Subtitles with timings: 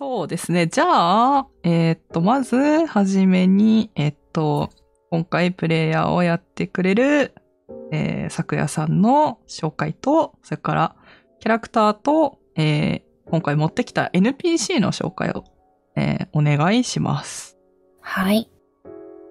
[0.00, 0.66] そうですね。
[0.66, 4.70] じゃあ、えーっと、まず、はじめに、えーっと、
[5.10, 7.34] 今回プレイヤーをやってくれる、
[7.92, 10.96] えー、昨夜さんの紹介と、それから、
[11.38, 15.44] キャラクターと、えー、今回持ってきた NPC の紹介を、
[15.96, 17.58] えー、お願いします。
[18.00, 18.50] はい。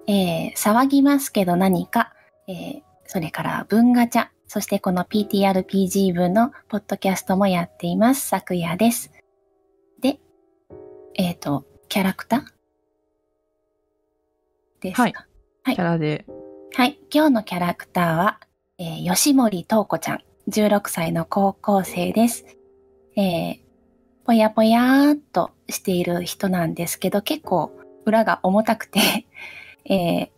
[0.06, 2.14] えー、騒ぎますけど何か、
[2.48, 8.28] えー、それから文ガチャ、そしてこの PTRPG 部のポッドキャストもやっています。
[8.28, 9.19] 昨夜です。
[11.20, 12.42] で、えっ、と、キャラクター？
[14.82, 15.02] ですか？
[15.04, 15.14] はい
[15.64, 16.26] はいキャラで。
[16.74, 16.98] はい。
[17.14, 18.40] 今日のキャラクターは、
[18.78, 22.46] えー吉森東子ちゃん、16歳の高校生です。
[23.18, 23.60] えー
[24.26, 27.72] ぽやぽやーっとしている人なんですけど、結構
[28.06, 29.00] 裏が重たくて、
[29.86, 30.30] えー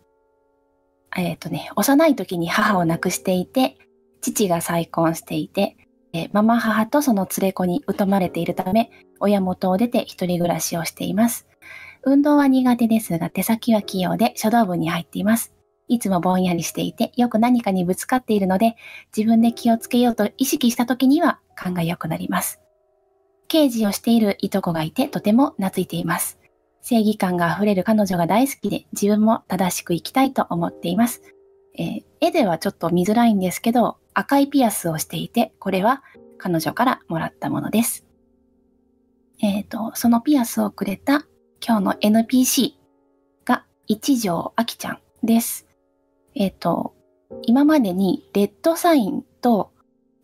[1.16, 3.76] えーとね、幼い時に母を亡くしていて、
[4.20, 5.76] 父が再婚していて、
[6.12, 11.46] えーママ母とその連れ子に疎まれているため、親元を出て一人暮らしをしています。
[12.04, 15.54] 運動は苦手ですが、手先は器用で書道部に入っています。
[15.88, 18.76] いつもぼんやりしていて、よく何かにぶつかっているので、
[19.16, 22.60] 自分で気をつけようと意識した時には勘が良くなります。
[23.48, 26.38] 刑事をしているいとこがいて、とても懐いています。
[26.80, 31.22] 正義感が溢れる彼女が大好きで、自分も正しく生きたいと思っています。
[31.78, 36.02] えー絵ではちょっと見づらいんですけど、赤いピアスをしていて、これは
[36.38, 38.04] 彼女からもらったものです。
[39.40, 41.26] えっ、と、そのピアスをくれた
[41.66, 42.72] 今日の NPC
[43.44, 45.66] が一条あきちゃんです。
[46.34, 46.94] えっ、と、
[47.42, 49.72] 今までにレッドサインと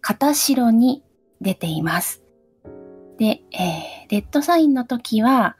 [0.00, 1.03] 片白に
[1.41, 2.22] 出ています。
[3.19, 5.56] で、えーレッドサインの時は、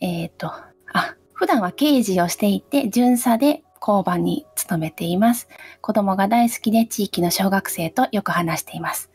[0.00, 0.48] えっ、と、
[0.92, 5.48] あ、普段は刑事をしていて、巡査で交番に勤めています。
[5.80, 9.10] 子供が大好きで地域の小学生とよく話しています。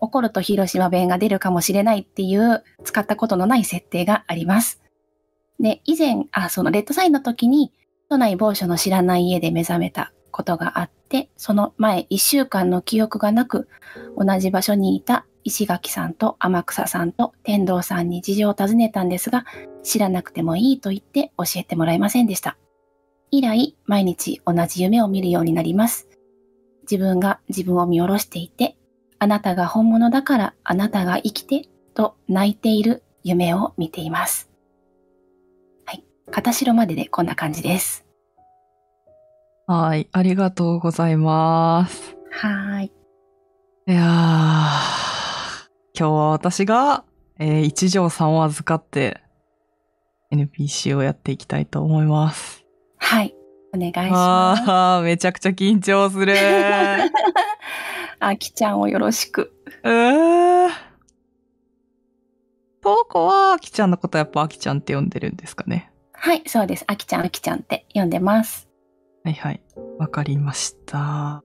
[0.00, 4.80] 怒ると広島弁が出るかもしれないっていう使ったことのない設定があります。
[5.58, 7.72] で、以前、あ、そのレッドサインの時に
[8.08, 13.68] 都内某所の知らない家で目覚めたことがあって、その前1週間の記憶がなく、
[14.16, 19.44] 同じ場所にいた石垣さんと天草さんと天童さんに事情を尋ねたんですが、
[19.82, 22.56] 知らなくてもいいと言って教えてもらえませんでした。
[23.30, 26.08] 以来、毎日同じ夢を見るようになります。
[26.82, 28.76] 自分が自分を見下ろしていて、
[29.18, 34.48] あなたが本物だからあなたが生きてと泣いている夢を見ています。
[35.84, 36.04] はい。
[36.30, 38.06] 片白まででこんな感じです。
[39.66, 40.08] はい。
[40.12, 42.16] ありがとうございます。
[42.30, 42.92] はーい。
[43.86, 44.04] いやー、
[45.98, 47.04] 今日は私が、
[47.38, 49.20] えー一条さんを預かって、
[50.30, 52.57] NPC をやっていきたいと思います。
[52.98, 53.34] はい。
[53.74, 54.62] お願いします。
[54.66, 56.34] あー、めちゃくちゃ緊張する。
[58.20, 59.52] あきちゃんをよろしく。
[59.84, 60.68] うー。
[62.80, 65.92] トーコは、あきちゃんのことやっぱあきちゃんって呼んでるんですかね。
[66.12, 66.84] はい、そうです。
[66.86, 68.68] あきちゃん、あきちゃんって呼んでます。
[69.24, 69.60] はいはい。
[69.98, 71.42] わかりました。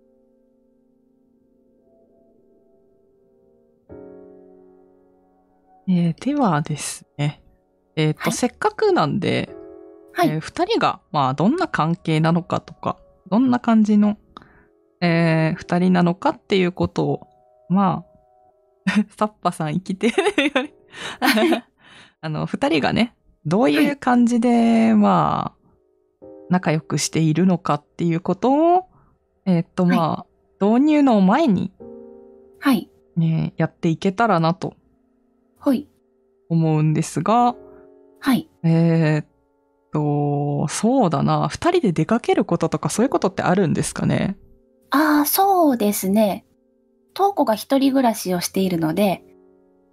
[5.87, 7.43] えーではですね。
[7.95, 9.49] えっ、と、はいせっかくなんで、
[10.13, 10.29] はい。
[10.29, 12.97] えー二人が、まあ、どんな関係なのかとか、
[13.29, 14.17] どんな感じの、
[15.01, 17.27] えー二人なのかっていうことを、
[17.69, 18.05] ま
[18.87, 20.11] あ、 サッパさん生きて
[22.21, 23.15] あの、二人がね、
[23.45, 25.53] どういう感じで、ま
[26.21, 28.85] あ、仲良くしているのかっていうことを、
[29.45, 30.25] えーっと、ま
[30.59, 31.71] あ、導入の前に、
[32.59, 32.89] はい。
[33.17, 34.73] ね、やっていけたらなと
[35.59, 35.87] ほい。
[36.49, 37.55] 思うんですが、
[38.19, 38.49] はい。
[38.63, 39.25] えーっ
[39.93, 41.47] と、そうだな。
[41.47, 44.37] 二人で出かけることとかそういうことってあるんですかね？
[44.89, 46.45] ああ、そうですね。
[47.13, 49.23] トーコが一人暮らしをしているので、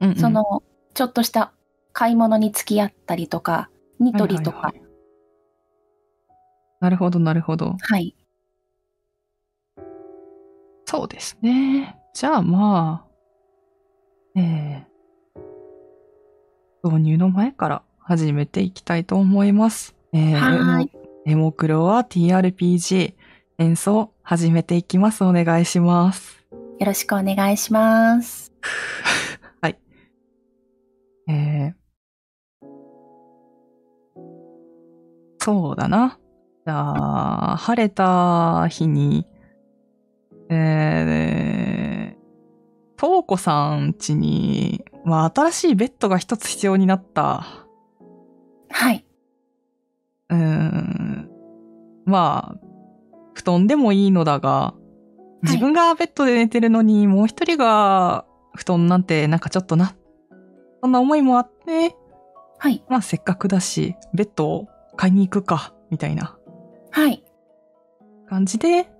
[0.00, 0.16] うん、うん。
[0.16, 0.62] その、
[0.94, 1.52] ちょっとした
[1.92, 4.90] 買い物に付き合ったりとか、ニトリとか、はいはいはい
[6.80, 7.76] なるほど、なるほど。
[7.78, 8.16] はい。
[10.86, 12.00] そうですね。
[12.14, 13.06] じゃあま
[14.34, 19.94] あ、えー、導入の前から始めていきたいと思います。
[20.12, 20.88] えー、
[21.26, 23.14] エモクロは TRPG
[23.58, 25.22] 演奏始めていきます。
[25.22, 26.44] お願いします。
[26.50, 28.52] よろしくお願いします。
[29.62, 29.78] はい。
[31.28, 32.66] えー、
[35.38, 36.18] そうだな。
[36.66, 39.24] じゃあ、晴れた日に、
[40.48, 47.69] えー、とうこさん家に、まあ、新しいベッドが一つ必要になった。
[48.70, 49.04] はい。
[50.30, 51.30] うーん。
[52.06, 52.66] まあ、
[53.34, 54.74] 布団でもいいのだが、
[55.42, 58.24] 自分がベッドで寝てるのに、もう一人が
[58.54, 59.94] 布団なんてなんかちょっとな。
[60.82, 61.94] そんな思いもあって、
[62.58, 62.84] はい。
[62.88, 66.36] まあせっかくだし、ベッドを買いに行くか、みたいな
[66.90, 67.24] はい。
[68.28, 68.90] 感じで、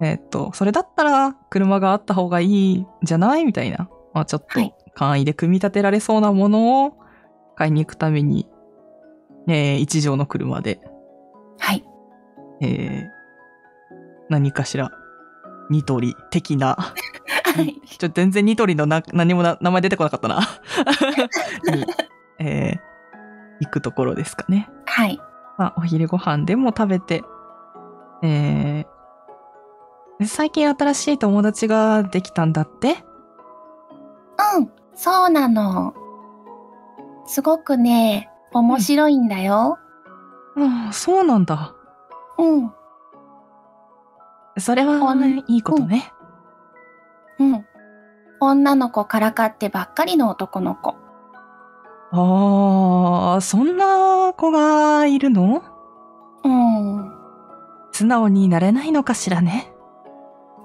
[0.00, 3.44] えーっと、それだったら車があった方がいいんじゃない？
[3.44, 3.88] みたいな。
[4.14, 6.98] まあちょっとはい簡易で組み立てられそうなものを
[7.54, 8.48] 買いに行くために、
[9.48, 10.80] えー一畳の車で、
[11.58, 11.84] はい。
[12.60, 13.08] えー
[14.28, 14.90] 何かしら、
[15.70, 16.76] ニトリ的な、
[17.54, 17.80] はい。
[17.86, 20.40] ちょ、全然ニトリのな何もな名前出てこなかったな。
[21.74, 21.84] に、
[22.38, 22.92] えー
[23.60, 24.68] 行くところですかね。
[24.86, 25.20] はい。
[25.56, 27.22] まあ、お昼ご飯でも食べて、
[28.24, 33.04] えー、最近新しい友達ができたんだって？
[34.56, 34.70] うん。
[34.96, 35.94] そうなの。
[37.26, 39.78] すごくね、面白いんだよ。
[40.56, 41.74] ああ、そうなんだ。
[42.38, 42.72] うん。
[44.58, 44.96] それは
[45.48, 46.12] いいことね。
[47.38, 47.66] うん。
[48.40, 50.96] 女の子からかってばっかりの男の子。
[52.10, 55.62] ああ、そんな子がいるの？
[56.44, 57.12] うん。
[57.92, 59.72] 素直になれないのかしらね。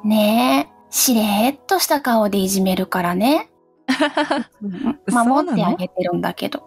[0.03, 3.49] ねえ、しれーっとした顔でいじめるからね。
[5.09, 6.66] 守ってあげてるんだけど。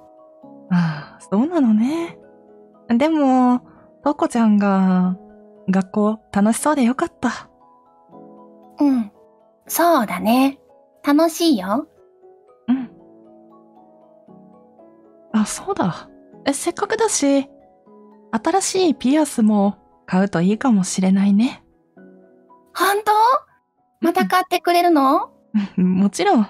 [0.70, 2.18] ああ、そうなのね。
[2.88, 3.60] でも、
[4.04, 5.16] とこちゃんが、
[5.68, 7.50] 学校楽しそうでよかった。
[8.80, 9.12] うん。
[9.66, 10.58] そうだね。
[11.04, 11.86] 楽しいよ。
[12.68, 12.90] うん。
[15.32, 16.08] あ、そうだ。
[16.44, 17.48] え、せっかくだし、
[18.32, 19.76] 新しいピアスも
[20.06, 21.64] 買うといいかもしれないね。
[22.74, 23.12] 本当？
[24.00, 25.30] また買ってくれるの？
[25.76, 26.46] うんもちろん。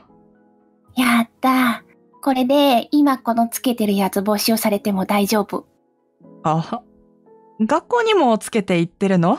[0.95, 1.83] やった。
[2.23, 5.67] これで今このつけてるやつ没収されても大丈夫。
[6.43, 6.83] あ、
[7.61, 9.39] 学校にもつけて行ってるの？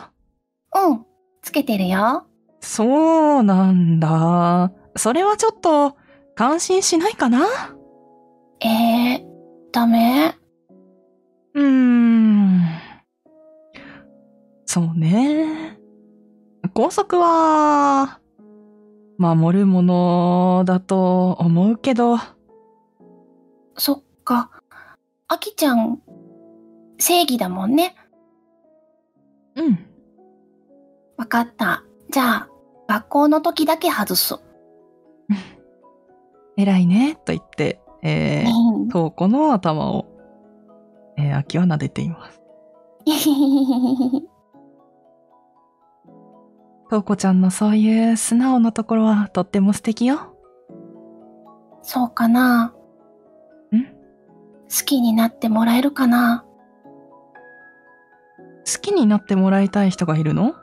[0.75, 1.05] うん。
[1.41, 2.25] つけてるよ。
[2.59, 4.71] そうなんだ。
[4.95, 5.95] それはちょっと、
[6.35, 7.45] 感心しないかな？
[8.61, 9.23] えー、
[9.71, 10.35] ダメ？
[11.53, 12.61] うーん。
[14.65, 15.77] そうね。
[16.73, 18.19] 校則は、
[19.17, 22.17] 守るものだと思うけど、
[23.81, 24.51] そっか。
[25.27, 26.03] あきちゃん、
[26.99, 27.95] 正義だもんね。
[29.55, 29.79] うん。
[31.17, 31.83] わかった。
[32.11, 32.49] じゃあ、
[32.87, 34.35] 学校の時だけ外す。
[36.57, 40.05] 偉いね、と言って、えー、うんトウコの頭を、
[41.17, 42.39] えー、秋は撫でています。
[46.91, 50.35] トウコちゃんのそういう素直なところはとっても素敵よ。
[51.81, 52.75] そうかな。
[54.71, 56.45] ん好きになってもらえるかな？
[58.65, 60.55] 好きになってもらいたい人がいるの？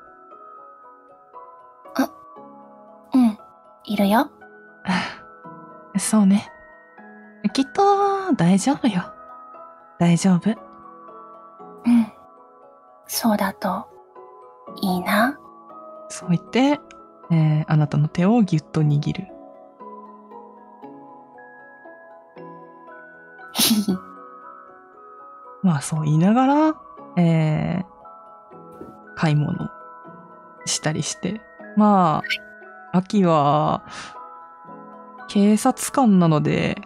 [3.15, 3.39] うん。
[3.85, 4.31] いるよ。
[5.99, 6.51] そうね。
[7.53, 9.03] きっと大丈夫よ。
[9.99, 10.51] 大丈夫。
[10.51, 10.53] う
[11.91, 12.07] ん。
[13.07, 13.87] そうだと、
[14.83, 15.39] いいな。
[16.09, 16.81] そう言って、
[17.31, 19.27] えーあなたの手をぎゅっと握る。
[25.69, 26.75] まあそう言いながら、
[27.19, 27.99] えー
[29.17, 29.69] 買い物
[30.65, 31.41] したりして。
[31.76, 32.23] ま
[32.93, 33.85] あ、秋は、
[35.26, 36.81] 警察官なので、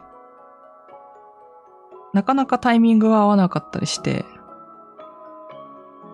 [2.14, 4.25] なかなかタイミングが合わなかったりして、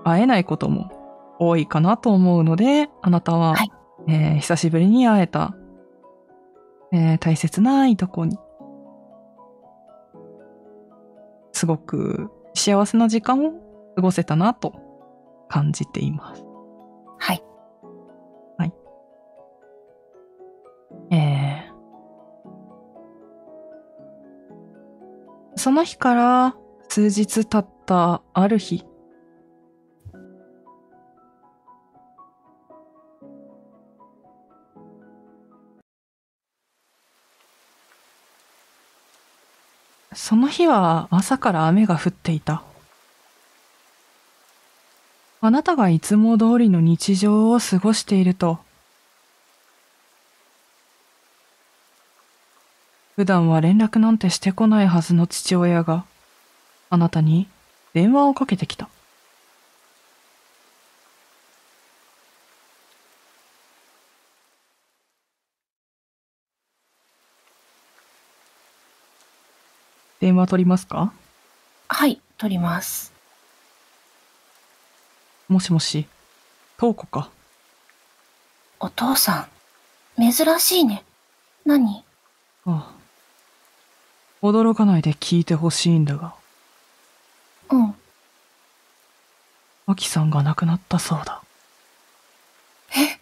[0.05, 0.91] 会えないことも
[1.39, 3.71] 多いかなと思うので、あなたは、はい
[4.09, 5.55] えー久しぶりに会えた、
[6.93, 8.37] えー大切ないとこに、
[11.53, 13.53] すごく幸せな時間を
[13.97, 14.75] 過ごせたなと
[15.49, 16.45] 感じています。
[17.19, 17.43] はい。
[21.11, 21.79] えー
[25.57, 26.57] その日から
[26.89, 28.85] 数日経ったある日、
[40.29, 42.63] その日は朝から雨が降っていた。
[45.41, 48.59] あなたがいつも通りの日常を過ごしていると、
[53.17, 56.05] 普段は連絡なんてしてこないはずの父親が、
[56.91, 57.49] あなたに
[57.95, 58.91] 電話をかけてきた。
[70.39, 71.13] 電話取りますか？
[71.89, 73.13] はい、取ります。
[75.49, 76.07] もしもし、
[76.77, 77.29] トウコか。
[78.79, 79.49] お父さ
[80.17, 81.03] ん、珍しいね。
[81.67, 82.05] 何？
[82.67, 86.35] ああ驚かないで聞いてほしいんだが、
[87.71, 87.95] うん。
[89.89, 91.43] アキさんが亡くなったそうだ。
[92.97, 93.19] え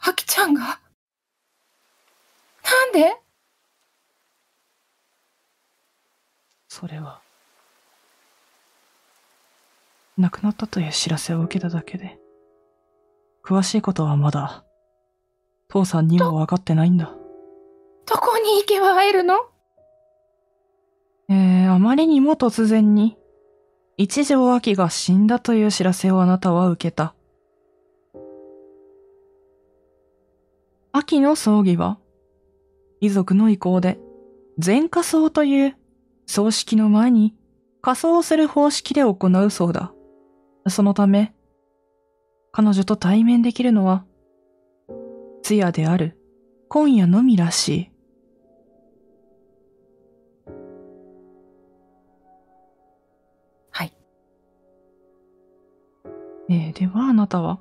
[0.00, 0.78] あきちゃんが
[2.62, 3.16] なんで
[6.82, 7.20] それは、
[10.18, 12.18] 亡くなったという知らせを受けただけで、
[13.44, 14.64] 詳しいことはまだ、
[15.68, 17.14] 父さんにも分かってないんだ。
[18.04, 19.36] どこに行けば会えるの？
[21.28, 23.16] えー、あまりにも突然に、
[23.96, 27.14] 一条秋が死んだという知らせをあなたは受けた。
[30.90, 32.00] 秋の葬儀は、
[33.00, 34.00] 遺族の意向で、
[34.58, 35.76] 全火葬という
[36.26, 37.34] 葬式の前に
[37.80, 39.92] 仮装する方式で行うそうだ。
[40.68, 41.34] そのため、
[42.52, 44.04] 彼女と対面できるのは、
[45.42, 46.18] 通夜である
[46.68, 47.92] 今夜のみらしい。
[53.70, 53.94] はい。
[56.48, 57.60] えー、ではあなたは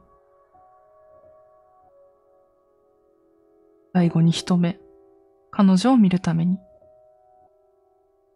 [3.94, 4.80] 最後に一目、
[5.50, 6.60] 彼女を見るために、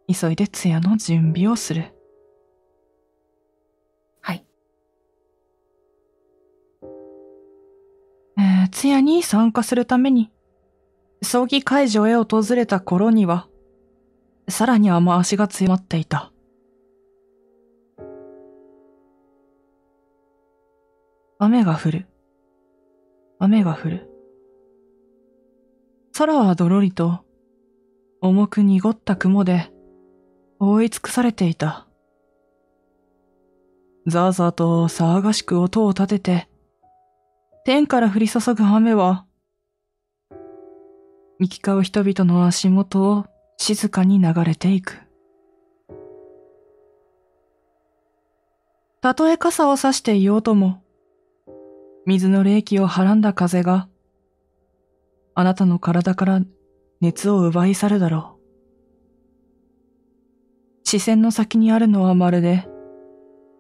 [0.08, 1.94] 急いで通夜の準備をする。
[4.22, 4.46] はい。
[8.38, 10.32] えー、通夜に参加するために、
[11.24, 13.48] 葬儀会場へ訪れた頃には、
[14.48, 16.32] さらに雨足が強まっていた。
[21.40, 22.08] 雨が降る。
[23.40, 24.10] 雨が降る。
[26.18, 27.26] 空はどろりと、
[28.22, 29.75] 重く濁った雲で、
[30.60, 31.86] 覆い尽くされていた。
[34.08, 36.50] ザーザーと騒がしく音を立てて、
[37.66, 39.26] 天から降り注ぐ雨は、
[41.40, 43.26] 行き交う人々の足元を
[43.58, 45.00] 静かに流れていく。
[49.02, 50.84] たとえ傘を差していようとも、
[52.06, 53.90] 水の冷気をはらんだ風が、
[55.34, 56.42] あなたの体から
[57.02, 58.35] 熱を奪い去るだろう。
[60.88, 62.68] 視線の先にあるのはまるで、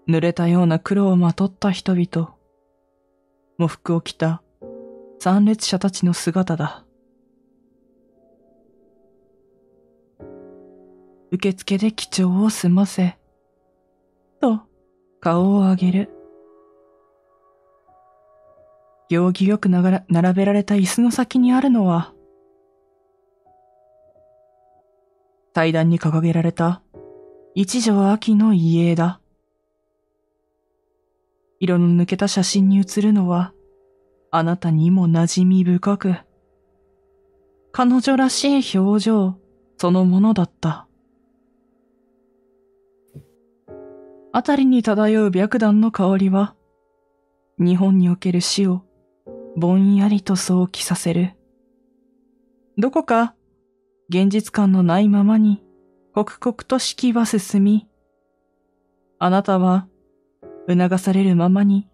[0.07, 2.35] 濡れたような黒をまとった人々、
[3.57, 4.43] 喪服を着た
[5.19, 6.85] 参列者たちの姿だ。
[11.31, 13.17] 受付で記帳を済ませ、
[14.39, 14.61] と
[15.19, 16.09] 顔を上げる。
[19.09, 22.13] 行儀よくなら並べられた椅子の先にあるのは、
[25.55, 26.83] 祭壇に掲げられた
[27.57, 29.21] 一条秋の遺影だ。
[31.61, 33.53] 色の抜けた写真に写るのは、
[34.29, 36.15] あなたにも馴染み深く、
[37.71, 39.39] 彼女らしい表情
[39.77, 40.89] そのものだった。
[44.33, 46.55] あたりに漂う白檀の香りは、
[47.57, 48.83] 日本における死を
[49.55, 51.31] ぼんやりと想起させる。
[52.77, 53.33] どこか
[54.09, 55.64] 現実感のないままに
[56.15, 57.89] 刻々と式は進み、
[59.19, 59.85] あなたは
[60.65, 61.89] 促されるままに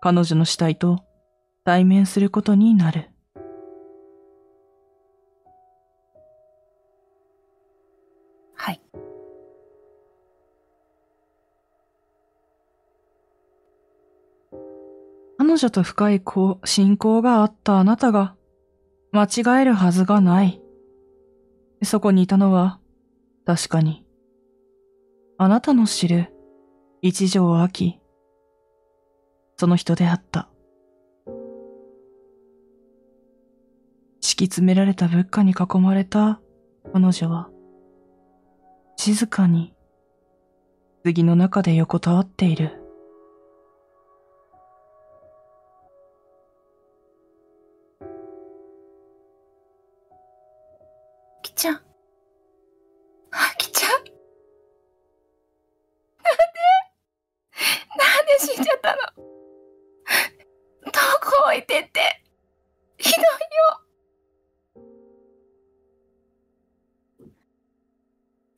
[0.00, 1.00] 彼女の死体と
[1.64, 3.10] 対面することになる。
[8.54, 8.80] はい。
[15.38, 18.36] 彼女と深いこう信仰があったあなたが
[19.10, 20.62] 間違えるはずがない。
[21.82, 22.78] そこにいたのは
[23.52, 24.04] 確かに
[25.36, 26.32] あなたの知る
[27.02, 27.98] 一条秋。
[29.56, 30.48] その人であった。
[34.20, 36.40] 敷き詰められた物価に囲まれた
[36.92, 37.50] 彼女は
[38.96, 39.74] 静かに
[41.04, 42.80] 杉の中で横たわっている。
[51.42, 51.89] きちゃん。
[61.50, 62.22] 置いてって。
[62.98, 63.22] ひどい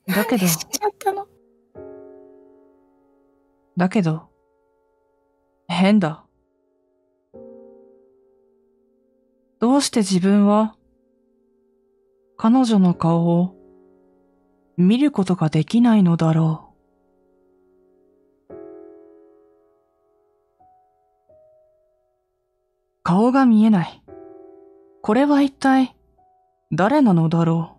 [0.08, 0.14] よ。
[0.14, 1.26] だけど死んじゃったの？
[3.78, 4.28] だけど、
[5.68, 6.26] 変だ。
[9.58, 10.76] どうして自分は、
[12.36, 13.54] 彼女の顔を
[14.76, 16.71] 見ることができないのだろう。
[23.04, 24.02] 顔が見えない。
[25.02, 25.96] これは一体
[26.72, 27.76] 誰なのだろ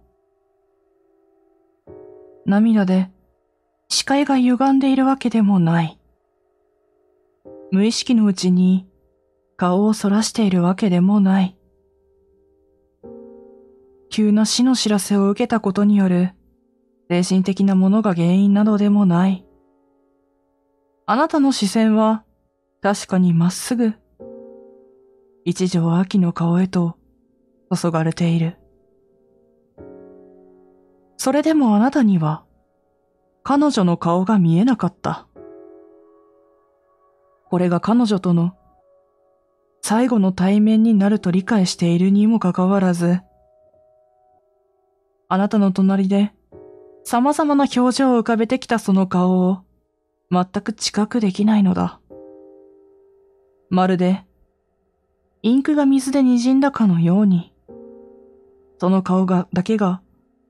[1.87, 1.91] う？
[2.45, 3.09] 涙で
[3.87, 5.97] 視界が歪んでいるわけでもない。
[7.71, 8.85] 無意識のうちに
[9.55, 11.57] 顔をそらしているわけでもない。
[14.09, 16.31] 急な死の知らせを受けたことによる
[17.09, 19.45] 精神的なものが原因などでもない。
[21.05, 22.25] あなたの視線は
[22.81, 23.93] 確かにまっすぐ
[25.45, 26.95] 一条秋の顔へと
[27.73, 28.57] 注がれている。
[31.17, 32.43] それでもあなたには
[33.43, 35.27] 彼女の顔が見えなかった。
[37.50, 38.55] これが彼女との
[39.81, 43.19] 最後の対面になると理解しているにもかかわらず、
[45.27, 46.33] あなたの隣で
[47.03, 49.59] 様々な表情を浮かべてきたその顔を
[50.31, 52.00] 全く知覚できないのだ。
[53.69, 54.25] まるで
[55.45, 57.53] インクが水で滲んだかのように、
[58.79, 60.01] その顔がだけが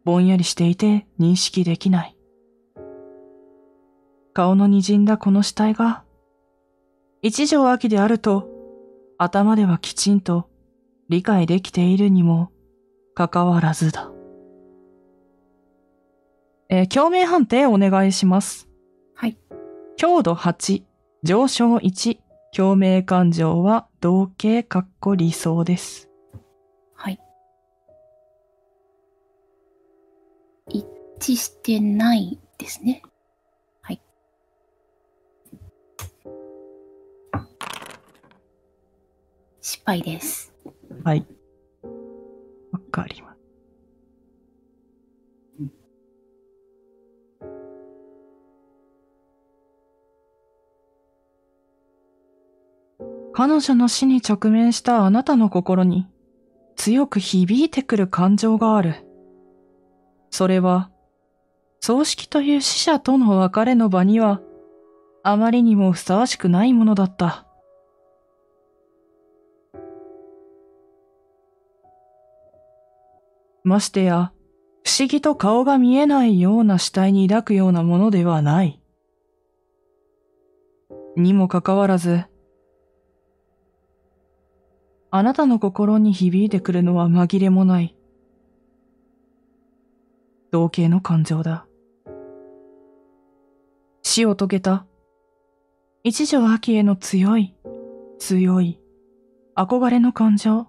[0.05, 2.15] ぼんやりしていて認識できない。
[4.33, 6.03] 顔の滲んだこの死体が、
[7.23, 8.47] 一条秋であると、
[9.17, 10.47] 頭ではきちんと
[11.09, 12.51] 理解できているにも
[13.15, 14.12] かかわらずだ。
[16.69, 18.69] えー共鳴判定お願いします。
[19.15, 19.39] はい。
[19.97, 20.83] 強度8、
[21.23, 22.19] 上昇1、
[22.55, 26.10] 共鳴感情は同型かっこ理想です。
[26.93, 27.17] はい。
[30.67, 30.86] 一
[31.22, 33.01] 致してないですね。
[33.79, 34.01] はい。
[39.62, 40.53] 失敗です。
[41.05, 41.25] はい。
[42.74, 43.32] わかります。
[53.33, 56.07] 彼女の死に直面したあなたの心に
[56.75, 59.07] 強く響いてくる感情がある。
[60.29, 60.91] それは、
[61.79, 64.41] 葬式という死者との別れの場には
[65.23, 67.47] あまりにもふさわしくないものだった。
[73.63, 74.31] ましてや、
[74.84, 78.81] 不思議と顔が見えないような死体に抱くようなものではない。
[81.15, 82.25] にもかかわらず、
[85.15, 87.95] あなたの心に響いてくるのは紛れもない。
[90.49, 91.67] 同型の感情だ。
[94.02, 94.88] 死を遂げた、
[96.04, 97.54] 一条秋への強い、
[98.17, 98.80] 強い、
[99.56, 100.65] 憧れの感情。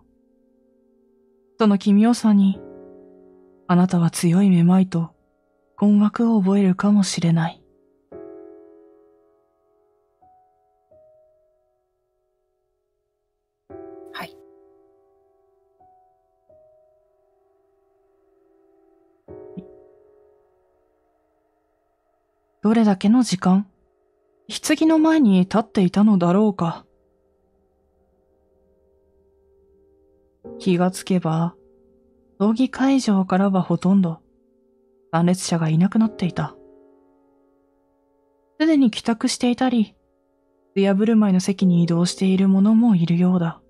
[1.58, 2.60] その奇妙さに、
[3.66, 5.14] あなたは強いめまいと
[5.74, 7.52] 困惑を覚えるかもしれない。
[7.52, 7.63] はい。
[22.64, 23.66] どれだけの時間、
[24.48, 26.86] 棺の前に立っていたのだろうか。
[30.58, 31.54] 気がつけば、
[32.40, 34.20] 葬儀会場からはほとんど
[35.12, 36.56] 参列者がいなくなっていた。
[38.58, 39.94] すでに帰宅していたり、
[40.74, 43.60] 通夜振る舞いの席に移動している者もいるようだ。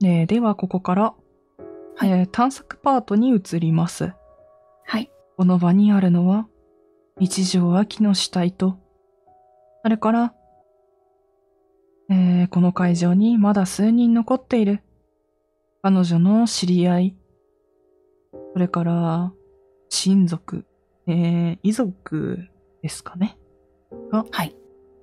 [0.00, 1.14] ねえではここから、
[1.96, 4.12] はいえー探索パートに移ります。
[4.84, 5.10] はい。
[5.36, 6.46] この場にあるのは、
[7.18, 8.78] 一条秋の死体と、
[9.82, 10.34] それから、
[12.10, 14.82] えーこの会場にまだ数人残っている、
[15.82, 17.16] 彼女の知り合い、
[18.52, 19.32] それから、
[19.88, 20.66] 親族、
[21.06, 22.38] えー遺族
[22.82, 23.38] ですかね、
[24.12, 24.54] がはい。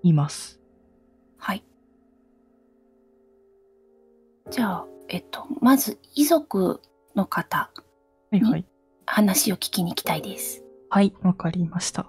[0.03, 0.59] います。
[1.37, 1.63] はい。
[4.51, 6.81] じゃあ、えっと、まず遺族
[7.15, 7.69] の方、
[8.31, 8.65] はいはい。
[9.05, 10.63] 話を聞きに行きたいです。
[10.89, 12.07] はい、わかりました。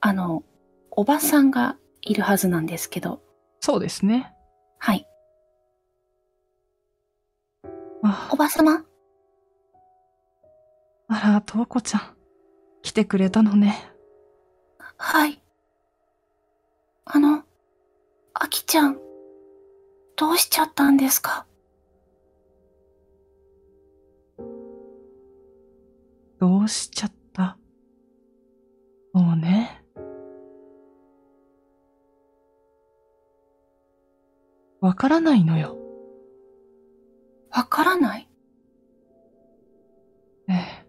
[0.00, 0.44] あの、
[0.92, 3.20] おばさんがいるはずなんですけど、
[3.58, 4.32] そうですね。
[4.78, 5.04] はい。
[8.04, 8.84] あおばさま
[11.08, 12.16] あら、とうこちゃん。
[12.82, 13.90] 来てくれたのね。
[14.96, 15.42] はい。
[17.10, 17.42] あの、
[18.34, 18.98] あきちゃん、
[20.14, 21.46] どうしちゃったんですか？
[26.38, 27.56] どうしちゃった？
[29.14, 29.82] そうね。
[34.82, 35.78] わからないのよ。
[37.50, 38.28] わからない？
[40.48, 40.86] ええ。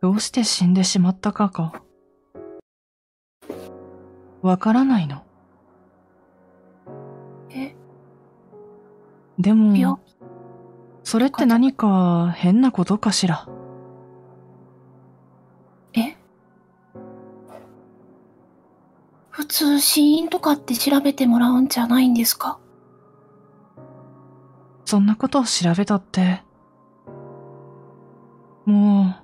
[0.00, 1.82] どどうして死んでしまったかか、
[4.42, 5.22] わからないの。
[7.50, 7.76] え、
[9.38, 10.00] で病も、
[11.04, 13.48] それって何か変なことかしら？
[15.94, 16.16] え？
[19.30, 22.58] 普通死因とかって調べてもらうんじゃないんですか？
[24.84, 26.42] そんなことを調べたって、
[28.66, 29.14] も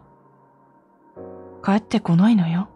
[1.16, 2.68] う、帰ってこないのよ。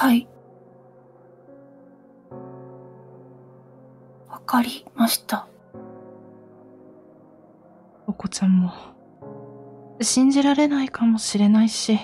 [0.00, 0.26] はい。
[4.30, 5.46] わかりました。
[8.06, 8.72] お子ちゃんも、
[10.00, 12.00] 信じられないかもしれないし、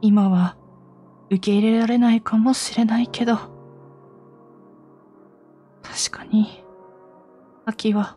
[0.00, 0.56] 今は
[1.26, 3.52] 受け入れられないかもしれないけど、確
[6.10, 6.64] かに、
[7.66, 8.16] 秋は、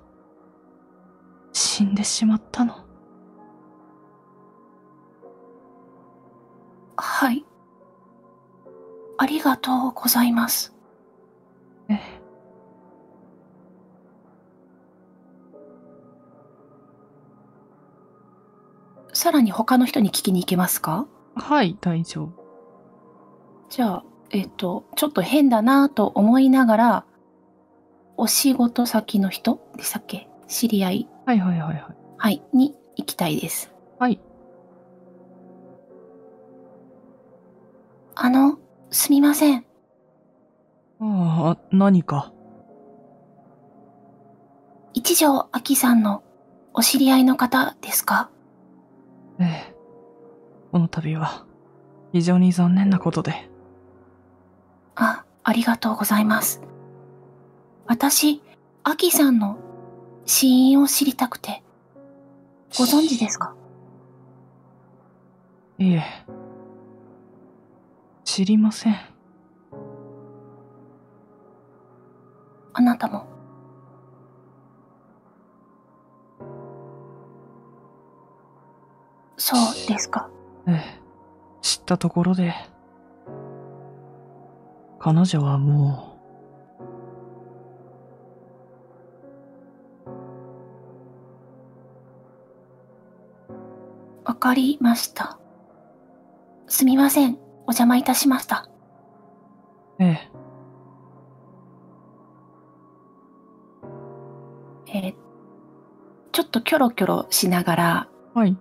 [1.51, 2.73] 死んでしまったの。
[6.97, 7.45] はい。
[9.23, 10.73] ありがとうございます。
[11.87, 11.99] ええ。
[19.13, 21.07] さらに他の人に聞きに行けますか？
[21.35, 22.33] はい、大丈夫。
[23.69, 27.05] じゃあ、えっと、ちょっと変だなと思いながら、
[28.17, 29.57] お仕事先の人？
[29.77, 30.27] でしたっけ？
[30.49, 31.09] 知り合い？
[31.25, 31.83] はいはいはいはい。
[32.17, 33.71] はい、に行きたいです。
[33.99, 34.19] はい。
[38.15, 38.59] あの、
[38.93, 39.65] すみません。
[40.99, 42.31] ああ、何か？
[44.93, 46.23] 一条明さんの
[46.75, 48.29] お知り合いの方ですか？
[49.39, 49.75] ええ。
[50.71, 51.43] この度は、
[52.11, 53.49] 非常に残念なことで。
[54.95, 56.61] あ、ありがとうございます。
[57.87, 58.43] 私、
[58.85, 59.57] 明さんの
[60.27, 61.63] 死因を知りたくて、
[62.77, 63.55] ご存知ですか？
[65.79, 66.03] いえ。
[68.23, 68.95] 知りません。
[72.73, 73.25] あなたも。
[79.37, 80.29] そうですか。
[80.67, 81.01] ええ。
[81.61, 82.53] 知ったところで、
[84.99, 86.17] 彼女はも
[94.23, 95.37] わかりました。
[96.67, 97.42] すみません。
[97.65, 98.67] お邪魔いたしました。
[99.99, 100.31] う、ええ。
[104.87, 105.15] えー
[106.31, 108.57] ちょっとキョロキョロしながら、はい。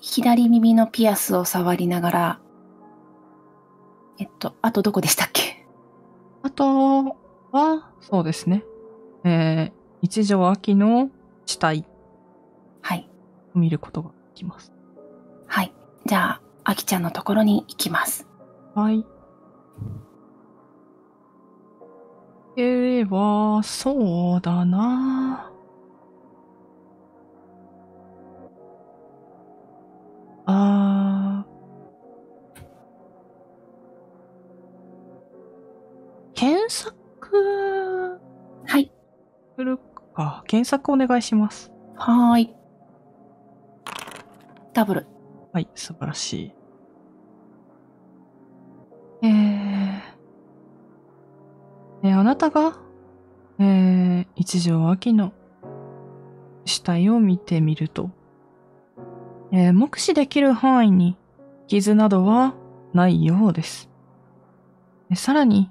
[0.00, 2.40] 左耳のピアスを触りながら、
[4.18, 5.64] えっと、あとどこでしたっけ？
[6.42, 7.16] あと
[7.52, 8.64] は、そうですね。
[9.22, 11.10] えー、一条秋の
[11.46, 11.86] 死体
[12.82, 13.08] はい。
[13.54, 14.72] を見ることができます。
[15.46, 15.72] はい。
[16.06, 18.26] じゃあ、あきちゃんのところに行きます。
[18.74, 19.04] はい。
[22.56, 25.50] では、そうだな
[30.46, 31.54] あー
[36.34, 38.20] 検索
[38.66, 38.92] はい。
[39.56, 39.78] する
[40.14, 40.42] か。
[40.46, 41.72] 検索お願いします。
[41.96, 42.54] はーい。
[44.72, 45.06] ダブル。
[45.54, 46.52] はい、素晴らしい。
[49.22, 49.30] えー、
[52.02, 52.76] えーあなたが、
[53.60, 55.32] えー、一条秋の
[56.64, 58.10] 死体を見てみると、
[59.52, 61.16] えー目視できる範囲に
[61.68, 62.56] 傷などは
[62.92, 63.88] ないようです。
[65.14, 65.70] さらに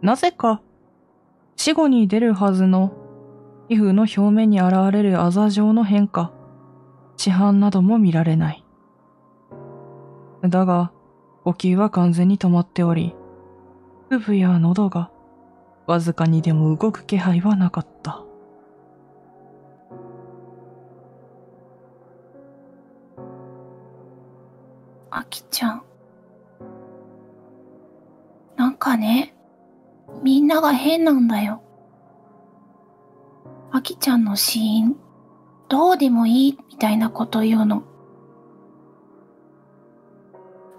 [0.00, 0.60] なぜか
[1.54, 2.92] 死後に出るはずの
[3.68, 6.32] 皮膚の表面に現れるあざ状の変化、
[7.16, 8.61] 市販なども見られない。
[10.48, 10.92] だが、
[11.44, 13.14] 呼吸は完全に止まっており、
[14.10, 15.10] 腹部や喉が
[15.86, 18.22] わずかにでも動く気配はなかった。
[25.10, 25.82] あきちゃん。
[28.56, 29.34] なんかね、
[30.22, 31.62] みんなが変なんだよ。
[33.70, 34.96] あきちゃんの死因、
[35.68, 37.82] どうでもいいみたいなこと言うの。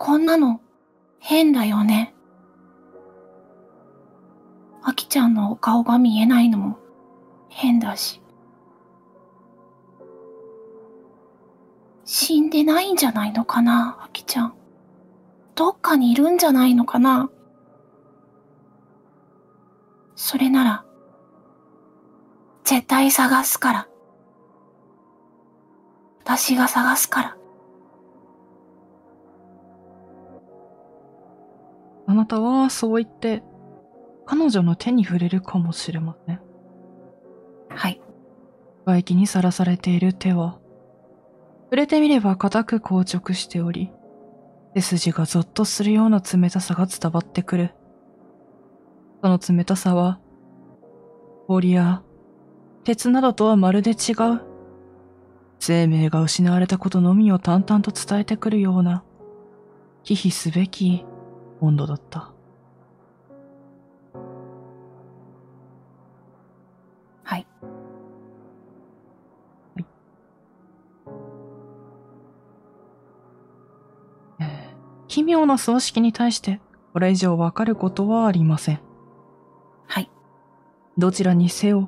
[0.05, 0.59] こんなの
[1.21, 2.13] 変だよね。
[4.83, 6.77] あきちゃんのお顔が見えないのも
[7.47, 8.21] 変だし。
[12.03, 14.55] 死んでないんじゃないのかな、あきちゃん。
[15.55, 17.29] どっかにいるんじゃないのかな。
[20.17, 20.85] それなら、
[22.65, 23.87] 絶対探すから。
[26.25, 27.37] 私が探すから。
[32.05, 33.43] あなたはそう言って、
[34.25, 36.41] 彼女の手に触れるかもしれません。
[37.69, 38.01] はい。
[38.85, 40.59] 外気にさらされている手は、
[41.65, 43.91] 触れてみれば固く硬直しており、
[44.75, 47.71] 背筋がゾッとするような冷たさが伝わってくる。
[49.21, 50.19] その冷たさは、
[51.47, 52.03] 氷や
[52.83, 54.41] 鉄などとはまるで違う。
[55.59, 59.03] 生命が失われたことのみを淡々と伝えてくるような、
[60.03, 61.05] 忌避すべき
[61.65, 62.33] 温度だった。
[67.23, 67.47] はい。
[74.39, 74.73] えー
[75.07, 76.59] 奇妙な葬式に対して、
[76.91, 78.79] これ以上わかることはありません。
[79.85, 80.09] はい。
[80.97, 81.87] どちらにせよ、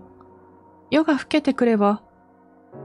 [0.91, 2.03] 夜が更けてくれば、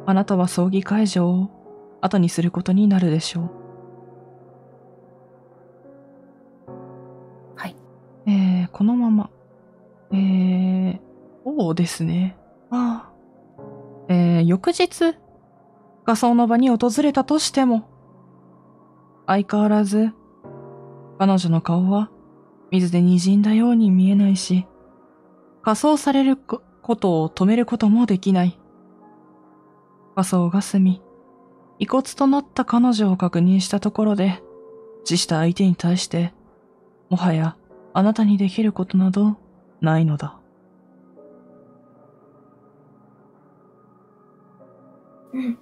[0.06, 3.59] あなたは葬儀会場を後にすることになるでしょは
[8.30, 9.30] えー、このまま、
[10.12, 11.00] えー、
[11.44, 12.36] そうですね。
[12.70, 14.12] ああ。
[14.12, 15.16] えー、翌日、
[16.04, 17.88] 仮装の場に訪れたとしても、
[19.26, 20.12] 相変わらず、
[21.18, 22.10] 彼女の顔は
[22.70, 24.66] 水で滲んだように見えないし、
[25.62, 28.58] 仮装されるこことを止めることもできない。
[30.14, 31.02] 仮装が済み、
[31.78, 34.40] 遺骨となった彼女を確認したところで、
[35.04, 36.32] 死した相手に対して、
[37.08, 37.56] もはや
[37.92, 39.36] あなたにできることなど
[39.80, 40.38] ないのだ。
[45.32, 45.58] うん。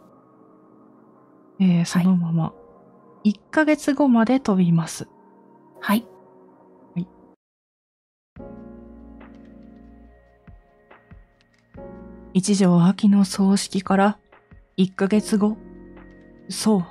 [1.60, 2.52] えー、そのまま、
[3.24, 5.08] 1ヶ月後まで飛びます。
[5.80, 6.06] はい。
[12.38, 14.18] 一条秋の葬式から
[14.76, 15.56] 1ヶ月後。
[16.48, 16.86] そう、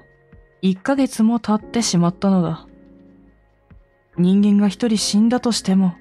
[0.61, 2.67] 1ヶ月も経ってしまったのだ。
[4.17, 5.95] 人間が一人死んだとしても、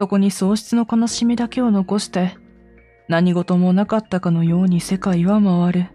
[0.00, 2.36] そこに喪失の悲しみだけを残して、
[3.08, 5.86] 何事もなかったかのように世界は回る。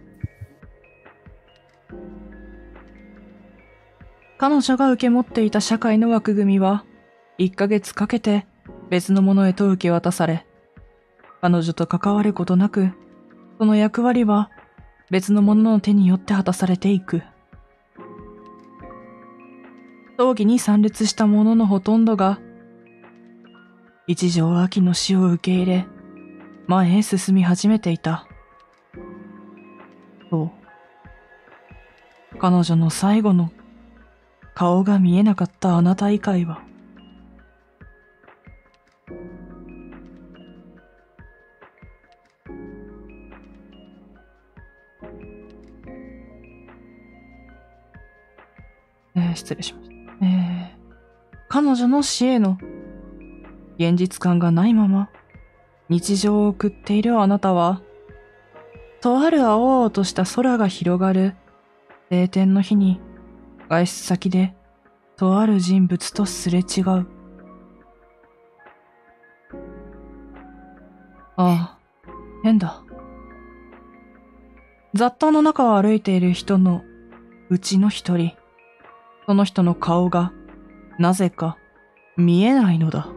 [4.38, 6.86] 彼女が受け持っていた社会の枠組みは、
[7.40, 8.46] 1ヶ月かけて
[8.90, 10.46] 別のものへと受け渡され、
[11.42, 12.92] 彼女と関わることなく、
[13.58, 14.50] その役割は
[15.10, 17.22] 別の者の手によって果たされていく。
[20.18, 22.40] 葬儀に参列した者のほとんどが、
[24.08, 25.88] 一条秋の死を受け入れ、
[26.68, 28.26] 前へ進み始めていた。
[30.30, 32.38] そう。
[32.38, 33.52] 彼女の最後の
[34.54, 36.62] 顔が見えなかったあなた以外は、
[49.18, 49.85] え失礼しました。
[49.85, 49.85] えー
[51.56, 52.58] 彼女の死への
[53.78, 55.10] 現実感がないまま
[55.88, 57.82] 日常を送っているあなたは、
[59.00, 61.34] とある青々とした空が広がる
[62.10, 63.00] 晴天の日に
[63.70, 64.54] 外出先で
[65.16, 67.08] とある人物とすれ違う。
[71.38, 71.80] ああ、
[72.44, 72.84] 変だ。
[74.94, 76.84] 雑踏の中を歩いている人の
[77.50, 78.34] うちの一人。
[79.26, 80.34] その人の顔が、
[80.98, 81.58] なぜか、
[82.18, 83.10] 見えないのだ。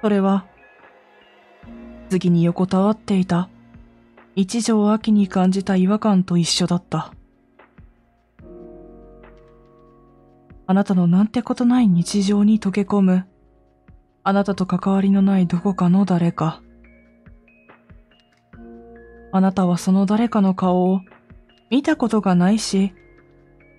[0.00, 0.46] それは、
[2.08, 3.48] 次に横たわっていた、
[4.34, 7.12] 一条秋に感じた違和感と一緒だった。
[10.66, 13.26] あなたのなんてことない日常に溶け込む、
[14.22, 16.62] あなたと関わりのないどこかの誰か。
[19.32, 21.00] あなたはその誰かの顔を
[21.70, 22.92] 見たことがないし、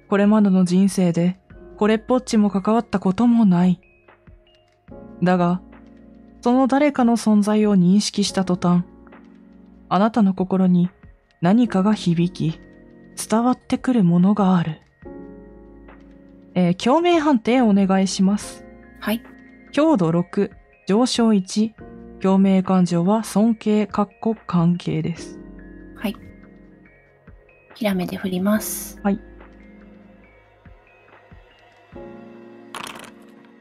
[0.09, 1.39] これまでの人生で
[1.79, 3.79] これっぽっちも関わったこともない。
[5.23, 5.61] だが、
[6.41, 8.83] その誰かの存在を認識した途端、
[9.87, 10.89] あなたの心に
[11.39, 12.59] 何かが響き、
[13.29, 14.81] 伝わってくるものがある。
[16.53, 18.65] えー共鳴判定お願いします。
[18.99, 19.23] はい。
[19.71, 20.51] 強度6、
[20.85, 21.71] 上昇1、
[22.21, 25.39] 共鳴感情は尊敬かっこ関係です。
[25.95, 26.15] はい。
[27.73, 28.99] ひらめで振ります。
[29.01, 29.28] はい。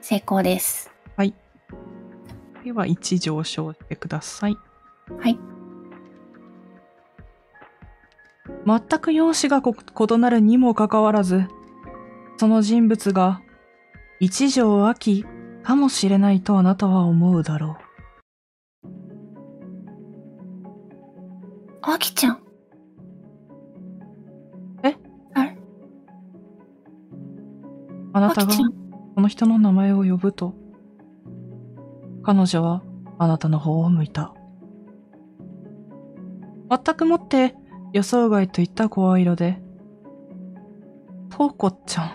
[0.09, 0.91] 成功です。
[2.65, 4.57] では1上昇してください。
[5.19, 5.39] はい。
[8.67, 9.77] 全く容姿がこ
[10.15, 11.45] 異なるにもかかわらず、
[12.39, 13.43] その人物が
[14.19, 15.27] 一条秋
[15.63, 17.77] かもしれないとあなたは思うだろ
[18.85, 18.89] う。
[21.83, 22.43] あきちゃん。
[24.85, 24.97] え？
[25.35, 25.59] あれ？
[28.15, 28.53] あなたが？
[29.19, 30.55] この人の名前を呼ぶと、
[32.23, 32.85] 彼女は
[33.19, 34.33] あなたの方を向いた。
[36.71, 37.57] 全くもって
[37.93, 39.61] 予想外といった声色で、
[41.31, 42.13] トウコちゃん、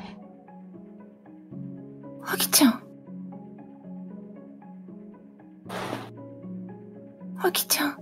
[2.26, 2.84] あきちゃん。
[7.38, 7.98] あきちゃん。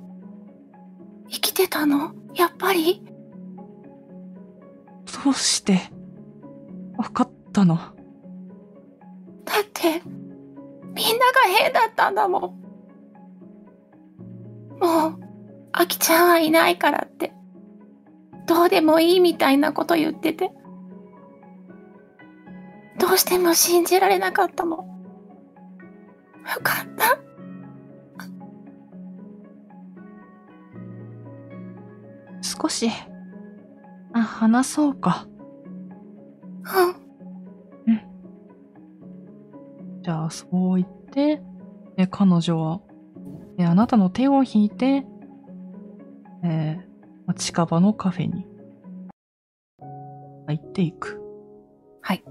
[1.28, 2.14] 生きてたの？
[2.36, 3.04] やっぱり？
[5.24, 5.80] どうして、
[6.98, 7.80] わかったの
[9.46, 10.02] だって、
[10.94, 12.42] みんなが変だったんだもん。
[14.80, 15.20] もう、
[15.72, 17.34] あきちゃんはいないからって、
[18.48, 20.52] どうでもいいみたいなこと言ってて、
[23.00, 24.78] どうしても信じられなかったの。
[24.78, 24.86] よ
[26.62, 27.18] かった。
[32.42, 32.92] 少し、
[34.14, 35.26] あ、話そうか。
[36.64, 37.01] うん。
[40.04, 41.42] じゃあ、そう言って、
[41.98, 42.82] え彼女は、
[43.58, 45.06] えあなたの手を引いて、
[46.44, 46.92] えー
[47.28, 48.46] ま近場のカフェに
[50.48, 51.22] 入っていく。
[52.02, 52.24] はい。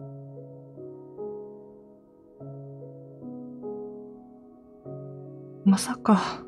[5.64, 6.44] まさか、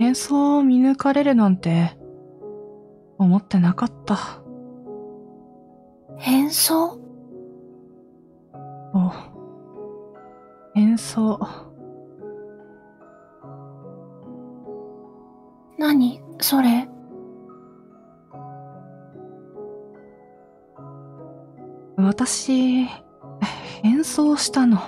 [0.00, 1.96] 演奏を見抜かれるなんて、
[3.18, 4.18] 思ってなかった。
[6.16, 7.03] 変装？
[10.94, 11.40] 演奏。
[15.76, 16.22] 何？
[16.40, 16.88] それ？
[21.96, 22.86] 私、
[23.82, 24.78] 演奏したの。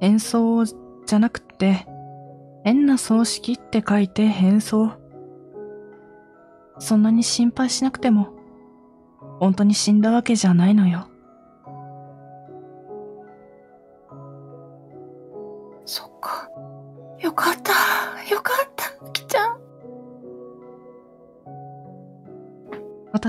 [0.00, 1.86] 演奏じゃなくて、
[2.62, 4.90] 変な葬式って書いて変装。
[6.78, 8.34] そんなに心配しなくても、
[9.40, 11.08] 本当に死んだわけじゃないのよ。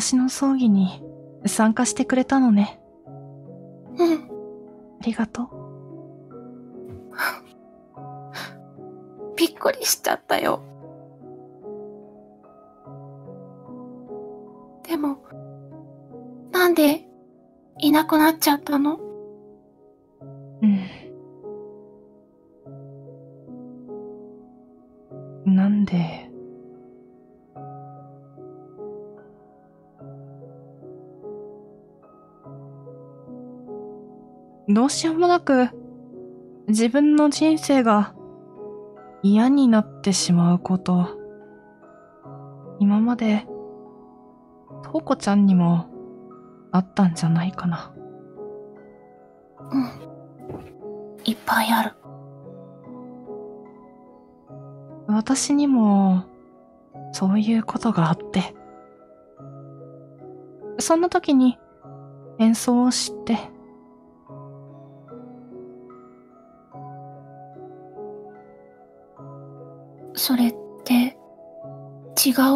[0.10, 1.04] 私の葬儀に
[1.46, 2.82] 参加してくれたのね。
[3.96, 4.14] うん。
[4.16, 5.50] ありがとう。
[9.38, 10.64] びっくりしちゃったよ。
[14.88, 15.20] でも、
[16.52, 17.06] なんで
[17.78, 19.00] いなくなっちゃったの？
[34.80, 35.68] どうしようもなく、
[36.70, 38.16] 自分の人生が
[39.22, 41.18] 嫌になってしまうこと、
[42.80, 43.46] 今まで、
[44.84, 45.88] とうこちゃんにも
[46.72, 47.94] あったんじゃないかな。
[49.70, 49.84] うん。
[51.26, 51.96] いっぱいある。
[55.08, 56.24] 私にも、
[57.12, 58.56] そういうことがあって。
[60.80, 61.60] そんな時に、
[62.38, 63.59] 演奏を知って、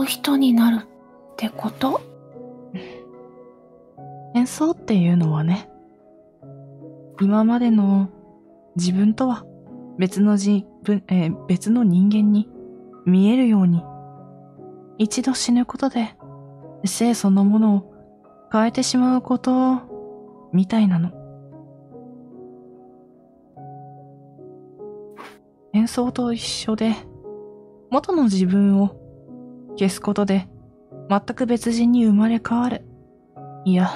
[0.02, 2.02] う人になるってこと？
[4.36, 5.70] 演奏っていうのはね、
[7.22, 8.10] 今までの
[8.76, 9.46] 自分とは
[9.98, 12.50] 別の自分、えー別の人間に
[13.06, 13.84] 見えるように、
[14.98, 16.16] 一度死ぬことで
[16.86, 17.94] 生そのものを
[18.52, 19.82] 変えてしまうこと
[20.52, 21.12] みたいなの。
[25.74, 26.94] 演奏と一緒で、
[27.90, 28.96] 元の自分を
[29.76, 30.48] 消すことで
[31.10, 32.86] 全く別人に生まれ変わる。
[33.66, 33.90] いや、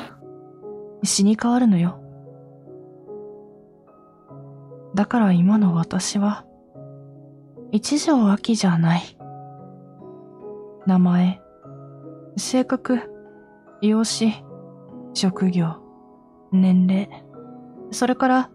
[1.04, 2.02] 死に変わるのよ。
[4.96, 6.46] だから今の私は、
[7.72, 9.18] 一条秋じゃない。
[10.86, 11.42] 名前、
[12.38, 13.00] 性格、
[13.82, 14.44] 容姿、
[15.14, 15.76] 職業、
[16.52, 17.10] 年齢、
[17.92, 18.50] それから、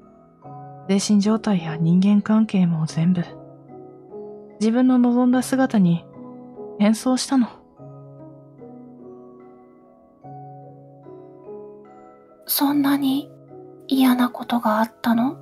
[0.88, 3.22] 精神状態や人間関係も全部、
[4.60, 6.04] 自分の望んだ姿に
[6.78, 7.48] 変装したの。
[12.46, 13.30] そんなに
[13.88, 15.36] 嫌なことがあったの？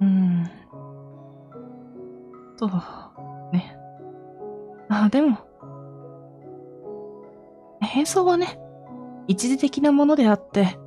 [0.00, 0.50] うん。
[2.56, 2.70] そう、
[3.52, 3.76] ね。
[4.88, 5.38] あ、でも、
[7.80, 8.60] 変装はね、
[9.26, 10.78] 一時的なものであって、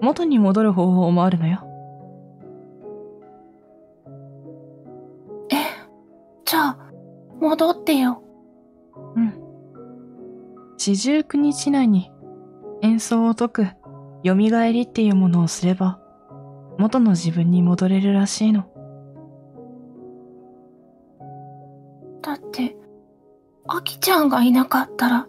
[0.00, 1.66] 元に戻る方法もあるのよ。
[5.50, 5.56] え、
[6.44, 6.78] じゃあ、
[7.40, 8.22] 戻ってよ。
[9.16, 9.34] うん。
[10.78, 12.10] 四十九日内に
[12.82, 13.66] 演奏を解く
[14.24, 16.00] 蘇りっていうものをすれば
[16.80, 18.64] 元の自分に戻れるらしいの。
[22.22, 22.74] だって、
[23.68, 25.26] アキちゃんがいなかったら、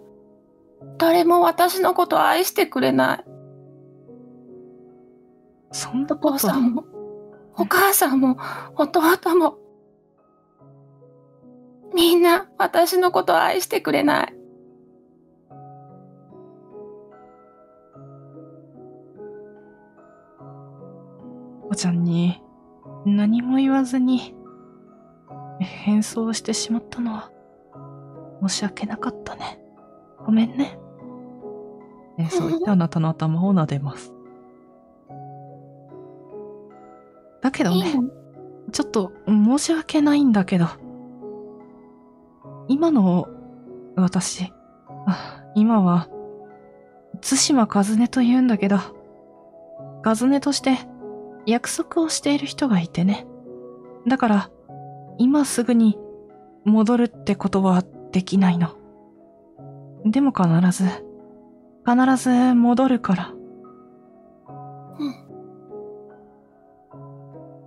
[0.98, 3.26] 誰も私のこと愛してくれない。
[5.74, 6.38] そんなおこと。
[6.38, 6.86] 父さんも、
[7.58, 8.38] お母さんも、
[8.76, 9.58] 弟も。
[11.94, 14.34] みんな私のこと愛してくれない。
[21.70, 22.42] おちゃんに
[23.06, 24.36] 何も言わずに
[25.60, 27.32] 変装してしまったのは
[28.46, 29.60] 申し訳なかったね。
[30.26, 30.78] ごめんね。
[32.18, 34.14] えそう言ってあなたの頭を撫でます。
[37.42, 37.96] だけどね、
[38.72, 40.68] ちょっと申し訳ないんだけど、
[42.72, 43.28] 今の
[43.98, 44.54] 私、
[45.56, 46.08] 今は、
[47.20, 48.78] 津島和音と言うんだけど、
[50.06, 50.78] 和音として
[51.46, 53.28] 約束をしている人がいてね。
[54.08, 54.50] だから、
[55.18, 56.00] 今すぐに
[56.64, 58.70] 戻るってことはできないの。
[60.06, 60.90] でも必ず、
[61.86, 63.34] 必ず戻るから。
[64.98, 65.16] うん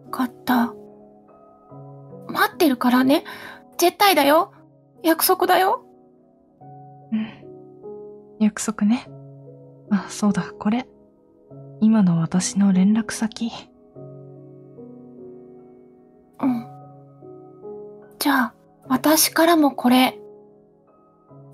[0.06, 0.72] 分かった。
[2.28, 3.24] 待ってるからね。
[3.76, 4.53] 絶対だよ。
[5.04, 5.84] 約束だよ。
[7.12, 7.28] うん。
[8.40, 9.06] 約束ね。
[9.90, 10.88] あ、そうだ、これ。
[11.80, 13.50] 今の私の連絡先。
[16.40, 16.66] うん。
[18.18, 18.54] じゃあ、
[18.88, 20.18] 私からもこれ。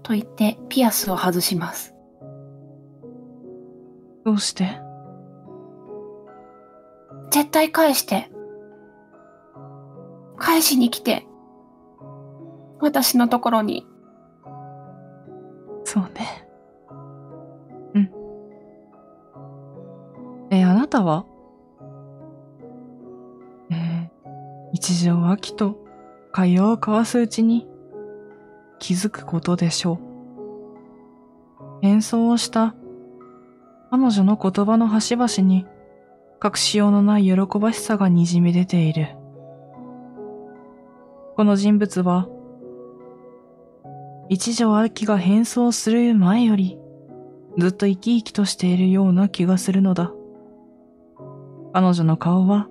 [0.03, 1.95] と言って、ピアスを外します。
[4.25, 4.81] どうして？
[7.31, 8.31] 絶対返して。
[10.37, 11.27] 返しに来て。
[12.81, 13.87] 私のところに。
[15.85, 16.49] そうね。
[17.95, 18.11] うん。
[20.51, 21.27] え、あなたは？
[23.71, 24.11] えー
[24.73, 25.85] 一条秋と
[26.33, 27.67] 会話を交わすうちに
[28.79, 29.99] 気づくことでしょ
[31.83, 31.87] う。
[31.87, 32.75] 演奏をした
[33.91, 35.67] 彼女の言葉の端々に
[36.43, 39.09] 隠しようのない喜ばしさがにじみ出ている。
[41.37, 42.29] この人物は
[44.33, 46.79] 一条秋が変装する前より、
[47.59, 50.13] ずっと生き生きとしているような気がするのだ。
[51.73, 52.69] 彼女の顔は、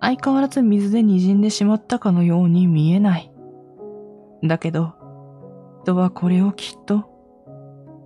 [0.00, 3.32] 相変わらず水で滲んでしまったかのように見えない。
[4.44, 4.94] だけど、
[5.82, 7.10] 人はこれをきっと、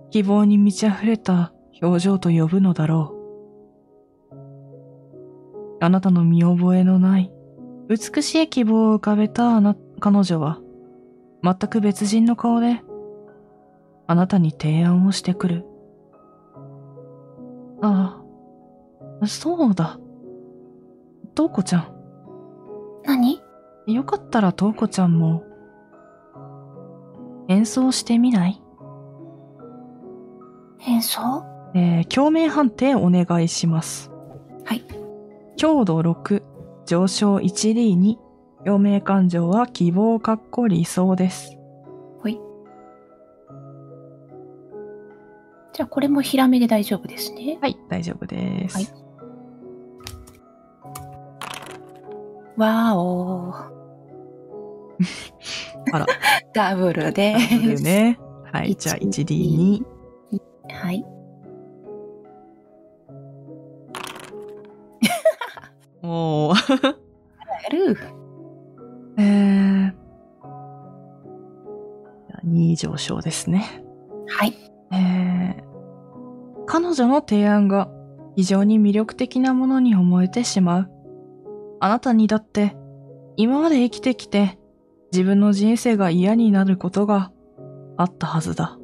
[0.09, 3.15] 希望に満ち溢れた表情と呼ぶのだろ
[4.31, 4.35] う。
[5.79, 7.31] あなたの見覚えのない、
[7.87, 10.62] 美しい希望を浮かべたあな、彼女は、
[11.43, 12.81] 全く別人の顔で、
[14.07, 15.65] あなたに提案をしてくる。
[17.81, 18.23] あ
[19.21, 19.99] あ、そうだ。
[21.35, 21.87] トウコちゃん。
[23.05, 23.41] 何？
[23.87, 25.43] よかったらトウコちゃんも、
[27.49, 28.61] 演奏してみない？
[30.77, 34.11] 変装えー、共鳴判定お願いします。
[34.63, 34.85] はい。
[35.57, 36.43] 強度6、
[36.85, 38.17] 上昇 1D2、
[38.65, 41.57] 共鳴感情は希望かっこ理想です。
[45.73, 47.57] じゃあこれもヒラメで大丈夫ですね。
[47.59, 48.75] はい、大丈夫です。
[48.75, 48.87] はい
[52.55, 53.73] わーおー。
[55.91, 56.05] あら、
[56.53, 57.83] ダブルでダブルす。
[57.83, 58.19] ね。
[58.51, 59.83] はい、じゃあ 1D2。
[60.69, 61.03] はい。
[66.03, 66.85] おー。
[67.63, 67.97] やる
[69.17, 69.93] えー。
[72.45, 73.83] 2上昇ですね。
[74.27, 74.53] はい。
[74.91, 76.65] えー。
[76.65, 77.89] 彼女の提案が
[78.35, 80.89] 非常に魅力的なものに思えてしまう。
[81.79, 82.75] あなたにだって、
[83.35, 84.57] 今まで生きてきて、
[85.11, 87.31] 自分の人生が嫌になることが
[87.97, 88.79] あったはずだ。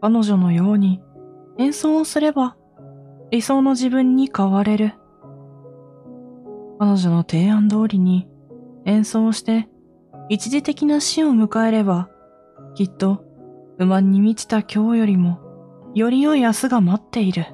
[0.00, 1.02] 彼女のように
[1.58, 2.56] 演奏をすれば
[3.30, 4.94] 理想の自分に変われる。
[6.78, 8.28] 彼女の提案通りに
[8.86, 9.68] 演奏をして
[10.28, 12.08] 一時的な死を迎えれば、
[12.74, 13.24] きっと
[13.78, 15.40] 不満に満ちた今日よりも
[15.94, 17.46] より良い明日が待っている。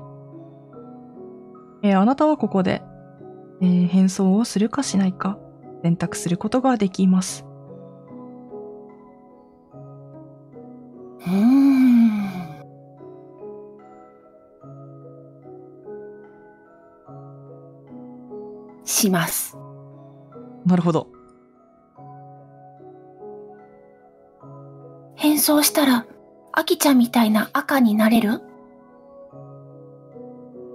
[1.83, 2.83] えーあなたはここで、
[3.61, 5.39] えー変装をするかしないか
[5.83, 7.45] 選択することができます。
[11.21, 11.71] うーん。
[18.85, 19.57] します。
[20.67, 21.20] なるほど。
[25.51, 26.07] 変装したら、
[26.53, 28.41] アキちゃんみたいな赤になれる？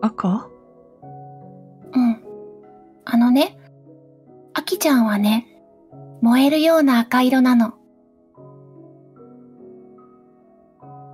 [0.01, 0.49] 赤？
[1.93, 2.21] うん。
[3.05, 3.57] あのね、
[4.53, 5.47] アキちゃんはね、
[6.21, 7.75] 燃えるような赤色なの。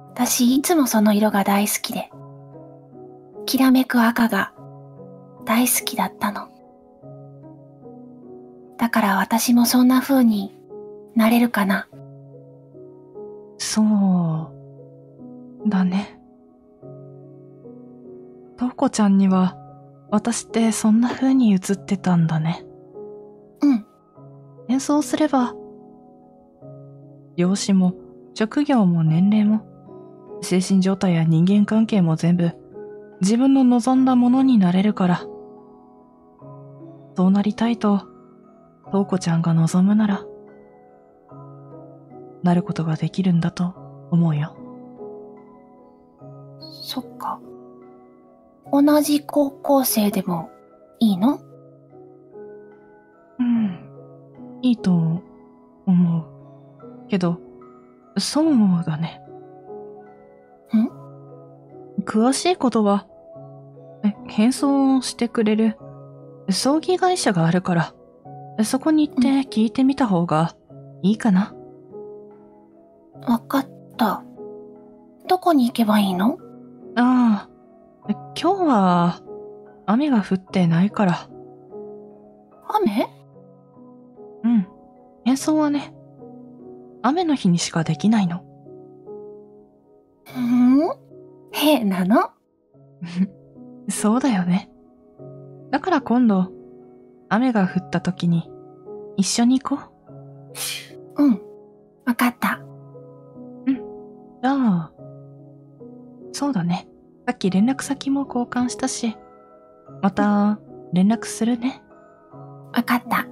[0.09, 2.09] 私いつもその色が大好きで、
[3.45, 4.53] きらめく赤が
[5.45, 6.49] 大好きだったの。
[8.79, 10.51] だから私もそんな風に
[11.15, 11.87] なれるかな。
[13.63, 14.51] そ
[15.63, 15.69] う。
[15.69, 16.19] だね。
[18.57, 19.55] とうこちゃんには、
[20.09, 22.65] 私ってそんな風に映ってたんだね。
[23.61, 23.85] うん。
[24.67, 25.53] 演奏すれば、
[27.37, 27.93] 容姿も、
[28.33, 29.61] 職業も年齢も、
[30.41, 32.53] 精神状態や人間関係も全部、
[33.21, 35.21] 自分の望んだものになれるから。
[37.15, 38.07] そうなりたいと、
[38.91, 40.25] とうこちゃんが望むなら、
[42.43, 43.73] なることができるんだと
[44.11, 44.55] 思うよ。
[46.59, 47.39] そっか。
[48.71, 50.49] 同じ高校生でも
[50.99, 51.39] いいの？
[53.39, 53.79] うん。
[54.61, 55.21] いいと
[55.85, 56.25] 思う。
[57.07, 57.39] けど、
[58.17, 59.21] そうだね。
[60.73, 62.03] ん？
[62.03, 63.07] 詳しいことは、
[64.03, 65.77] え変装してくれる
[66.49, 67.93] 葬儀会社があるから、
[68.63, 70.55] そこに行って聞いてみた方が
[71.01, 71.53] いいかな。
[73.27, 74.23] わかった。
[75.27, 76.37] どこに行けばいいの？
[76.95, 77.49] ああ、
[78.39, 79.21] 今日は
[79.85, 81.29] 雨が降ってないから。
[82.67, 83.07] 雨？
[84.43, 84.67] うん。
[85.25, 85.93] 演奏はね、
[87.03, 88.43] 雨の日にしかできないの。
[90.25, 90.97] ふーん
[91.51, 92.31] 変なの？
[93.89, 94.71] そうだよね。
[95.69, 96.51] だから今度、
[97.29, 98.49] 雨が降った時に
[99.15, 99.83] 一緒に行こ
[101.17, 101.23] う。
[101.23, 101.41] うん。
[102.05, 102.59] わかった。
[104.41, 104.91] じゃあ、
[106.31, 106.87] そうだね。
[107.27, 109.15] さっき連絡先も交換したし、
[110.01, 110.59] また
[110.93, 111.83] 連絡するね。
[112.73, 113.27] わかった。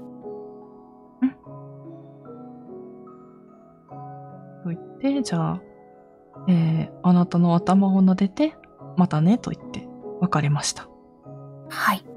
[4.63, 5.61] と言って、じゃあ、
[6.47, 8.55] えー、あなたの頭を撫でて、
[8.97, 9.87] またねと言って
[10.21, 10.87] 別れました。
[11.69, 12.08] はい。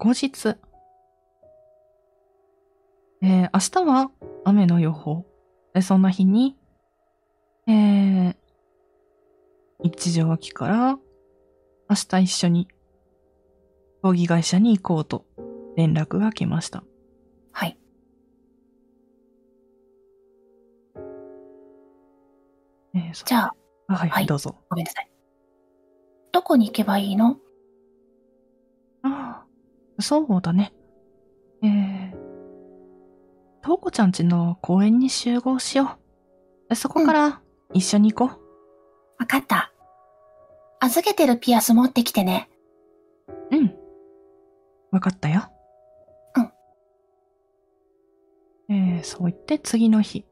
[0.00, 0.56] 後日。
[3.22, 4.10] えー、明日は
[4.46, 5.26] 雨の予報。
[5.74, 6.56] で、そんな日に、
[7.66, 8.36] えー、
[9.82, 10.98] 一条脇から、
[11.90, 12.68] 明日一緒に、
[14.02, 15.26] 葬儀会社に行こうと
[15.76, 16.82] 連絡が来ました。
[17.52, 17.78] はい。
[22.94, 23.54] えー、そじゃあ、
[23.88, 24.56] あ、はい、はいどうぞ。
[24.70, 25.10] ごめんなさい。
[26.32, 27.36] どこに行けばいいの？
[30.00, 30.72] そうだね。
[31.62, 32.12] えー、
[33.62, 35.98] とうこちゃんちの公園に集合しよ
[36.70, 36.74] う。
[36.74, 37.40] そこから
[37.74, 38.40] 一緒に行こ
[39.18, 39.72] わかった。
[40.80, 42.48] 預けてるピアス持ってきてね。
[43.50, 43.56] う。
[43.56, 43.74] うん。
[44.90, 45.50] わかったよ。
[48.68, 48.74] うん。
[48.74, 50.24] えー、そう言って次の日。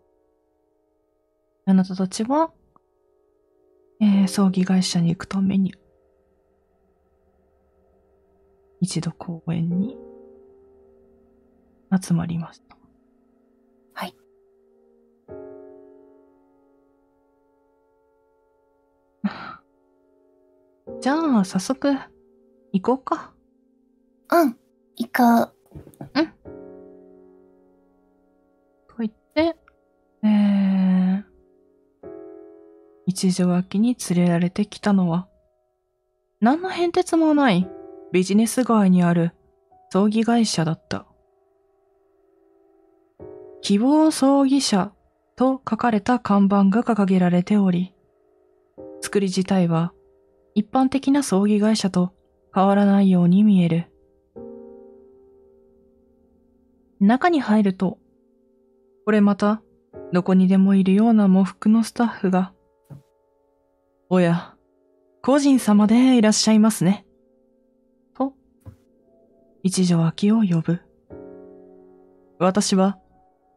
[1.66, 2.50] あなたたちは、
[4.00, 5.74] えー、葬儀会社に行くために、
[8.80, 9.96] 一度公園に
[12.00, 12.76] 集まりました。
[13.94, 14.14] はい。
[21.00, 21.92] じゃあ、早速、
[22.72, 23.34] 行こうか。
[24.30, 24.56] うん。
[24.96, 25.54] 行こう。
[28.88, 29.56] と言って、
[30.22, 31.24] えー、
[33.06, 35.28] 一条脇に連れられてきたのは、
[36.40, 37.68] 何の変哲もない
[38.10, 39.32] ビジネス街にある
[39.92, 41.06] 葬儀会社だった。
[43.60, 44.92] 希望葬儀社
[45.36, 47.94] と書かれた看板が掲げられており、
[49.00, 49.92] 作り自体は
[50.54, 52.12] 一般的な葬儀会社と
[52.54, 53.86] 変わらないように見える。
[57.00, 57.98] 中に入ると、
[59.04, 59.62] これまた、
[60.12, 62.52] どこにでもいるような喪服のスタッフが、
[64.10, 64.54] おや、
[65.22, 67.04] 個人様でいらっしゃいますね。
[69.58, 70.80] と、一条秋を呼ぶ。
[72.38, 72.98] 私は、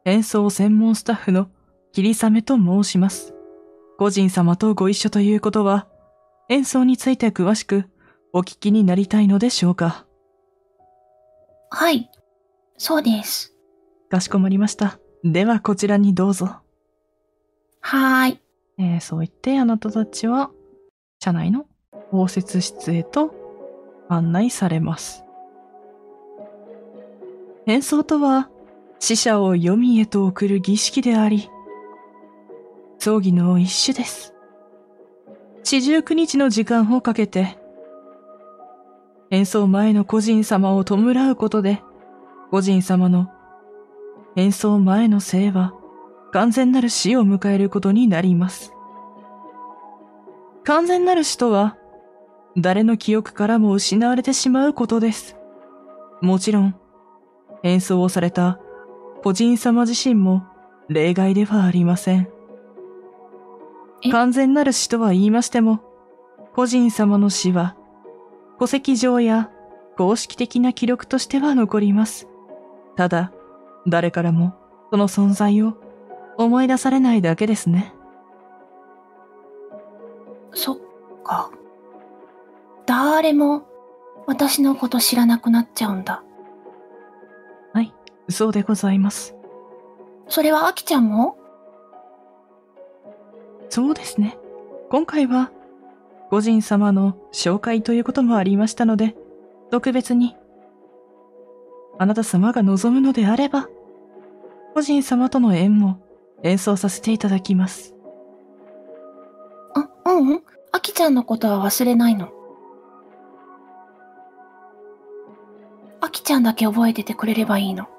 [0.06, 1.50] 演奏専門スタッフの
[1.92, 3.36] 霧雨と申します。
[3.98, 5.88] 個人様とご一緒ということは、
[6.50, 7.90] 演奏について詳しく
[8.34, 10.06] お聞きになりたいのでしょうか。
[11.70, 12.10] はい。
[12.78, 13.54] そうです。
[14.10, 15.00] かしこまりました。
[15.24, 16.48] ではこちらにどうぞ。
[17.80, 18.40] はーい。
[18.80, 20.52] えーそう言ってあなたたちは、
[21.20, 21.68] 社内の
[22.12, 23.34] 応接室へと
[24.10, 25.24] 案内されます。
[27.66, 28.50] 変装とは
[29.00, 31.50] 死者を黄泉へと送る儀式であり、
[33.00, 34.34] 葬儀の一種です。
[35.64, 37.58] 四十九日の時間をかけて、
[39.30, 40.98] 変装前の個人様を弔
[41.32, 41.82] うことで、
[42.50, 43.30] 個人様の
[44.36, 45.74] 変装前の生は
[46.32, 48.74] 完全なる死を迎えることになります。
[50.64, 51.78] 完全なる死とは、
[52.58, 55.38] 誰の記憶からも失われてしまうことです。
[56.22, 56.76] もちろん、
[57.64, 58.60] 変装をされた
[59.24, 60.44] 個人様自身も
[60.90, 62.28] 例外ではありません。
[64.04, 64.10] え？
[64.12, 65.82] 完全なる死とは言いましても、
[66.56, 67.76] 個人様の死は、
[68.60, 69.52] 戸籍上や
[69.98, 72.28] 公式的な記録としては残ります。
[72.96, 73.32] ただ、
[73.88, 74.54] 誰からも
[74.92, 75.78] その存在を
[76.38, 77.94] 思い出されないだけですね。
[80.54, 80.78] そっ
[81.24, 81.52] か。
[82.86, 83.64] 誰も
[84.28, 86.24] 私のこと知らなくなっちゃうんだ。
[88.32, 89.36] はい、そうでございます。
[90.30, 91.36] それはアキちゃんも？
[93.68, 94.38] そうですね。
[94.90, 95.52] 今回は、
[96.30, 99.18] 個人様の紹介ということもありましたので、
[99.70, 100.38] 特別に、
[102.00, 103.68] あなた様が望むのであれば、
[104.76, 106.02] 個人様との縁も
[106.44, 107.94] 演奏させていただきます。
[109.76, 110.44] あ、うんうん。
[110.72, 112.30] アキちゃんのことは忘れないの？
[116.00, 117.90] アキちゃんだけ覚えててくれればいいの。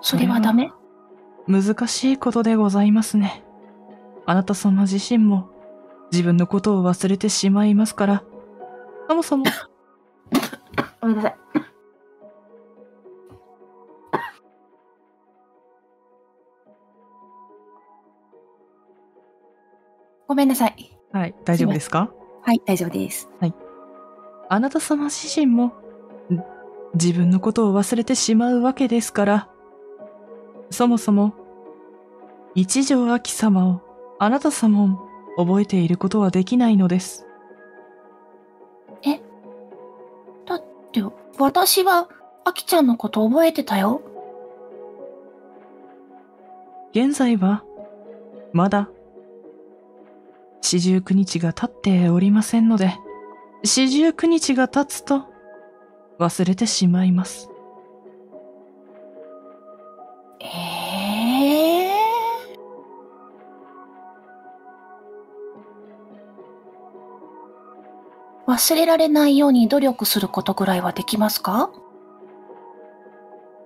[0.00, 0.72] それはダメ
[1.46, 3.42] 難しいことでございますね。
[4.26, 5.48] あなた様自身も
[6.12, 8.24] 自分のことを忘れてしまいますから、
[9.08, 9.44] そもそも、
[11.00, 11.36] ごめんなさい。
[20.26, 20.98] ごめんなさい。
[21.12, 22.10] はい、大丈夫ですか？
[22.42, 23.28] はい、大丈夫です。
[24.50, 25.72] あなた様自身も、ん
[26.94, 29.48] 自分のことを忘れてしまうわけですから、
[30.70, 31.34] そもそも、
[32.54, 33.80] 一条秋様を
[34.18, 37.28] あなた様も覚えていることはできないのです。
[40.46, 41.02] だって、
[41.38, 42.08] 私は、
[42.44, 44.02] アキちゃんのこと覚えてたよ。
[46.92, 47.62] 現在は、
[48.52, 48.88] まだ、
[50.62, 52.96] 四十九日が経っておりませんので、
[53.62, 55.24] 四十九日が経つと、
[56.18, 57.50] 忘れてしまいます。
[60.40, 61.88] ええ
[68.46, 71.70] 忘れられないように努力することぐらいはできますか？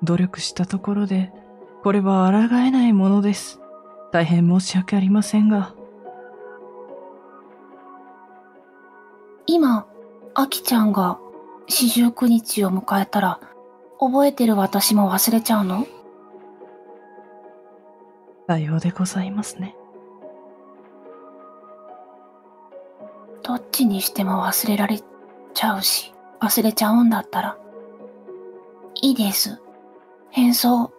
[0.03, 1.33] 努力したところで、
[1.85, 3.61] これは抗えないものです。
[4.11, 5.75] 大変申し訳ありませんが、
[9.47, 9.87] 今、
[10.35, 11.21] アキちゃんが
[11.69, 13.39] 四十九日を迎えたら、
[14.01, 15.87] 覚えてる私も忘れちゃうの？
[18.49, 19.77] さようでございますね。
[23.43, 25.01] どっちにしても忘れられ
[25.55, 27.59] ちゃうし、忘れちゃうんだったら、
[29.01, 29.61] いいです。
[30.31, 30.93] 変装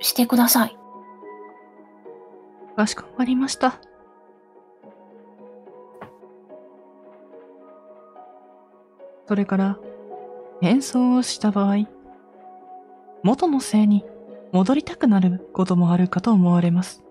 [0.00, 0.76] してください。
[2.76, 3.80] かしこまりました。
[9.28, 9.78] それから、
[10.60, 11.86] 変装をした場合、
[13.22, 14.04] 元の性に
[14.52, 17.02] 戻りたくなることもあるかと思われます。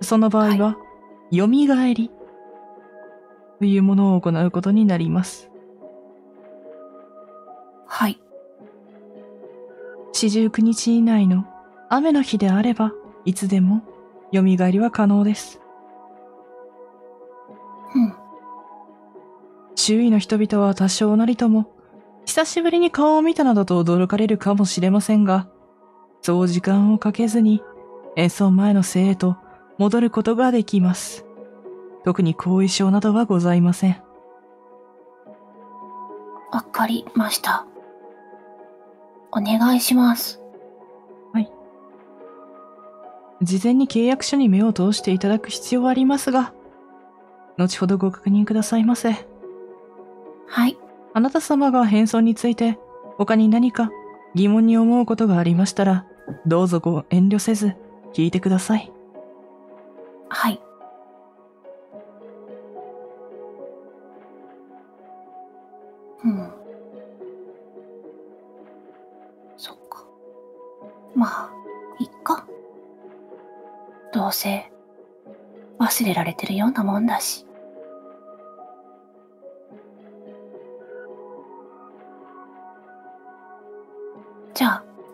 [0.00, 0.76] その場合は、
[1.32, 2.10] 蘇り
[3.58, 5.50] というものを行うことになります。
[7.86, 8.20] はい。
[10.12, 11.44] 四十九日以内の
[11.88, 12.92] 雨の日であれば、
[13.24, 13.82] いつでも
[14.32, 15.60] 蘇りは可能です。
[17.94, 18.14] うん。
[19.74, 21.72] 周囲の人々は多少なりとも、
[22.24, 25.48] 久しぶりに顔を見たなどと驚かれるかもしれませんが、
[26.26, 27.62] そう時間をかけずに
[28.16, 29.36] 演奏前の生へと
[29.78, 31.24] 戻ることができます。
[32.04, 34.02] 特に後遺症などはございません。
[36.50, 37.64] わかりました。
[39.30, 40.42] お願いします。
[43.40, 46.52] 事前に契約書に目を通していただく必要はありますが、
[47.56, 49.28] 後ほどご確認くださいませ。
[50.48, 50.76] はい。
[51.14, 52.80] あなた様が変装について
[53.16, 53.92] 他に何か
[54.34, 56.04] 疑問に思うことがありましたら、
[56.46, 57.74] どうぞご遠慮せず
[58.12, 58.92] 聞いてください。
[60.28, 60.60] はい。
[66.24, 66.50] うん。
[69.56, 70.04] そっか。
[71.14, 71.50] まあ、
[72.00, 72.46] いっか。
[74.12, 74.70] どうせ、
[75.78, 77.45] 忘れられてるようなもんだし。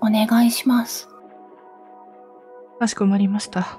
[0.03, 1.09] お願いします。
[2.83, 3.79] かしこまりました。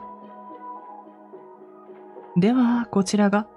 [2.37, 3.47] では、こちらが、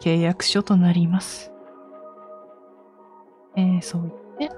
[0.00, 1.52] 契約書となります。
[3.54, 4.56] えー、そう言って、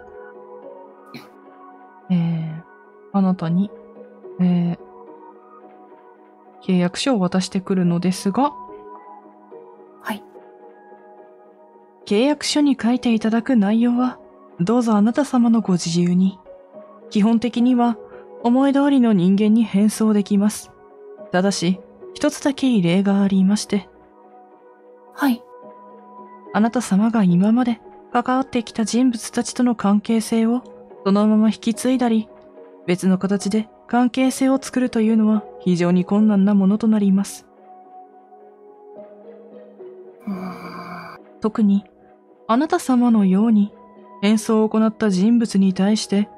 [2.11, 2.62] えー、
[3.12, 3.71] あなたに、
[4.41, 4.79] えー、
[6.62, 8.53] 契約書を渡してくるのですが、
[10.01, 10.23] はい。
[12.07, 14.19] 契約書に書いていただく内容は、
[14.59, 16.39] どうぞあなた様のご自由に。
[17.11, 17.97] 基本的には、
[18.43, 20.71] 思い通りの人間に変装できます。
[21.33, 21.81] ただし、
[22.15, 23.89] 一つだけ異例がありまして、
[25.15, 25.43] はい。
[26.53, 27.81] あなた様が今まで
[28.13, 30.63] 関わってきた人物たちとの関係性を
[31.05, 32.29] そのまま引き継いだり、
[32.87, 37.47] 別の形で関係性を作るというのは非常に困難なものとなります。
[41.41, 41.85] 特に、
[42.47, 43.73] あなた様のように
[44.23, 46.29] 変装を行った人物に対して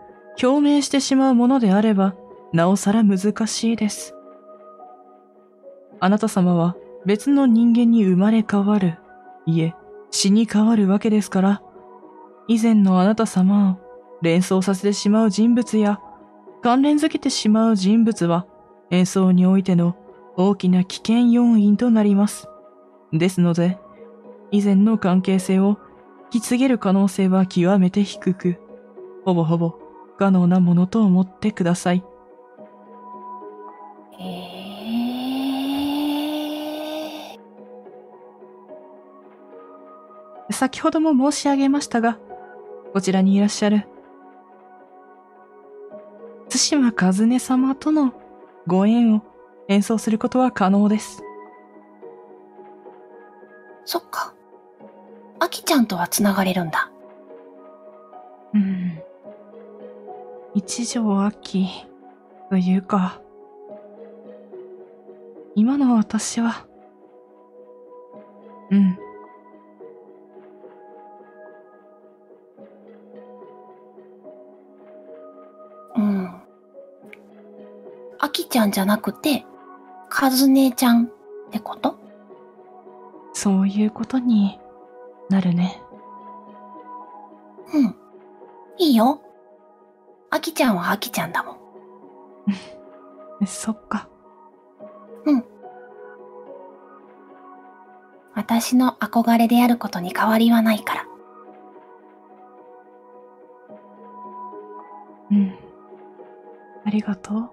[0.42, 2.14] 表明してしまうものであれば、
[2.52, 4.14] なおさら難しいです。
[5.98, 6.76] あなた様は
[7.06, 8.98] 別の人間に生まれ変わる、
[9.46, 9.74] いえ、
[10.10, 11.62] 死に変わるわけですから、
[12.48, 13.78] 以前のあなた様を
[14.22, 16.00] 連想させてしまう人物や
[16.62, 18.46] 関連づけてしまう人物は
[18.90, 19.96] 演奏においての
[20.36, 22.48] 大きな危険要因となります。
[23.12, 23.78] ですので、
[24.50, 25.78] 以前の関係性を
[26.32, 28.56] 引き継げる可能性は極めて低く、
[29.24, 29.85] ほぼほぼ
[30.18, 32.04] 可能なものと思ってください。
[34.18, 40.52] えー。
[40.52, 42.18] 先ほども申し上げましたが、
[42.92, 43.86] こちらにいらっしゃる、
[46.48, 48.14] 対馬和音様との
[48.66, 49.22] ご縁を
[49.68, 51.22] 演奏することは可能です。
[53.84, 54.34] そっか。
[55.38, 56.90] あきちゃんとは繋がれるんだ。
[58.54, 58.95] うん。
[60.56, 61.68] 一条秋
[62.48, 63.20] というか、
[65.54, 66.66] 今の私は、
[68.70, 68.98] うん。
[75.94, 76.40] うん。
[78.18, 79.44] あきちゃんじゃなくて、
[80.08, 81.08] かずねちゃんっ
[81.50, 81.98] てこと？
[83.34, 84.58] そういうことに
[85.28, 85.82] なるね。
[87.74, 87.94] うん。
[88.78, 89.20] いいよ。
[90.36, 91.56] あきちゃんはあきちゃんだもん。
[93.46, 94.08] そっか。
[98.36, 101.06] 私の憧れであることに変わりはないから。
[105.30, 105.58] うん。
[106.84, 107.50] ありがとう。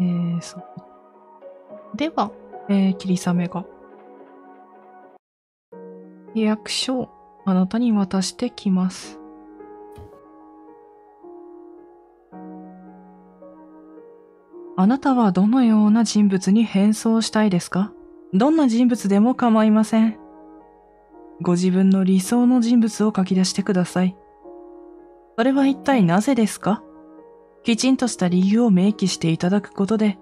[0.00, 0.64] えー、そう。
[1.96, 2.30] では、
[2.68, 3.64] えー、霧雨が。
[6.34, 7.08] 契約書を
[7.46, 9.17] あなたに渡してきます。
[14.80, 17.92] あなたはどのような人物に変装したいですか？
[18.32, 20.16] どんな人物でも構いません。
[21.42, 24.16] ご自分の理想の人物を書き出してください。
[25.36, 26.84] それは一体なぜですか？
[27.64, 30.16] きちんとした理由を明記していただくことで、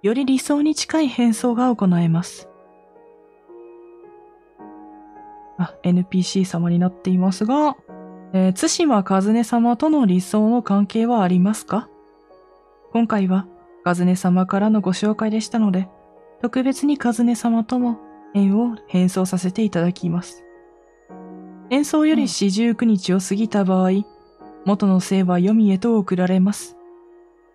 [0.00, 2.48] より理想に近い変装が行えます。
[5.58, 7.76] あ、NPC 様になっていますが、
[8.32, 11.90] えー、津島和音様との理想の関係はありますか？
[12.92, 13.46] 今回は、
[13.84, 15.88] 和音様からのご紹介でしたので、
[16.40, 17.98] 特別に和音様とも
[18.34, 20.44] 縁を変装させていただきます。
[21.70, 23.90] 演奏より四十九日を過ぎた場合、
[24.64, 26.76] 元の姓は読みへと送られます。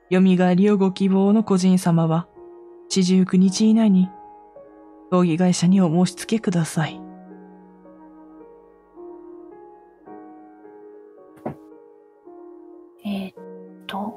[0.10, 2.28] 読み返りをご希望の個人様は、
[2.90, 4.10] 四十九日以内に、
[5.12, 7.00] 葬儀会社にお申し付けください。
[13.06, 13.34] えー、っ
[13.86, 14.17] と。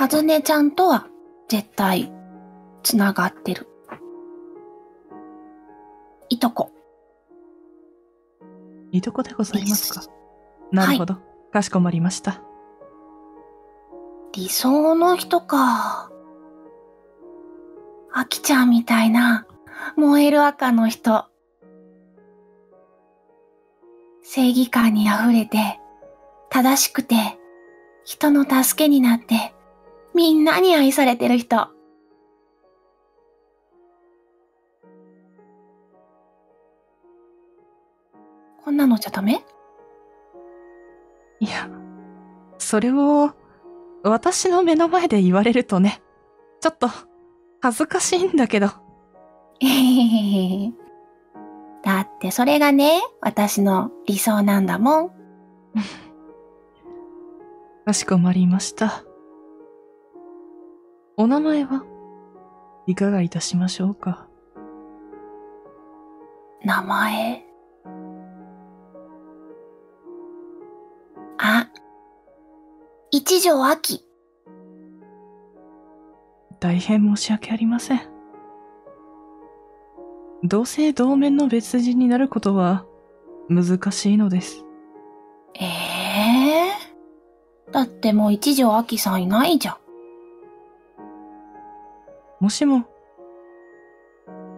[0.00, 1.08] かずねちゃんとは
[1.46, 2.10] 絶対
[2.82, 3.68] 繋がってる。
[6.30, 6.72] いとこ。
[8.92, 10.00] いとこでございますか？
[10.72, 11.18] なるほど。
[11.52, 12.40] かしこまりました。
[14.32, 16.10] 理想の人か。
[18.10, 19.46] あきちゃんみたいな
[19.96, 21.26] 燃える赤の人。
[24.22, 25.78] 正義感に溢れて、
[26.48, 27.38] 正しくて、
[28.06, 29.54] 人の助けになって、
[30.20, 31.68] みんなに愛されてる人。
[38.62, 39.42] こんなのじゃダメ？
[41.40, 41.70] いや、
[42.58, 43.32] それを、
[44.02, 46.02] 私の目の前で言われるとね、
[46.60, 46.90] ちょっと、
[47.62, 48.66] 恥ずかしいんだけど。
[49.62, 50.72] えへへへ。
[51.82, 55.08] だっってそれがね、私の理想なんだもん。
[57.86, 59.02] かしこまりました。
[61.20, 61.84] お名前は？
[62.86, 64.26] いかがいたしましょうか？
[66.64, 67.44] 名前？
[71.36, 71.68] あ、
[73.10, 74.02] 一条秋。
[76.58, 78.00] 大変申し訳ありません。
[80.42, 82.86] 同姓同面の別人になることは
[83.50, 84.64] 難しいのです。
[85.52, 86.72] ええ
[87.72, 89.76] だってもう一条秋さんいないじゃん。
[92.40, 92.86] もしも、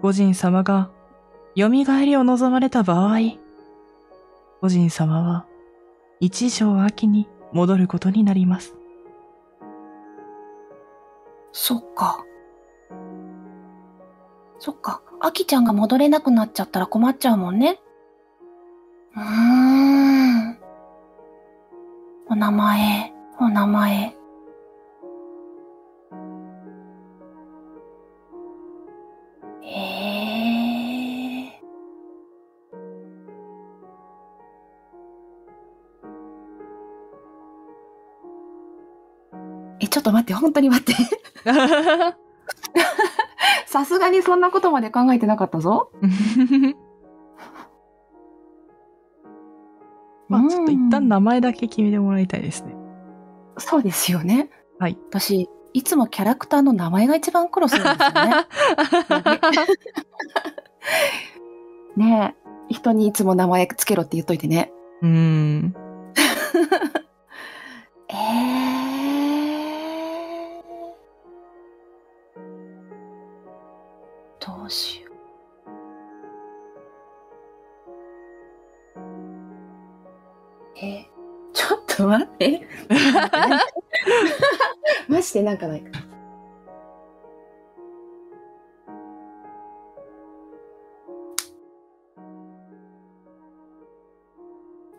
[0.03, 0.91] 御人様が
[1.57, 3.19] 蘇りを望まれた場合、
[4.61, 5.47] 御人様は
[6.21, 8.77] 一条秋に戻ることになります。
[11.51, 12.25] そっか。
[14.61, 15.03] そっか。
[15.21, 17.81] 秋ちゃんが戻れなくなっちゃったら困っちゃうもんね。
[19.17, 19.23] うー
[20.51, 20.59] ん。
[22.29, 24.22] お名前、お名前。
[40.33, 40.95] って、本当に待って。
[43.67, 45.91] さすがにそんなことまで考えてなかったぞ。
[50.29, 52.75] まあ、ちょっと一旦うん名前だけ決めてもらいたいですね。
[53.59, 54.49] そうですよね。
[54.79, 54.97] はい。
[55.11, 58.47] 私、いつもキャラクターの名前が一番苦労するんですよね。
[62.09, 62.35] ね
[62.71, 62.73] え。
[62.73, 64.73] 人にいつも名前つけろって言っといてね。
[65.03, 65.75] うーん。
[68.09, 68.72] えー。
[82.13, 82.69] 待って。
[85.09, 85.91] マジでなんかないか。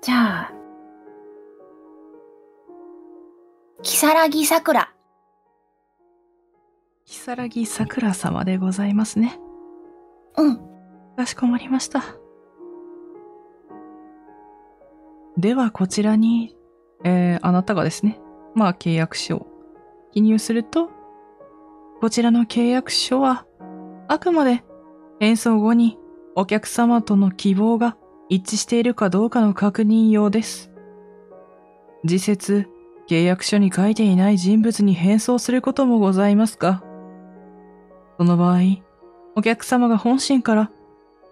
[0.01, 0.53] じゃあ、
[3.83, 4.91] キサラギ桜。
[7.05, 9.39] 如月さくら様でございますね。
[10.35, 10.57] うん。
[11.15, 12.03] かしこまりました。
[15.37, 16.55] ではこちらに、
[17.03, 18.19] えー、あなたがですね、
[18.55, 19.47] まあ契約書を
[20.13, 20.89] 記入すると、
[21.99, 23.45] こちらの契約書は、
[24.07, 24.63] あくまで
[25.19, 25.97] 変装後に
[26.35, 27.95] お客様との希望が
[28.29, 30.71] 一致しているかどうかの確認用です。
[32.05, 32.67] 次節、
[33.07, 36.83] 契約書に書いていない人物に変装することもございますが、
[38.17, 38.59] その場合、
[39.35, 40.71] お客様が本心から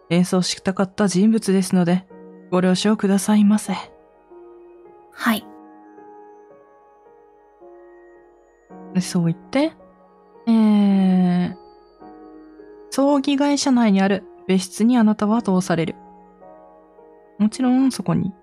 [0.09, 2.05] 演奏したかった人物ですので、
[2.49, 3.73] ご了承くださいませ。
[5.13, 5.45] はい。
[8.99, 9.73] そう言って、
[10.47, 11.55] えー、
[12.89, 15.95] 葬儀会社内にある別室にあなたは通される。
[17.39, 18.33] もちろんそこに、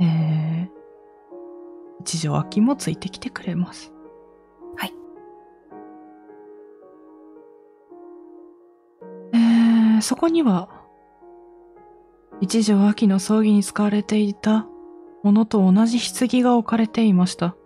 [0.00, 0.68] えー、
[2.00, 3.92] 一条秋もついてきてくれます。
[4.76, 4.92] はい。
[9.32, 10.68] えー、そこには、
[12.40, 14.66] 一条秋の葬儀に使われていた
[15.22, 17.56] ものと同じ棺が置かれていました。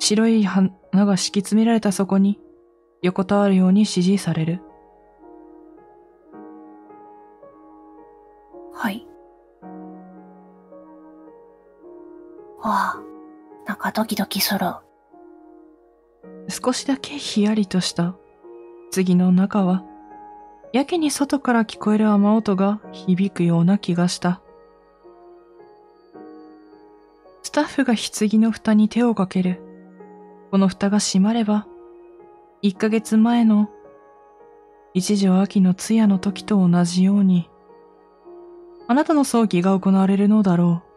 [0.00, 2.40] 白い花が敷き詰められたそこに
[3.02, 4.60] 横たわるように指示される。
[8.72, 9.06] はい。
[12.62, 13.02] わあ、
[13.66, 14.60] なんかドキドキする。
[16.48, 18.16] 少しだけヒヤリとした
[18.90, 19.84] 次の中は、
[20.72, 24.40] やけに外から聞こえる雨音が響くような気がした。
[27.42, 29.69] スタッフが棺の蓋に手をかける。
[30.50, 31.66] この蓋が閉まれば、
[32.62, 33.70] 一ヶ月前の
[34.94, 37.48] 一条秋の通夜の時と同じように、
[38.88, 40.90] あなたの葬儀が行われるのだろう。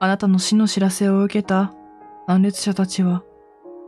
[0.00, 1.74] あなたの死の知らせを受けた
[2.28, 3.24] 参列者たちは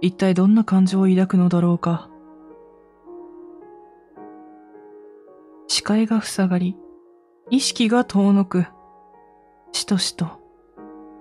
[0.01, 2.11] 一体どんな感情を抱くのだろうか。
[5.69, 6.77] 視界が塞がり、
[7.49, 8.67] 意識が遠のく。
[9.71, 10.40] しとしと、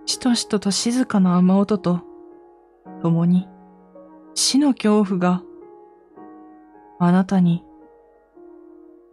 [0.09, 1.99] しとしとと静かな雨音と、
[3.03, 3.47] 共に
[4.33, 5.43] 死の恐怖が
[6.97, 7.63] あなたに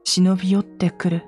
[0.05, 1.25] 忍び寄ってくる。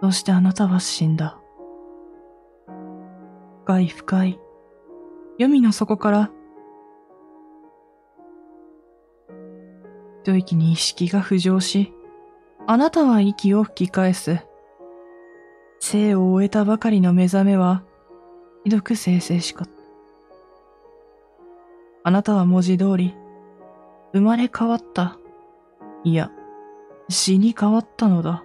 [0.00, 1.40] そしてあなたは死んだ？
[3.64, 4.40] 深い深い、
[5.38, 6.30] 黄泉の底から、
[10.22, 11.92] 一息に意識が浮上し、
[12.68, 14.46] あなたは息を吹き返す。
[15.80, 17.82] 生を終えたばかりの目覚めは、
[18.64, 19.72] ひどく清々しかった。
[22.04, 23.14] あなたは文字通り、
[24.12, 25.18] 生まれ変わった。
[26.04, 26.30] いや、
[27.08, 28.44] 死に変わったのだ。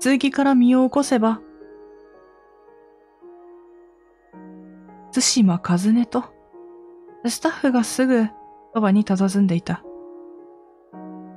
[0.00, 1.40] 次から身を起こせば、
[5.12, 6.24] 対馬和音と、
[7.26, 8.26] スタッフがすぐ
[8.74, 9.84] そばに佇んでいた。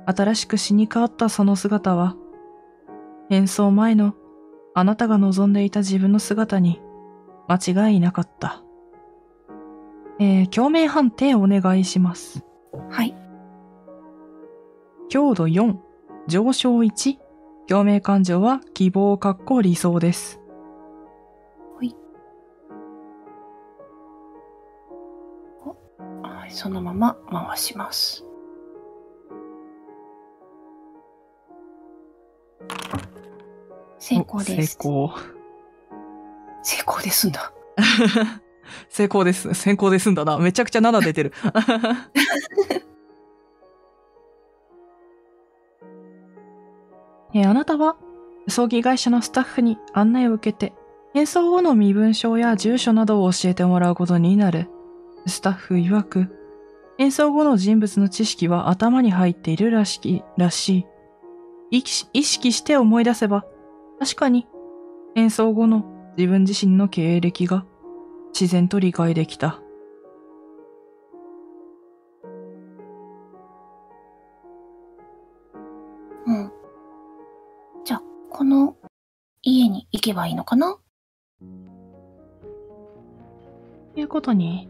[0.06, 2.16] 新しく死に変わったその姿は、
[3.28, 4.14] 変装前の
[4.74, 6.80] あなたが望んでいた自分の姿に
[7.48, 8.62] 間違いなかった。
[10.18, 12.44] えー、共鳴判定お願いします。
[12.90, 13.14] はい。
[15.08, 15.76] 強度4、
[16.26, 17.16] 上昇1、
[17.68, 20.40] 共鳴感情は希望かっこ理想です。
[21.76, 21.96] はい。
[26.22, 28.25] はい、そのまま回します。
[34.08, 34.76] 成功です。
[34.76, 35.10] 成功。
[36.62, 37.52] 成功ですんだ。
[38.88, 39.52] 成功です。
[39.52, 40.38] 成功ですんだな。
[40.38, 41.32] めちゃくちゃ7出てる。
[47.34, 47.96] えー、あなたは？
[48.46, 50.72] 葬儀会社のスタッフに案内を受けて、
[51.12, 54.70] 変装後の身分証や住所などを教えてもらうことになる。
[55.26, 56.28] スタッフ曰く、
[56.96, 60.86] 変装後の人物の知識は頭に入っているらしき、らし
[61.72, 61.82] い。
[62.12, 63.44] 意識して思い出せば、
[63.98, 64.46] 確かに、
[65.14, 65.84] 変装後の
[66.16, 67.64] 自分自身の経歴が
[68.38, 69.60] 自然と理解できた。
[76.26, 76.52] うん。
[77.84, 78.76] じゃあ、この
[79.42, 80.76] 家に行けばいいのかな？
[83.94, 84.68] いうことに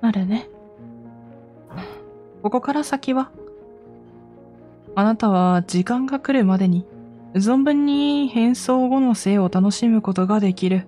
[0.00, 0.48] なるね。
[2.42, 3.30] ここから先は、
[4.96, 6.86] あなたは時間が来るまでに
[7.34, 10.86] 存分に変装後の性を楽しむことができる。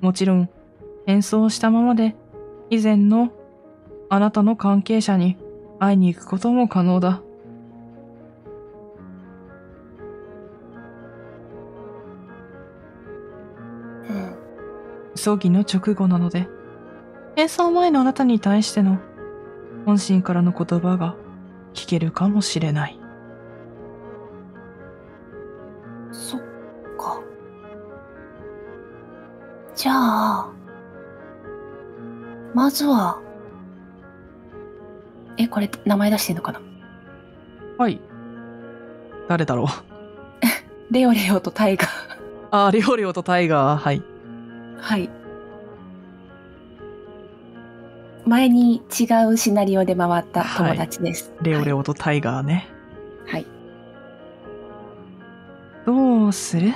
[0.00, 0.48] もちろん、
[1.06, 2.16] 変装したままで、
[2.70, 3.30] 以前の
[4.08, 5.36] あなたの関係者に
[5.78, 7.22] 会いに行くことも可能だ。
[15.14, 16.48] 葬儀の直後なので、
[17.36, 18.98] 変装前のあなたに対しての
[19.84, 21.16] 本心からの言葉が
[21.74, 22.99] 聞けるかもしれない。
[29.80, 30.46] じゃあ、
[32.52, 33.18] まずは、
[35.38, 36.60] え、これ名前出してんのかな？
[37.78, 37.98] はい。
[39.26, 39.66] 誰だろう？
[40.92, 41.88] レオレオとタイガー
[42.50, 44.02] ああ、レオレオとタイガー、はい。
[44.80, 45.08] はい。
[48.26, 51.32] 前に違うシナリオで回った友達です。
[51.38, 52.68] はい、レオレオとタイガーね。
[53.26, 53.46] はい。
[55.86, 56.74] どうする？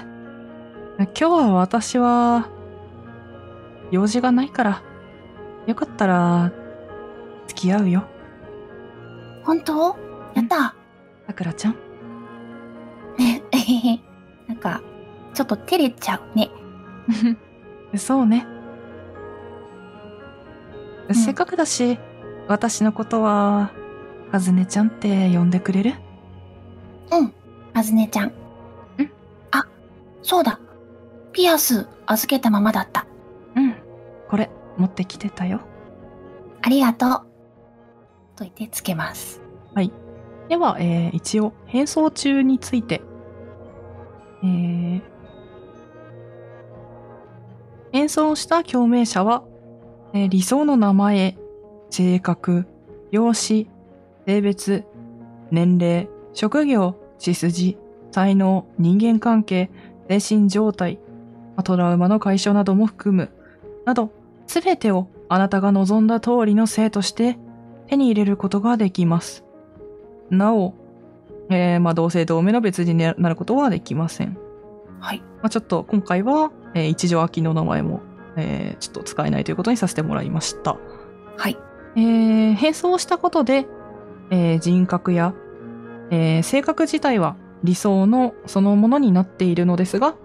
[0.99, 2.49] 今日は私は、
[3.95, 4.83] 用事がないから、
[5.69, 6.51] よかったら、
[7.47, 8.03] 付き合うよ。
[9.45, 9.97] 本当？
[10.35, 10.75] やった
[11.29, 11.77] さくらちゃん。
[13.17, 14.01] ね、えへへ。
[14.49, 14.83] なんか、
[15.33, 16.51] ちょっと照れちゃうね。
[17.97, 18.45] そうね。
[21.09, 21.97] うん、せっかくだし、
[22.49, 23.71] 私のことは、
[24.33, 25.95] あずねちゃんって呼んでくれる？
[27.13, 27.33] うん、
[27.75, 28.29] あずねちゃん。
[28.29, 28.33] ん
[29.53, 29.65] あ、
[30.21, 30.59] そうだ。
[31.33, 33.04] ピアス預けたままだった。
[34.35, 34.51] うん、これ。
[34.77, 35.61] 持ってきてたよ。
[36.63, 37.11] ありがとう。
[38.37, 39.41] と言ってつけます。
[39.75, 39.93] はい。
[40.49, 43.03] では、えー、一応、変装中について、
[44.43, 45.03] えー、
[47.93, 49.45] 変装した共鳴者は、
[50.13, 51.39] えー、理想の名前、
[51.91, 52.67] 性格、
[53.11, 53.71] 容姿、
[54.27, 54.85] 性別、
[55.51, 57.79] 年齢、職業、血筋、
[58.11, 59.71] 才能、人間関係、
[60.09, 60.99] 精神状態、
[61.63, 63.31] トラウマの解消なども含む、
[63.87, 64.11] など、
[64.47, 67.39] すべてをあなたが望んだ通りの性として
[67.87, 69.45] 手に入れることができます。
[70.31, 70.75] なお、
[71.51, 74.39] えー、まあ、同性同名の別人になることはできません。
[75.01, 75.21] はい。
[75.21, 78.01] まあ、ちょっと今回は、えー、一条秋の名前も、
[78.37, 80.77] えー、ちょっと使えないということにさせてもらいました。
[81.37, 81.59] はい。
[81.97, 83.67] えー、変装したことで、
[84.31, 85.35] えー、人格や、
[86.11, 90.17] えー、性格自体は理想のそのものになっているのですが、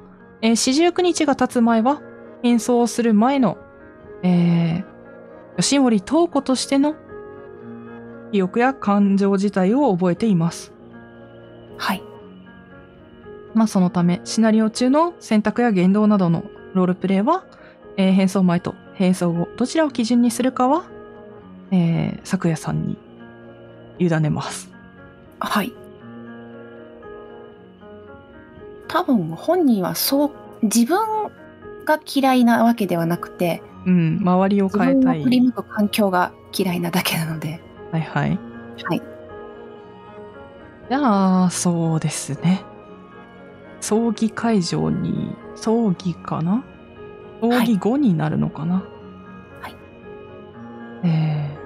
[0.42, 2.02] えー、四十九日が経つ前は
[2.42, 3.58] 変装する前の
[4.24, 4.86] えー、
[5.58, 6.96] 吉森東子としての
[8.32, 10.72] 記憶や感情自体を覚えています。
[11.78, 12.04] はい。
[13.54, 16.44] まあそのため、シナリオ中の選択や言動などの
[16.74, 17.46] ロールプレイは、
[17.98, 20.84] えー、変装前と変装後、どちらを基準にするかは、
[21.72, 22.98] えー、昨夜さんに
[23.98, 24.70] 委ねます。
[25.40, 25.74] はい。
[28.88, 30.32] 多分本人はそう、
[30.64, 31.00] 自分
[31.86, 35.24] が嫌いなわけではなくて、うん、周りを自変えたい。
[35.24, 37.62] 振り向く環境が嫌いなだけなので、
[37.92, 38.40] はいはい。
[38.84, 39.02] はい。
[40.90, 42.64] じゃあ、そうですね。
[43.80, 46.64] 葬儀会場に、葬儀かな？
[47.42, 48.84] 葬儀後になるのかな？
[49.62, 49.76] はい。
[51.04, 51.58] え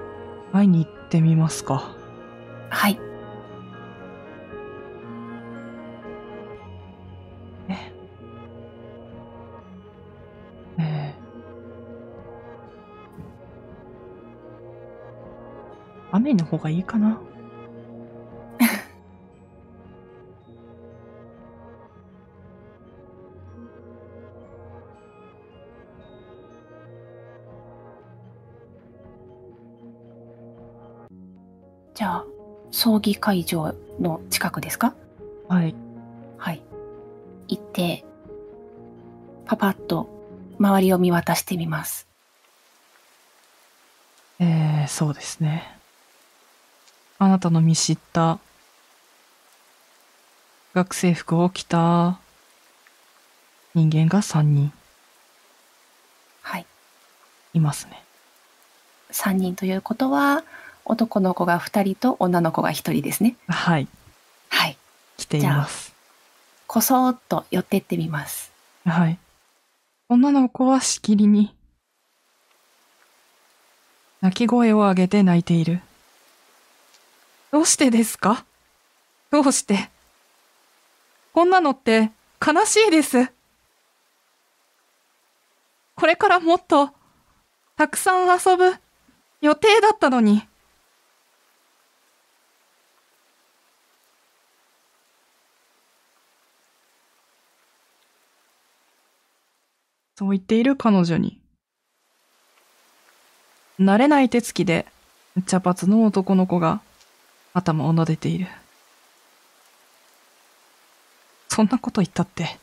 [0.52, 1.96] ー、会いに行ってみますか。
[2.70, 3.00] はい。
[16.14, 17.20] 雨の方がいいかな
[31.94, 32.24] じゃあ、
[32.70, 34.94] 葬儀会場の近くですか？
[35.48, 35.74] はい。
[36.38, 36.62] はい。
[37.48, 38.04] 行って、
[39.46, 40.08] パパッと
[40.58, 42.06] 周りを見渡してみます。
[44.40, 45.78] えー、そうですね。
[47.18, 48.38] あなたの見知った
[50.74, 52.18] 学生服を着た
[53.74, 54.72] 人間が3人
[56.42, 56.66] はい。
[57.54, 58.02] いますね。
[59.12, 60.44] 3人ということは、
[60.84, 63.36] 男の子が2人と女の子が1人ですね。
[63.48, 63.88] はい。
[64.48, 64.76] はい。
[65.16, 65.94] 来ています。
[66.66, 68.52] こそーっと寄ってってみます。
[68.84, 69.18] はい。
[70.08, 71.54] 女の子はしきりに
[74.20, 75.80] 泣き声を上げて泣いている。
[77.54, 78.44] どうしてですか？
[79.30, 79.88] どうして？
[81.32, 82.10] こんなのって
[82.44, 83.30] 悲しいです。
[85.94, 86.90] これからもっと
[87.76, 88.74] たくさん遊ぶ
[89.40, 90.42] 予定だったのに。
[100.16, 101.38] そう言っている彼女に。
[103.78, 104.86] 慣れない手つきで
[105.46, 106.80] 茶髪の男の子が
[107.54, 108.48] 頭を撫でている。
[111.48, 112.58] そんなこと言ったって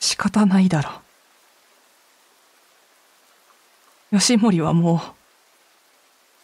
[0.00, 0.90] 仕方ないだろ
[4.10, 4.18] う。
[4.18, 5.02] 吉森はも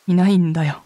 [0.06, 0.82] ういないんだよ。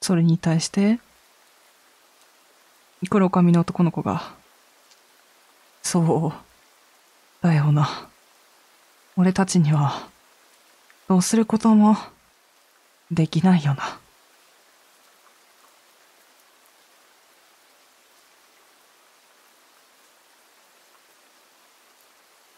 [0.00, 0.98] それに対して、
[3.10, 4.37] 黒髪の男の子が、
[5.90, 6.32] そう、
[7.40, 8.10] だよな。
[9.16, 10.06] 俺たちには、
[11.08, 11.96] どうすることも、
[13.10, 13.98] できないよな。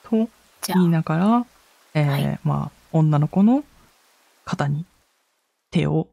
[0.03, 0.29] と
[0.67, 1.47] 言いながら、
[1.95, 3.63] えーはいまあ、女の子の
[4.45, 4.85] 肩に
[5.71, 6.09] 手を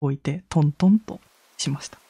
[0.00, 1.20] 置いてトントンと
[1.58, 2.05] しました。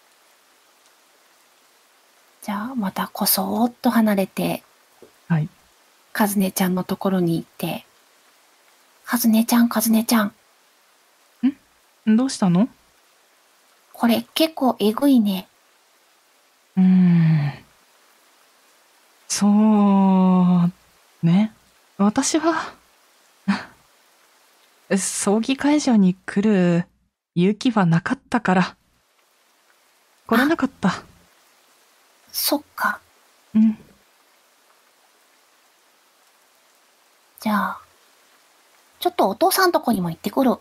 [2.46, 4.62] じゃあまたこそーっと離れて、
[5.26, 5.48] はい。
[6.12, 7.84] かずねちゃんのところに行って、
[9.04, 10.32] かずねちゃん、かずねちゃん、
[12.06, 12.68] どうしたの？
[13.92, 15.48] これ結構えぐいね。
[16.76, 17.52] うーん。
[19.26, 21.52] そう、ね。
[21.98, 22.74] 私は、
[24.96, 26.84] 葬儀会場に来る
[27.34, 28.76] 勇気はなかったから、
[30.28, 31.02] 来れなかった。
[32.38, 33.00] そっか。
[33.54, 33.78] うん。
[37.40, 37.78] じゃあ、
[39.00, 40.56] ちょっとお父さんとこにも行ってくる。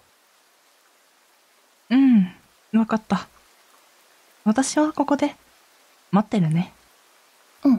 [1.90, 2.34] うん。
[2.74, 3.28] わかった。
[4.46, 5.36] 私はここで
[6.12, 6.72] 待ってるね。
[7.62, 7.70] と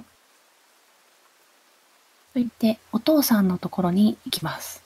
[2.35, 4.83] 言って、お父さんのところに行きます。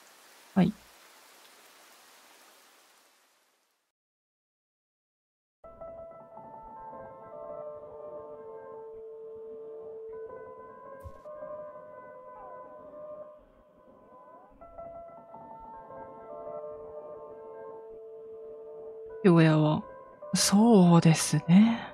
[20.43, 21.93] そうですね。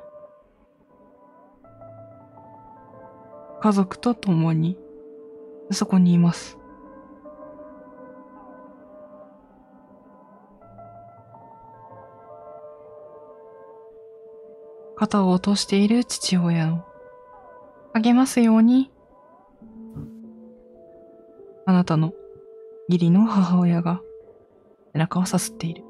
[3.61, 4.77] 家族と共に、
[5.71, 6.57] そこにいます。
[14.95, 16.85] 肩を落としている父親を
[17.93, 18.89] 励ますように、
[21.65, 22.13] あなたの
[22.87, 24.01] 義理の母親が
[24.93, 25.86] 背中をさすっている。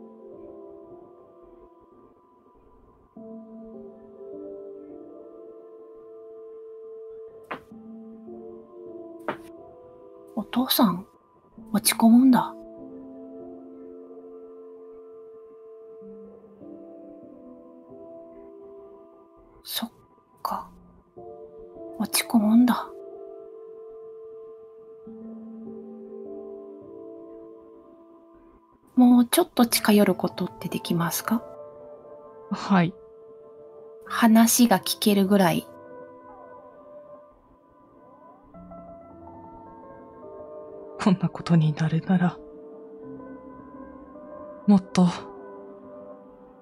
[10.68, 11.08] 父さん、
[11.72, 12.54] 落ち込むんだ。
[19.64, 19.92] そっ
[20.44, 20.70] か。
[22.00, 22.90] 落ち込むんだ。
[28.96, 31.44] もうちょっと近寄ることってできますか？
[32.52, 32.94] はい。
[34.06, 35.66] 話が聞けるぐらい。
[41.08, 42.38] こんなことになるなら、
[44.68, 45.08] もっと、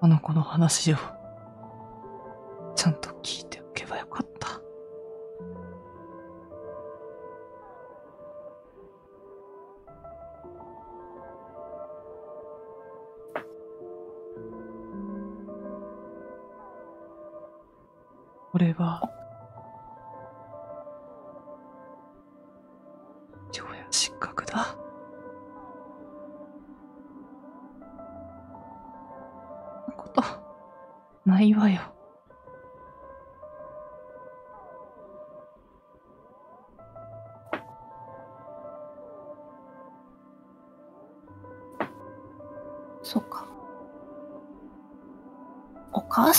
[0.00, 0.96] あの子の話を、
[2.76, 3.55] ちゃんと聞いて。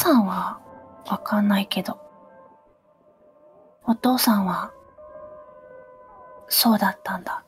[0.08, 0.62] さんは
[1.06, 2.00] わかんないけど、
[3.86, 4.72] お父さんは、
[6.48, 7.44] そうだったんだ。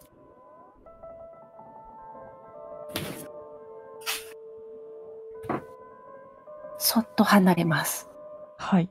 [6.77, 8.09] そっと離れます。
[8.57, 8.89] はい。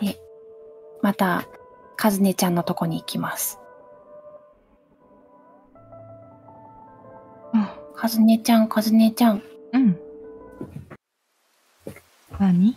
[0.00, 0.18] で、
[1.00, 1.44] また、
[1.96, 3.60] かずねちゃんのとこに行きます。
[7.96, 9.42] かずねちゃん、かずねちゃん、
[9.72, 9.98] うん。
[12.38, 12.76] 何？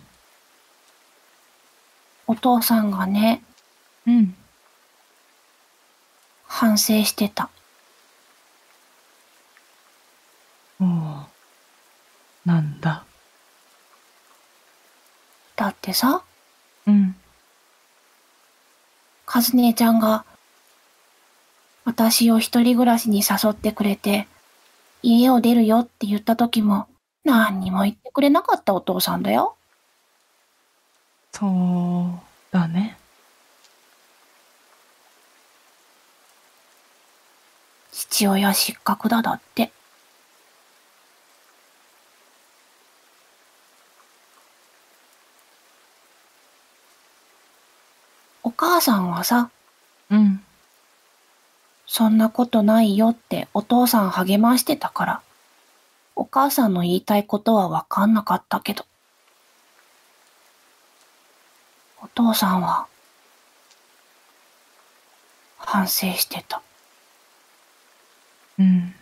[2.28, 3.42] お父さんがね、
[4.06, 4.36] うん。
[6.46, 7.50] 反省してた。
[10.80, 10.88] おう。
[12.46, 13.04] なんだ？
[15.56, 16.22] だってさ、
[16.86, 17.16] うん。
[19.26, 20.24] かずねちゃんが、
[21.84, 24.28] 私を一人暮らしに誘ってくれて、
[25.04, 26.88] 家を出るよって言った時も、
[27.24, 29.56] 何にも言ってくれなかったお父さんだよ。
[31.34, 32.98] そうだね。
[37.92, 39.72] 父親失格だだって。
[48.44, 49.52] お母さんはさ、
[50.10, 50.44] うん。
[51.88, 55.22] そんなことないよってお父さん励ましてたから、
[56.16, 58.86] お母さんの言いたいことはわかんなかったけど、
[62.02, 62.88] お父さんは、
[65.58, 66.62] 反省してた。
[68.60, 68.94] うん。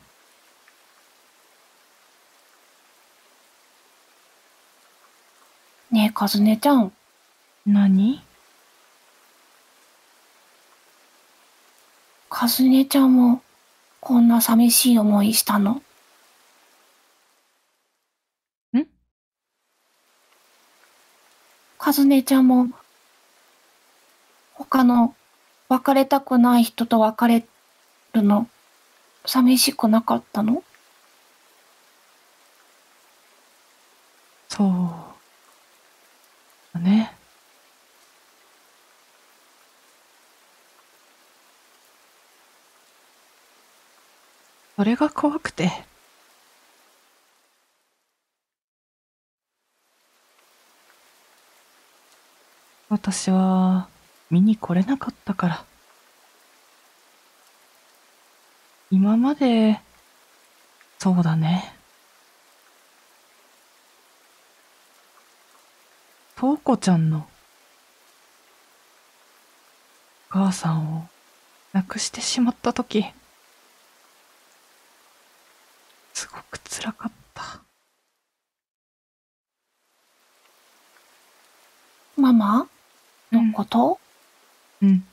[5.91, 6.91] ねえ、かずねちゃん、
[7.65, 8.21] 何？
[12.37, 13.41] かずねちゃんも、
[14.01, 15.81] こんな寂しい思いしたの？
[18.73, 18.85] ん？
[21.77, 22.67] かずねちゃんも、
[24.53, 25.15] 他の
[25.69, 27.45] 別れたくない人と別れ
[28.11, 28.49] るの、
[29.25, 30.61] 寂しくなかったの？
[34.49, 34.67] そう。
[36.73, 37.14] だね。
[44.75, 45.71] それが怖くて。
[52.89, 53.87] 私は
[54.29, 55.65] 見に来れなかったから。
[58.91, 59.79] 今まで、
[60.99, 61.73] そうだね。
[66.35, 67.19] とうこちゃんの
[70.29, 71.07] お母さんを
[71.73, 73.05] 亡くしてしまったとき、
[76.13, 77.61] すごく辛かった。
[82.15, 82.67] ママ？
[83.31, 83.99] のこと、
[84.83, 85.03] うん。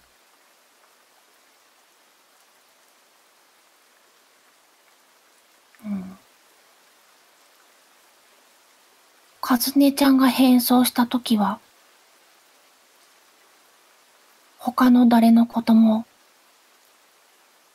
[5.86, 6.18] うん。
[9.40, 11.58] かずねちゃんが変装したときは、
[14.58, 16.04] 他の誰のことも、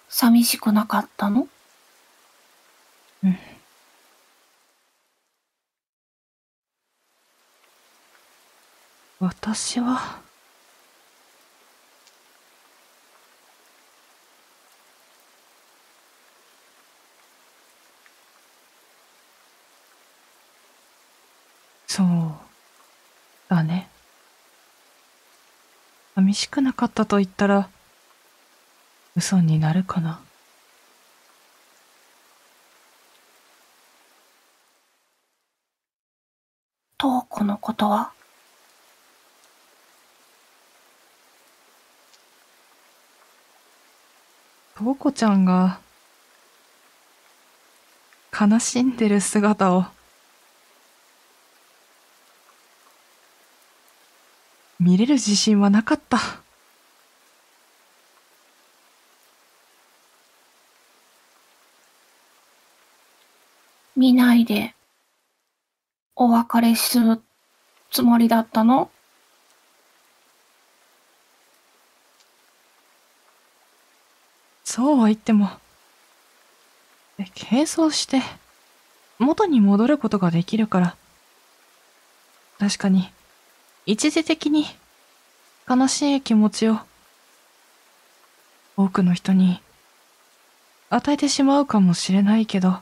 [0.08, 1.48] 寂しくなかったの？
[3.24, 3.40] うん。
[9.20, 10.22] 私は。
[21.88, 22.08] そう
[23.50, 23.90] だね。
[26.16, 27.70] 寂しくなかったと言ったら
[29.16, 30.20] 嘘になるかな。
[37.00, 38.12] 瞳子のことは？
[44.78, 45.80] とうこちゃんが、
[48.32, 49.86] 悲しんでる姿を、
[54.80, 56.20] 見れる自信はなかった。
[63.96, 64.76] 見ないで、
[66.16, 67.20] お別れする
[67.90, 68.92] つもりだったの？
[74.78, 75.50] そうは言っても、
[77.50, 78.22] 軽装して、
[79.18, 80.96] 元に戻ることができるから。
[82.60, 83.10] 確かに、
[83.88, 84.68] 一時的に、
[85.68, 86.78] 悲しい気持ちを、
[88.76, 89.64] 多くの人に、
[90.92, 92.78] 与えてしまうかもしれないけど、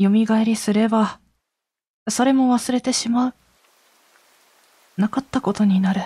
[0.00, 1.20] 蘇りすれば、
[2.08, 3.34] それも忘れてしまう。
[4.96, 6.02] なかったことになる。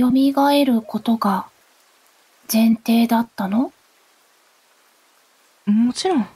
[0.00, 1.46] 蘇ることが
[2.52, 3.72] 前提だったの？
[5.66, 6.28] もちろん。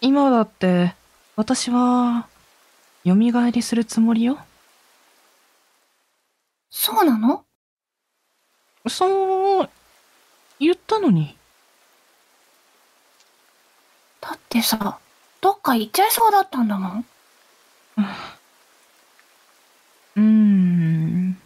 [0.00, 0.94] 今だって、
[1.36, 2.26] 私は、
[3.06, 3.14] 蘇
[3.50, 4.38] りするつもりよ。
[6.70, 7.44] そうなの？
[8.86, 9.70] そう、
[10.60, 11.36] 言ったのに。
[14.20, 14.98] だってさ、
[15.40, 17.06] どっか行っちゃいそうだったんだもん。
[20.16, 21.38] うーん。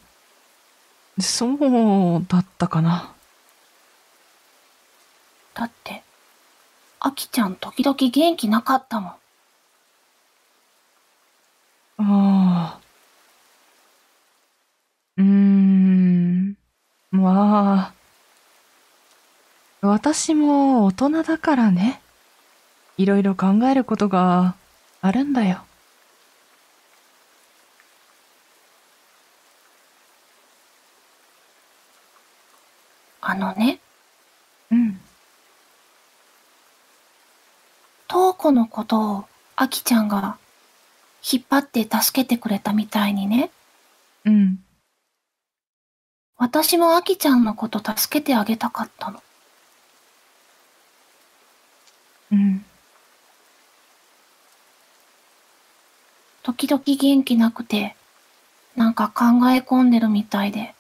[1.20, 3.12] そうだったかな。
[5.55, 6.03] だって、
[7.01, 9.11] あきちゃん時々元気なかったもん。
[9.11, 9.19] あ
[11.99, 12.81] あ。
[15.16, 16.57] うーん。
[17.11, 17.93] まあ。
[19.81, 22.01] 私も大人だからね。
[22.97, 24.55] いろいろ考えることが
[25.01, 25.68] あるんだよ。
[33.29, 33.79] あのね、
[34.71, 34.99] うん。
[38.09, 39.25] 瞳子のことを
[39.55, 40.39] あきちゃんが
[41.31, 43.51] 引っ張って助けてくれたみたいにね、
[44.25, 44.61] うん。
[46.39, 49.23] 私もあきちゃんのこと助けてあげたかったの。
[52.33, 52.65] うん。
[56.43, 57.95] 時々元気なくて、
[58.75, 60.75] なんか考え込んでるみたいで。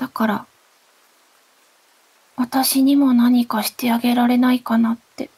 [0.00, 0.46] だから、
[2.34, 5.28] 私にも何かしてあげられないかなって。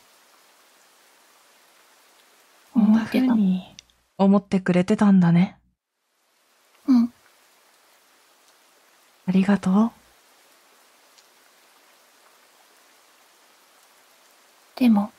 [2.73, 3.35] 思ってた。
[4.19, 5.59] 思ってくれてたんだね。
[6.87, 7.13] うん。
[9.27, 9.91] ありがとう。
[14.77, 15.11] でも、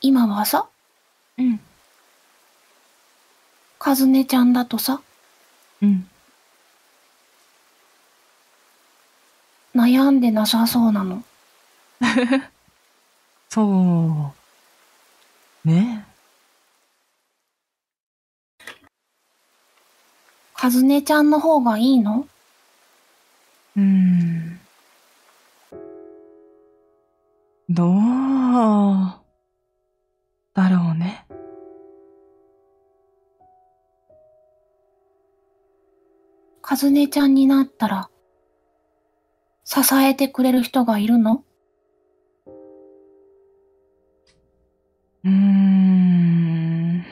[0.00, 0.68] 今はさ、
[1.36, 1.58] うん。
[3.80, 5.00] かずねちゃんだとさ、
[5.82, 6.08] うん。
[9.78, 11.22] 悩んでなさそうなの。
[13.48, 14.34] そ
[15.64, 15.68] う。
[15.68, 16.04] ね
[20.54, 22.26] かずねちゃんの方がいいの？
[23.76, 24.60] うーん。
[27.68, 27.94] どう
[30.54, 31.24] だろうね。
[36.60, 38.10] かずねちゃんになったら、
[39.70, 41.44] 支えてくれる人がいるの？
[45.24, 47.04] うーん。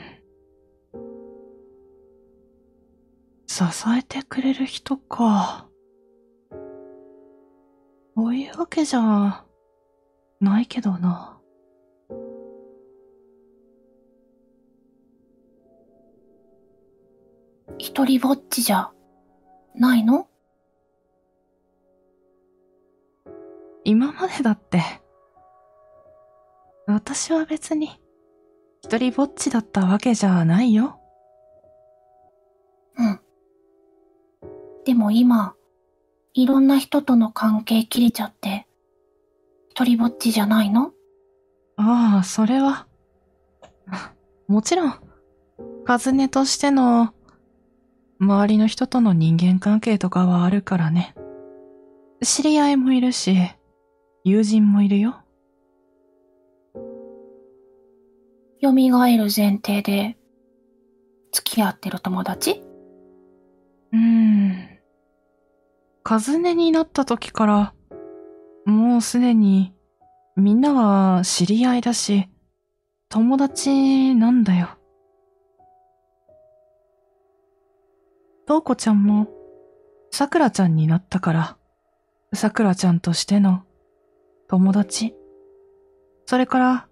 [3.45, 3.63] 支
[3.95, 5.67] えてくれる人か。
[8.15, 9.45] そういうわけじゃ
[10.41, 11.39] ないけどな。
[17.77, 18.91] 一人ぼっちじゃ、
[19.75, 20.27] ないの？
[23.89, 24.83] 今までだって、
[26.87, 28.01] 私は別に、
[28.81, 30.99] 一人ぼっちだったわけじゃないよ。
[32.97, 33.19] うん。
[34.83, 35.55] でも今、
[36.33, 38.67] いろんな人との関係切れちゃって、
[39.69, 40.91] 一人ぼっちじゃないの？
[41.77, 42.87] ああ、それは、
[44.49, 44.95] もちろん、
[45.85, 47.13] カズネとしての、
[48.19, 51.15] 周りの人との人間関係とかはあるからね。
[52.21, 53.37] 知り合いもいるし、
[54.29, 55.21] 友人もいるよ。
[58.61, 60.17] 蘇る前提で、
[61.31, 62.61] 付き合ってる友達？
[63.93, 64.79] うーん。
[66.03, 67.73] カズネになった時から、
[68.65, 69.73] もうすでに、
[70.35, 72.27] みんなは知り合いだし、
[73.07, 74.71] 友達なんだよ。
[78.45, 79.29] トウコちゃんも、
[80.11, 81.57] さくらちゃんになったから、
[82.33, 83.63] さくらちゃんとしての
[84.47, 85.13] 友達？
[86.25, 86.87] それから、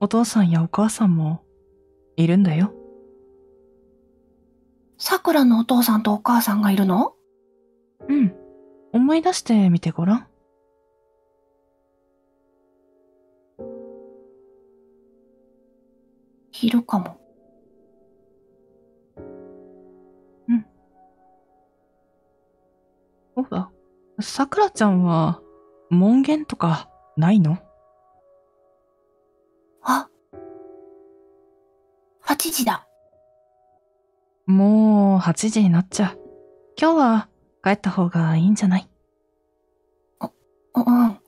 [0.00, 1.42] お父さんやお母さんも
[2.16, 2.72] いるんだよ。
[4.98, 7.14] 桜のお父さんとお母さんがいるの？
[8.08, 8.34] うん。
[8.92, 10.26] 思い出してみてごらん。
[16.62, 17.20] いるかも。
[23.36, 23.70] そうだ。
[24.20, 25.42] さくらちゃんは、
[25.90, 27.58] 門限とか、ないの？
[29.82, 30.08] あ
[32.24, 32.86] !8 時だ。
[34.46, 36.18] もう、8時になっちゃう。
[36.80, 37.28] 今日は、
[37.62, 38.88] 帰った方がいいんじゃない？
[40.20, 40.26] う
[40.74, 41.20] うん。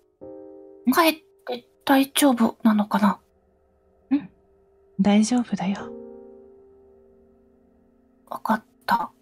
[0.93, 1.15] 帰っ
[1.47, 3.21] て大丈夫なのかな？
[5.01, 5.93] 大丈夫だよ。
[8.29, 9.13] わかった。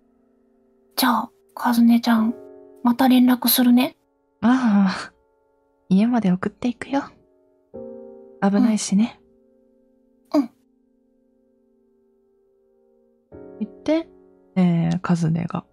[0.96, 2.34] じゃあ、かずねちゃん、
[2.82, 3.98] また連絡するね。
[4.40, 5.12] ああ、
[5.88, 7.02] 家まで送っていくよ。
[8.42, 9.20] 危ないしね。
[10.34, 10.50] うん。
[13.60, 14.08] 言って、
[14.56, 15.64] えー、カズネが、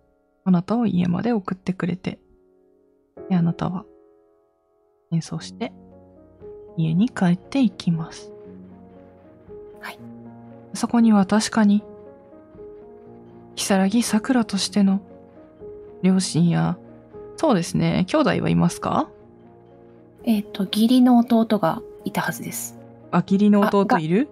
[0.45, 2.19] あなたを家まで送ってくれて、
[3.29, 3.85] であなたは、
[5.11, 5.73] 演奏して、
[6.77, 8.31] 家に帰っていきます。
[9.79, 9.99] はい。
[10.73, 11.83] そこには確かに、
[13.55, 15.01] 如月桜としての、
[16.01, 16.77] 両親や、
[17.37, 19.09] そうですね、兄弟はいますか？
[20.25, 22.77] えっ、と、義理の弟がいたはずです。
[23.11, 24.29] あ、義理の弟いる？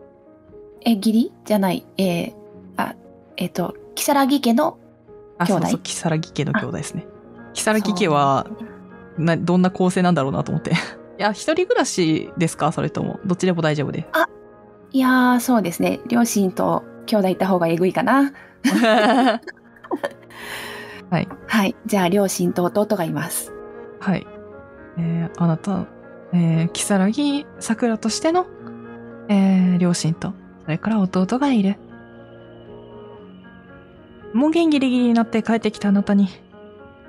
[0.85, 1.31] え、義理？
[1.45, 1.85] じゃない。
[1.97, 2.33] えー、
[2.77, 2.95] あ、
[3.37, 4.77] えっ、と、木更木家の、
[5.37, 7.05] あ、兄弟そうそう、木更木家の兄弟ですね。
[7.53, 8.47] 木更木家は、
[9.17, 10.71] な、どんな構成なんだろうなと思って。
[11.19, 12.71] いや、一人暮らしですか？
[12.71, 14.07] それとも、どっちでも大丈夫で。
[14.93, 15.99] いやー、そうですね。
[16.07, 18.33] 両親と兄弟いた方がえぐいかな。
[21.09, 21.27] はい。
[21.47, 21.75] はい。
[21.85, 23.53] じゃあ、両親と弟がいます。
[23.99, 24.25] はい。
[24.97, 25.85] えー、あなた、
[26.33, 28.47] えー、木更木桜としての、
[29.29, 31.77] えー、両親と、それから弟がいる。
[34.33, 36.29] 門限ギリギリになって帰ってきたあなたに、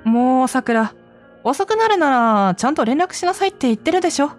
[0.03, 0.93] もう桜、
[1.43, 4.31] 遅くなるなら、ちゃんと連絡しなさいって言ってるでしょ。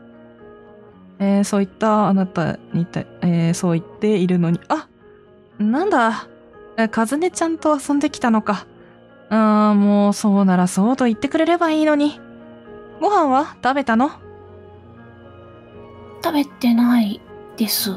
[1.19, 4.89] えー、そういったあなたにた、えー、そう言っているのに、あ、
[5.59, 6.27] なんだ、
[6.91, 8.67] かずねちゃんと遊んできたのか。
[9.31, 12.21] あー、もうそうならそうと言ってくれればいいのに。
[13.01, 14.11] ご飯は食べたの？
[16.23, 17.21] 食べてない
[17.57, 17.93] です。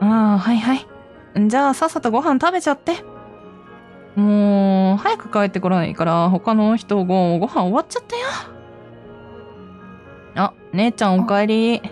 [0.00, 0.86] ああ、はいはい。
[1.48, 3.04] じゃあさっさとご飯食べちゃって。
[4.16, 8.22] もう、早く帰ってこないから、他の人ごご飯終わっちゃったよ。
[10.34, 11.82] あ、姉ちゃんお帰り。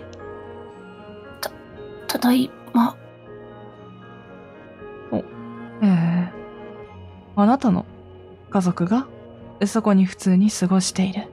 [2.07, 2.97] ただいま。
[5.11, 5.23] え
[5.83, 6.31] え
[7.35, 7.85] あなたの
[8.49, 9.07] 家族が
[9.65, 11.26] そこに普通に過ごしている。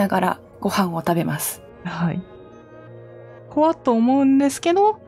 [0.00, 1.62] ながらご飯を食べます。
[1.84, 2.22] はい。
[3.50, 5.00] 怖っと思うんですけど、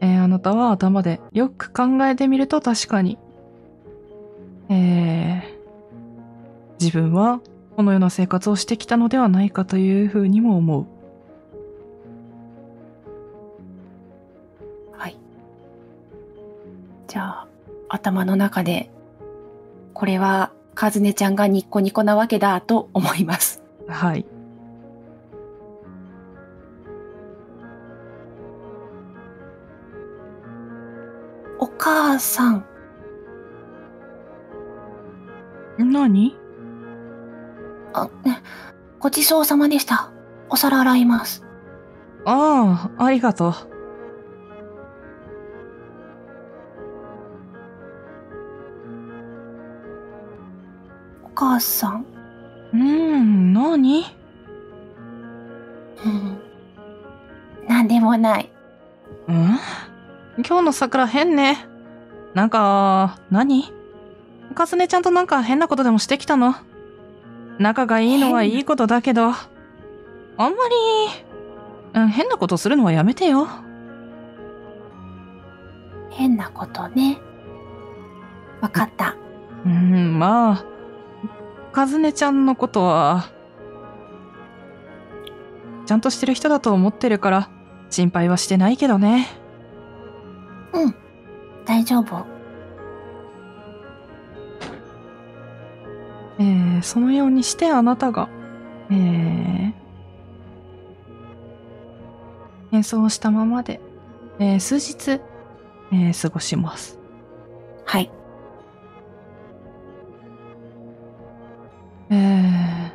[0.00, 3.18] えーあなたは頭でよく考えてみると確かに、
[4.68, 5.60] えー
[6.80, 7.40] 自分は
[7.76, 10.86] このような生活をしてきたのではないかというふうにも思う。
[14.92, 15.16] はい。
[17.06, 17.46] じゃあ、
[17.90, 18.90] 頭の中で、
[19.92, 23.59] これは、かずねちゃんがニッコニコなわけだと思います。
[23.90, 24.24] はい。
[31.58, 32.64] お母さん、
[35.78, 36.36] 何？
[37.92, 38.42] あ、ね
[38.98, 40.12] ごちそうさまでした。
[40.48, 41.44] お皿洗います。
[42.24, 43.52] ああ、ありがとう。
[51.24, 52.04] お母さん、
[52.72, 54.04] うーん、何？
[56.04, 56.38] うん。
[57.68, 58.50] なんでもない。
[59.28, 59.58] うん？
[60.46, 61.66] 今日の桜変ね。
[62.34, 63.72] なんか、何？
[64.54, 66.54] かすねちゃんとなんか変なことでもしてきたの？
[67.58, 69.34] 仲がいいのはいいことだけど、あん
[70.36, 70.50] まり、
[71.94, 73.46] うん、変なことするのはやめてよ。
[76.10, 77.18] 変なことね。
[78.60, 79.16] わかった。
[79.64, 80.64] うん、まあ、
[81.72, 83.30] かずねちゃんのことは、
[85.86, 87.50] ちゃんとしてる人だと思ってるから、
[87.90, 89.28] 心配はしてないけどね。
[90.72, 90.94] うん。
[91.64, 92.24] 大丈夫。
[96.38, 98.28] えー、そのようにしてあなたが、
[98.90, 99.72] えー、
[102.72, 103.80] 演奏をしたままで、
[104.38, 105.20] えー数日、
[105.92, 106.98] えー過ごします。
[107.84, 108.10] はい。
[112.12, 112.92] え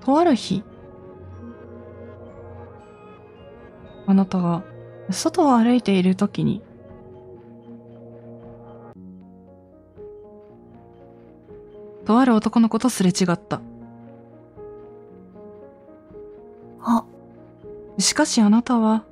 [0.00, 0.62] ー、とある日、
[4.06, 4.62] あなたが
[5.10, 6.62] 外を歩いているときに、
[12.04, 13.60] とある男の子とすれ違った。
[16.80, 17.04] あ、
[17.98, 19.04] しかしあなたは、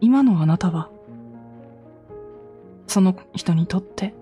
[0.00, 0.90] 今のあなたは、
[2.94, 4.14] その人にとって、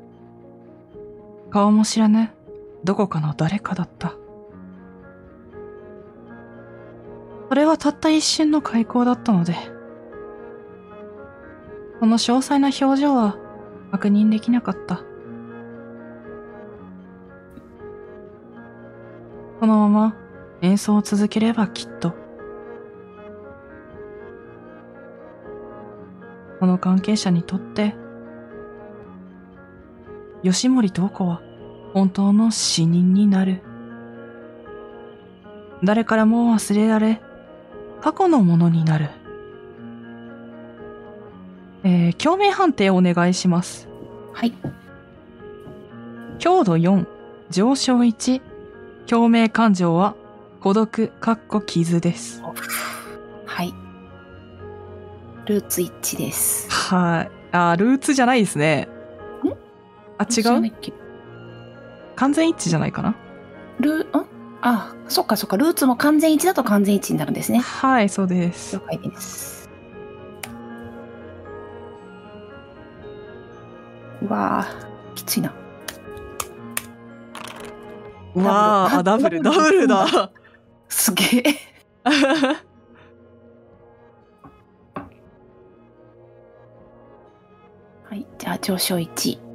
[1.50, 2.30] 顔も知らぬ
[2.84, 4.14] どこかの誰かだった。
[7.50, 9.54] それはたった一瞬の開口だったので、
[12.00, 13.36] その詳細な表情は
[13.90, 15.02] 確認できなかった。
[19.60, 20.16] このまま
[20.62, 22.14] 演奏を続ければきっと、
[26.58, 28.00] この関係者にとって、
[30.42, 31.40] 吉森東子は
[31.92, 33.62] 本当の死人になる。
[35.84, 37.20] 誰からも忘れられ、
[38.00, 39.08] 過去のものになる。
[41.84, 43.88] えー、共鳴判定お願いします。
[44.32, 44.52] はい。
[46.38, 47.06] 強度4、
[47.50, 48.40] 上昇1、
[49.06, 50.14] 共鳴感情は
[50.60, 52.42] 孤独、かっこ傷です。
[53.46, 53.74] はい。
[55.46, 56.70] ルーツ一致です。
[56.70, 57.30] はい。
[57.50, 58.88] あ、ルーツじゃないですね。
[60.22, 60.72] あ、違う？
[62.16, 63.16] 完全一致じゃないかな？
[63.80, 64.26] ルー、ん？
[64.60, 65.56] あ、そっかそっか。
[65.56, 67.58] ルーツも完全一致だと完全一致になるんですね。
[67.58, 68.82] はい、そうです了。
[68.86, 69.68] 解です。
[74.22, 75.52] うわぁ、きついな。
[78.36, 80.30] うわー、あ、ダブル、ダブルだ。
[80.88, 81.42] すげえ。
[88.04, 88.26] はい。
[88.38, 89.51] じゃあ、上昇1。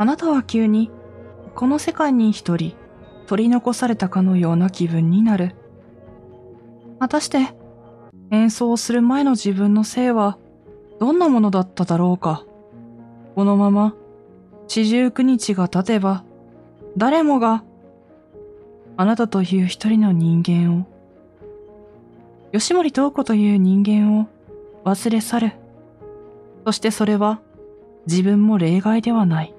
[0.00, 0.90] あなたは急に、
[1.54, 2.74] この世界に一人、
[3.26, 5.54] 取り残されたかのような気分になる。
[6.98, 7.54] 果たして、
[8.30, 10.38] 演奏する前の自分の性は、
[11.00, 12.46] どんなものだっただろうか。
[13.34, 13.94] このまま、
[14.68, 16.24] 四十九日が経てば、
[16.96, 17.62] 誰もが、
[18.96, 20.86] あなたという一人の人間を、
[22.54, 24.28] 吉森東子という人間を
[24.82, 25.52] 忘れ去る。
[26.64, 27.42] そしてそれは、
[28.06, 29.54] 自分も例外ではない。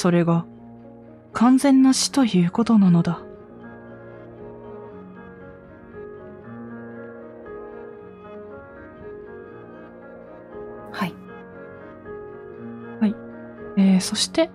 [0.00, 0.46] それが
[1.34, 3.20] 完全な死ということなのだ。
[10.90, 11.14] はい。
[13.76, 14.50] えー、そして、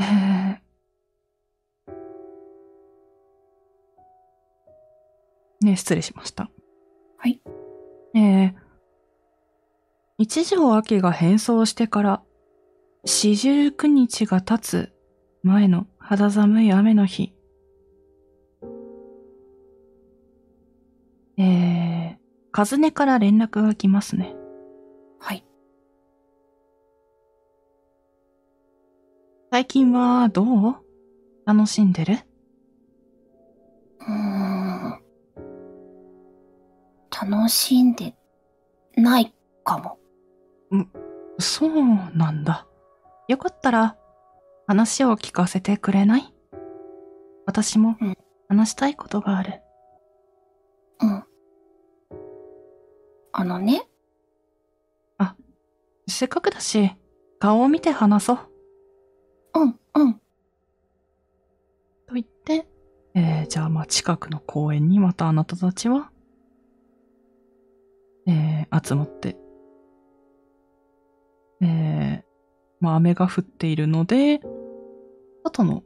[0.00, 0.58] えー、
[5.64, 6.50] ね、失礼しました。
[7.16, 7.40] はい。
[8.14, 8.67] えー、
[10.20, 12.22] 一条明が変装してから
[13.04, 14.92] 四十九日が経つ
[15.44, 17.32] 前の肌寒い雨の日。
[21.38, 22.16] えー、
[22.50, 24.34] カズネから連絡が来ますね。
[25.20, 25.46] はい。
[29.52, 30.74] 最近はどう？
[31.46, 32.18] 楽しんでる？
[34.00, 35.00] うーん。
[37.30, 38.16] 楽しんで
[38.96, 39.32] ない
[39.62, 39.97] かも。
[41.38, 41.72] そう
[42.14, 42.66] なんだ。
[43.28, 43.96] よかったら
[44.66, 46.34] 話を聞かせてくれない？
[47.46, 48.18] 私もうん
[48.48, 49.60] 話したいことがある。
[51.00, 51.24] うん。
[53.32, 53.88] あのね、
[56.10, 56.90] せっかくだし、
[57.38, 58.38] 顔を見て話そう。
[59.54, 60.14] うん、うん。
[62.06, 62.66] と言って、
[63.14, 66.10] えー、じゃあまあ近くの公園にまたあなたたちは、
[68.26, 69.36] えー、集まって、
[71.60, 72.22] えー、
[72.80, 74.40] まあ雨が降っているので、
[75.44, 75.82] 外の、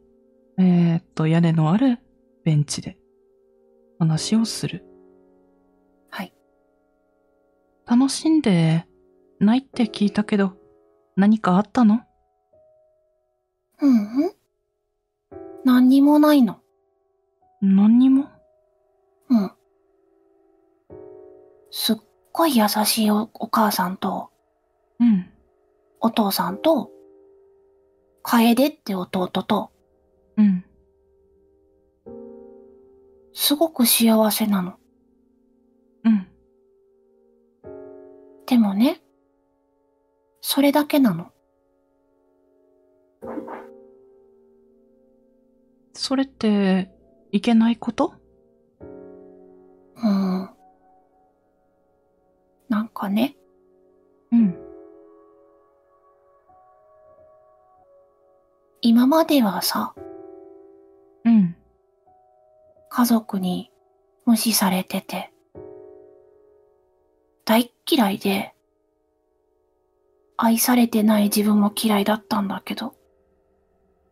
[0.58, 1.98] えー、っと、屋根のある
[2.44, 2.98] ベンチで
[3.98, 4.84] 話をする。
[6.10, 6.34] はい。
[7.86, 8.86] 楽しんで
[9.38, 10.52] ないって聞いたけど、
[11.16, 12.00] 何かあったの？
[13.80, 14.32] うんうん。
[15.64, 16.60] 何にもないの。
[17.60, 18.28] 何にも？
[19.30, 19.52] うん。
[21.70, 21.96] すっ
[22.32, 24.30] ごい優しいおお母さんと、
[25.00, 25.31] うん。
[26.04, 26.90] お父さんと、
[28.22, 29.70] 楓って弟と、
[30.36, 30.64] うん。
[33.32, 34.74] すごく幸せなの。
[36.04, 36.26] うん。
[38.46, 39.00] でもね、
[40.40, 41.30] それだけなの。
[45.94, 46.90] それって、
[47.30, 48.14] いけないこと？
[48.80, 50.50] うん。
[52.68, 53.36] なんかね、
[54.32, 54.61] うん。
[58.84, 59.94] 今まではさ、
[61.24, 61.56] うん。
[62.88, 63.70] 家族に
[64.26, 65.32] 無視されてて、
[67.44, 68.54] 大っ嫌いで、
[70.36, 72.94] 愛されてない自分も嫌いだったんだけど、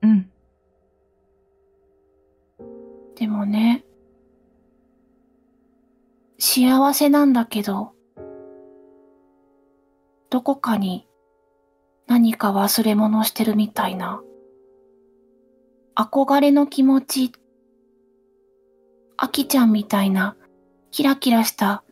[0.03, 0.31] うん。
[3.17, 3.85] でもね、
[6.39, 7.93] 幸せなんだけど、
[10.31, 11.09] どこかに
[12.07, 14.23] 何か忘れ物してるみたいな、
[16.03, 17.31] 憧れの気持ち、
[19.19, 20.35] あきちゃんみたいな
[20.91, 21.85] キラキラした、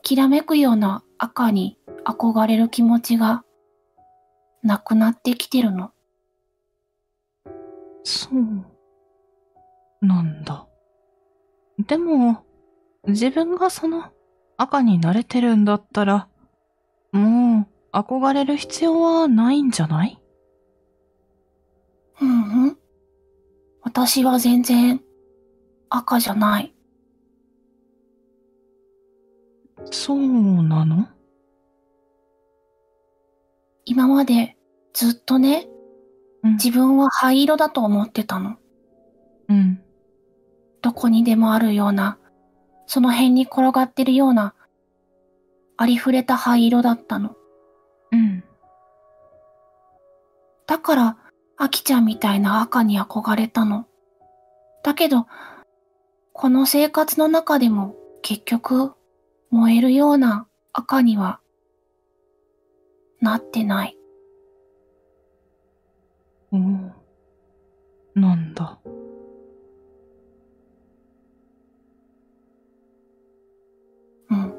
[0.00, 3.44] きらめくような赤に憧れる気持ちが
[4.62, 5.90] なくなってきてるの。
[8.02, 8.64] そう。
[10.00, 10.66] なんだ。
[11.86, 12.46] でも、
[13.06, 14.04] 自分がその
[14.56, 16.28] 赤に慣れてるんだったら、
[17.12, 20.18] もう憧れる必要はないんじゃない？
[22.22, 22.78] うんうん。
[23.86, 25.00] 私は全然
[25.90, 26.74] 赤じゃない。
[29.92, 30.18] そう
[30.64, 31.06] なの？
[33.84, 34.56] 今まで
[34.92, 35.68] ずっとね、
[36.42, 36.52] うん。
[36.54, 38.56] 自分は灰色だと思ってたの。
[39.48, 39.80] うん。
[40.82, 42.18] どこにでもあるような、
[42.88, 44.52] その辺に転がってるような、
[45.76, 47.36] ありふれた灰色だったの。
[48.10, 48.42] うん。
[50.66, 51.18] だから、
[51.58, 53.86] アキちゃんみたいな赤に憧れたの。
[54.82, 55.26] だけど、
[56.32, 58.92] この生活の中でも結局、
[59.50, 61.40] 燃えるような赤には、
[63.20, 63.96] なってない。
[66.52, 66.92] おう
[68.14, 68.78] なんだ。
[74.30, 74.54] うん。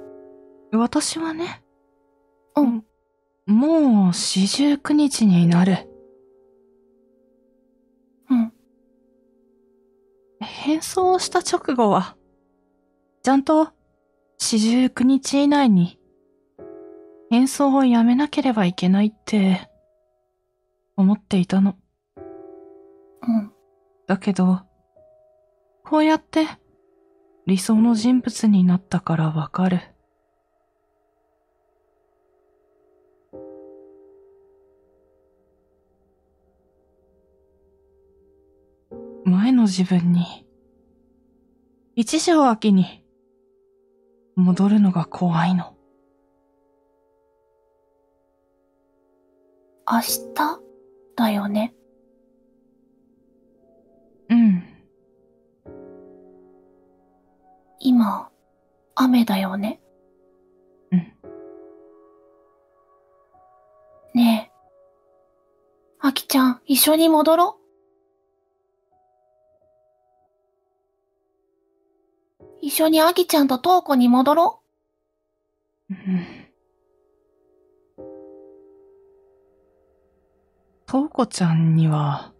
[0.72, 1.64] 私はね、
[2.56, 2.84] うん。
[3.45, 5.86] もう四十九日になる。
[10.39, 12.15] 変装した直後は、
[13.23, 13.69] ちゃんと
[14.38, 15.99] 四十九日以内に
[17.30, 19.69] 変装をやめなければいけないって
[20.95, 21.76] 思っていたの。
[22.18, 23.51] うん。
[24.07, 24.61] だけど、
[25.84, 26.47] こうやって
[27.45, 29.81] 理想の人物になったからわかる。
[39.28, 40.48] 前の自分に、
[41.95, 43.04] 一条秋に
[44.38, 45.76] 戻るのが怖いの。
[49.86, 50.62] 明日
[51.18, 51.76] だよね？
[54.30, 54.64] うん。
[57.80, 58.32] 今、
[58.95, 59.82] 雨だよね？
[60.94, 60.99] うん。
[64.14, 64.58] ねえ。
[65.99, 67.66] あきちゃん、一緒に戻ろう。
[72.68, 74.60] 一緒にあきちゃんとトーコに戻ろ
[75.89, 76.27] うん。
[80.85, 82.34] とうこちゃんには、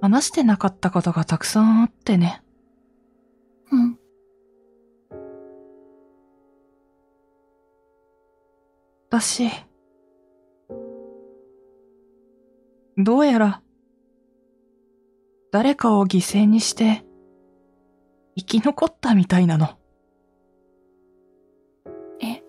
[0.00, 2.42] 話してなかったことがたくさんあってね。
[3.70, 3.76] う。
[3.76, 3.98] うん。
[9.10, 9.50] 私、
[12.96, 13.62] どうやら、
[15.52, 17.03] 誰かを犠牲にして、
[18.36, 19.78] 生き残ったみたいなの。
[22.20, 22.42] え？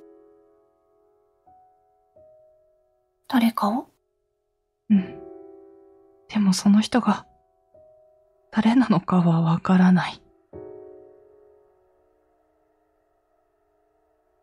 [3.28, 3.88] 誰かを？
[4.90, 5.22] うん。
[6.28, 7.28] でもその人が、
[8.52, 10.22] 誰なのかはわからない。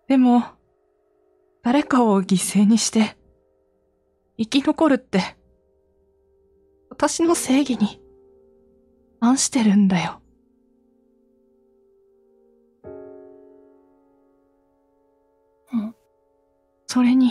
[0.08, 0.44] でも、
[1.62, 3.16] 誰かを犠牲にして、
[4.38, 5.36] 生き残るって、
[6.90, 8.00] 私の正義に
[9.20, 10.21] 反してるんだよ。
[16.86, 17.30] それに、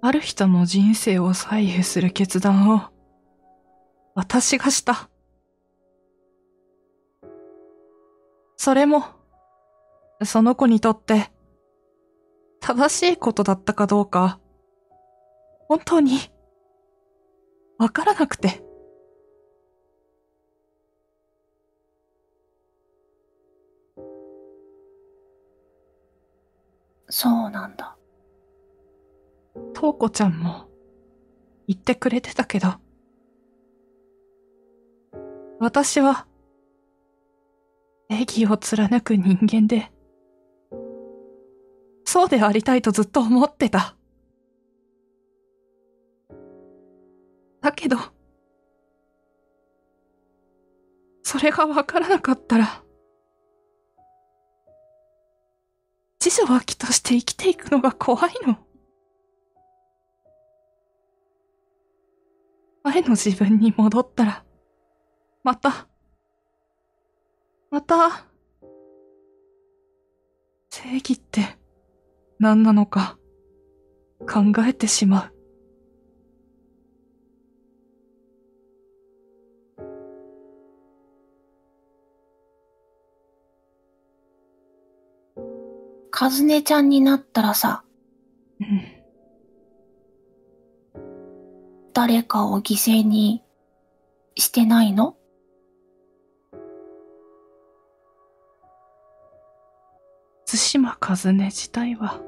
[0.00, 2.80] ある人の人生を左右する決断を、
[4.14, 5.10] 私がした。
[8.56, 9.04] それも、
[10.24, 11.30] その子にとって、
[12.60, 14.40] 正しいことだったかどうか、
[15.68, 16.18] 本当に、
[17.78, 18.65] わからなくて。
[27.08, 27.96] そうなんだ。
[29.74, 30.68] トウコちゃんも
[31.66, 32.74] 言ってくれてたけど、
[35.58, 36.26] 私は
[38.08, 39.90] 正義を貫く人間で、
[42.04, 43.96] そうでありたいとずっと思ってた。
[47.60, 47.96] だけど、
[51.22, 52.82] それがわからなかったら、
[56.28, 58.58] 知女は気として生きていくのが怖いの。
[62.82, 64.44] 前の自分に戻ったら、
[65.44, 65.86] また、
[67.70, 68.26] また、
[70.68, 71.56] 正義って
[72.40, 73.18] 何なのか
[74.28, 75.35] 考えてしまう。
[86.18, 87.84] かずねちゃんになったらさ、
[88.58, 88.82] うん。
[91.92, 93.42] 誰かを犠牲に
[94.34, 95.18] してないの？
[100.46, 102.22] 対馬和音自体は、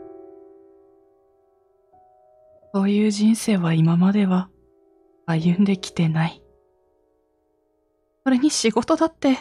[2.74, 4.50] そういう人生は今までは
[5.24, 6.42] 歩んできてない。
[8.22, 9.38] それに仕事だって、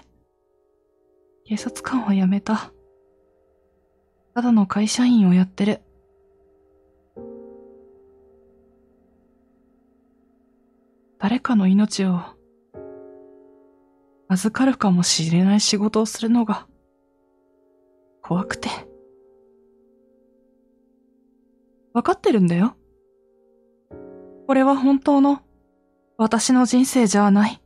[1.44, 2.72] 警察官を辞めた。
[4.38, 5.82] ただの会社員をやってる。
[11.18, 12.22] 誰かの命を
[14.28, 16.68] 預かるかもしれない仕事をするのが
[18.22, 18.70] 怖くて。
[21.96, 22.78] わかってるんだよ。
[24.46, 25.42] これは本当の
[26.16, 27.60] 私の人生じゃない。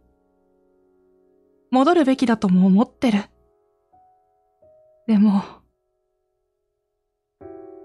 [1.69, 3.23] 戻るべきだとも思ってる。
[5.07, 5.43] でも、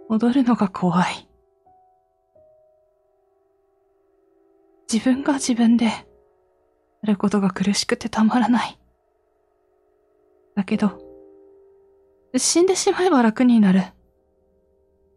[0.08, 1.28] 戻るのが怖い。
[4.92, 5.94] 自分が自分で、や
[7.02, 8.78] ることが苦しくてたまらない。
[10.54, 10.98] だけど、
[12.36, 13.82] 死んでしまえば楽になる。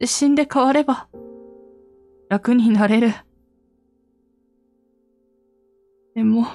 [0.05, 1.07] 死んで変われば、
[2.29, 3.13] 楽になれる。
[6.15, 6.47] でも、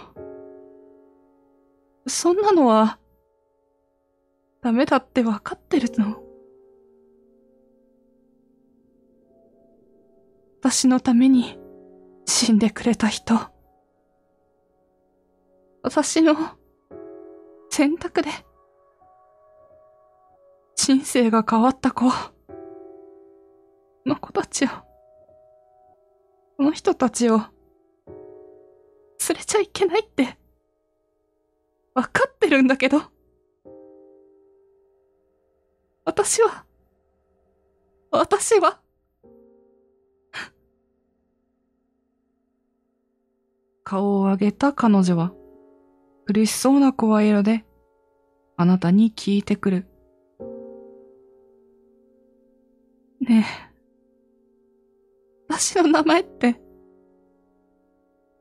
[2.07, 2.99] そんなのは、
[4.61, 6.24] ダメだってわかってるの。
[10.65, 11.59] 私のために
[12.25, 13.35] 死んでくれた人。
[15.83, 16.35] 私の
[17.69, 18.31] 選択で
[20.75, 22.07] 人生が変わった子。
[24.07, 24.69] の子たちを、
[26.57, 27.37] この人たちを。
[27.37, 27.47] 連
[29.37, 30.39] れちゃいけないって。
[31.95, 33.03] わかってるんだけど、
[36.07, 36.65] 私は、
[38.11, 38.81] 私は、
[43.95, 45.33] 顔を上げた彼女は、
[46.27, 47.65] 苦しそうな声色で、
[48.57, 49.87] あなたに聞いてくる。
[53.21, 53.71] ねえ、
[55.49, 56.61] 私の名前って、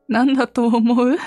[0.07, 1.17] 何だと思う？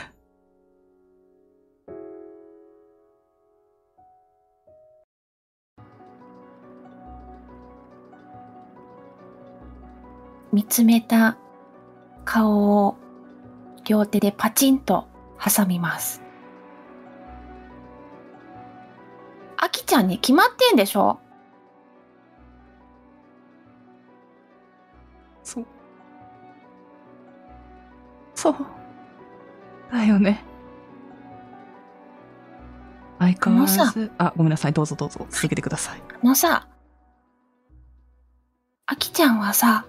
[10.52, 11.38] 見つめた
[12.24, 12.96] 顔を
[13.86, 15.06] 両手でパチンと
[15.38, 16.22] 挟みます。
[19.56, 21.18] あきちゃんに決まってんでしょ？
[25.42, 25.66] そう。
[28.34, 28.56] そう。
[29.92, 30.44] だよね。
[33.18, 34.72] 相変わらず、あ、ごめんなさい。
[34.72, 35.26] どうぞどうぞ。
[35.30, 36.02] 続けてください。
[36.22, 36.68] あのさ、
[38.86, 39.86] あきちゃんはさ、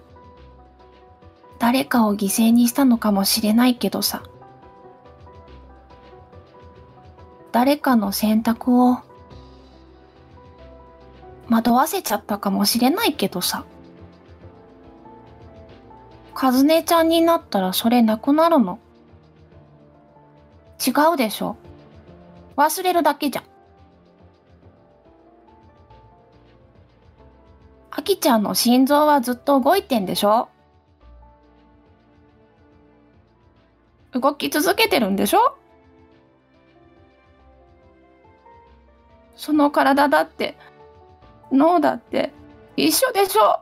[1.68, 4.22] 誰かを犠牲にしたのかもしれないけどさ、
[7.52, 9.00] 誰かの選択を
[11.50, 13.66] 惑わせちゃったかもしれないけどさ、
[16.32, 18.78] カズネちゃんになったらそれなくなるの？
[20.80, 21.58] 違うでしょ？
[22.56, 23.44] 忘れるだけじゃん。
[27.90, 30.48] アキちゃんの心臓はずっと動いてんでしょ？
[34.12, 35.56] 動き続けてるんでしょ？
[39.36, 40.56] その体だって
[41.52, 42.32] 脳だって
[42.76, 43.60] 一緒でしょ？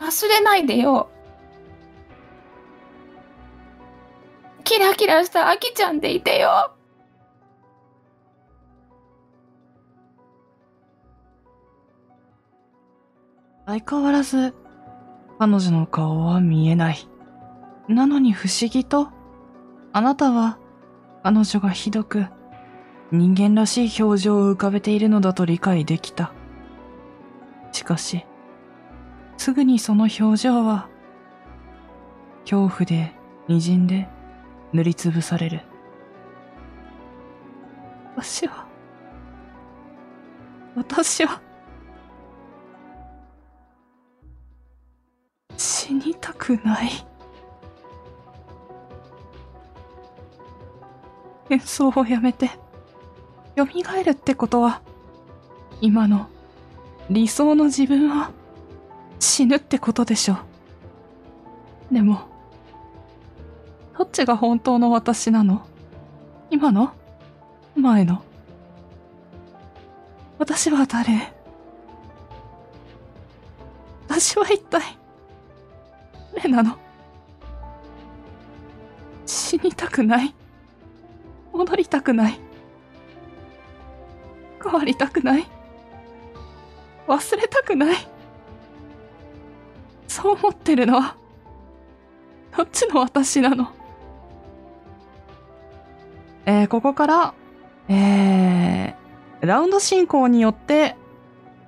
[0.00, 1.08] 忘れないでよ。
[4.64, 6.74] キラキラしたアキちゃんでいてよ。
[13.66, 14.54] 相変わらず、
[15.44, 17.08] 彼女の顔は見えない。
[17.88, 19.08] なのに不思議と、
[19.92, 20.60] あなたは、
[21.24, 22.26] 彼女がひどく、
[23.10, 26.32] 人間らしい表情を浮かべているのだと理解できた。
[27.72, 28.24] しかし、
[29.36, 30.88] すぐにその表情は、
[32.42, 33.12] 恐怖で、
[33.48, 34.06] 滲んで、
[34.72, 35.62] 塗りつぶされる。
[38.14, 38.64] 私は、
[40.76, 41.42] 私は、
[45.92, 46.88] 死にたくない。
[51.50, 52.50] 演奏をやめて、
[53.56, 53.64] 蘇
[54.02, 54.80] るってことは、
[55.82, 56.28] 今の
[57.10, 58.30] 理想の自分は
[59.20, 60.38] 死ぬってことでしょ
[61.90, 61.94] う。
[61.94, 62.22] でも、
[63.98, 65.66] どっちが本当の私なの？
[66.50, 66.92] 今の？
[67.76, 68.22] 前の？
[70.38, 71.34] 私は誰？
[74.08, 74.82] 私は一体
[76.34, 76.76] 誰なの？
[79.26, 80.34] 死にたくない？
[81.52, 82.40] 戻りたくない？
[84.62, 85.46] 変わりたくない？
[87.06, 87.96] 忘れたくない？
[90.08, 91.16] そう思ってるのは
[92.56, 93.70] どっちの私なの？
[96.46, 97.34] えー、ここから、
[97.88, 100.96] えー、ラウンド進行によって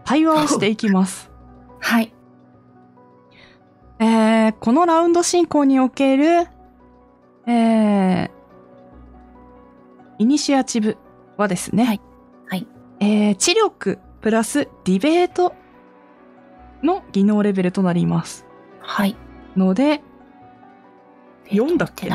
[0.04, 1.30] 対話をしていきます。
[1.80, 2.13] はい。
[3.98, 6.48] えー、このラウンド進行における、
[7.46, 8.30] えー、
[10.18, 10.96] イニシアチブ
[11.36, 12.00] はですね、はい
[12.48, 12.66] はい
[13.00, 15.54] えー、知力プラスディベート
[16.82, 18.46] の技能レベルとなります。
[18.80, 19.16] はい。
[19.56, 20.02] ので、
[21.46, 22.10] 4だっけ？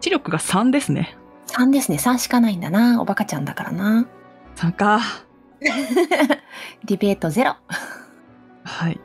[0.00, 1.16] 知力が3ですね。
[1.46, 1.98] ?3 ですね。
[1.98, 3.00] 3しかないんだな。
[3.00, 4.06] おバカちゃんだからな。
[4.56, 5.00] 3か。
[5.60, 7.56] ディベートゼロ。
[8.64, 9.00] はい。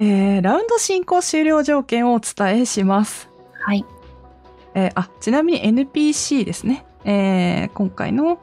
[0.00, 3.28] えー、ラウンド進行終了条件をお伝えします。
[3.52, 3.84] はい。
[4.74, 6.84] えーあ、ちなみに NPC ですね。
[7.04, 8.38] えー今回の、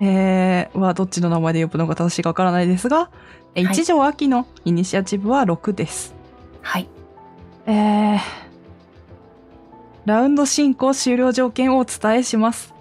[0.00, 3.10] えーはどっちの名前で呼ぶのが正しいかわからないですが、
[3.54, 6.14] えーはい一条秋のイニシアチブは6です。
[6.60, 6.88] はい。
[7.66, 8.18] えー
[10.04, 12.74] ラウンド進行終了条件をお伝えします。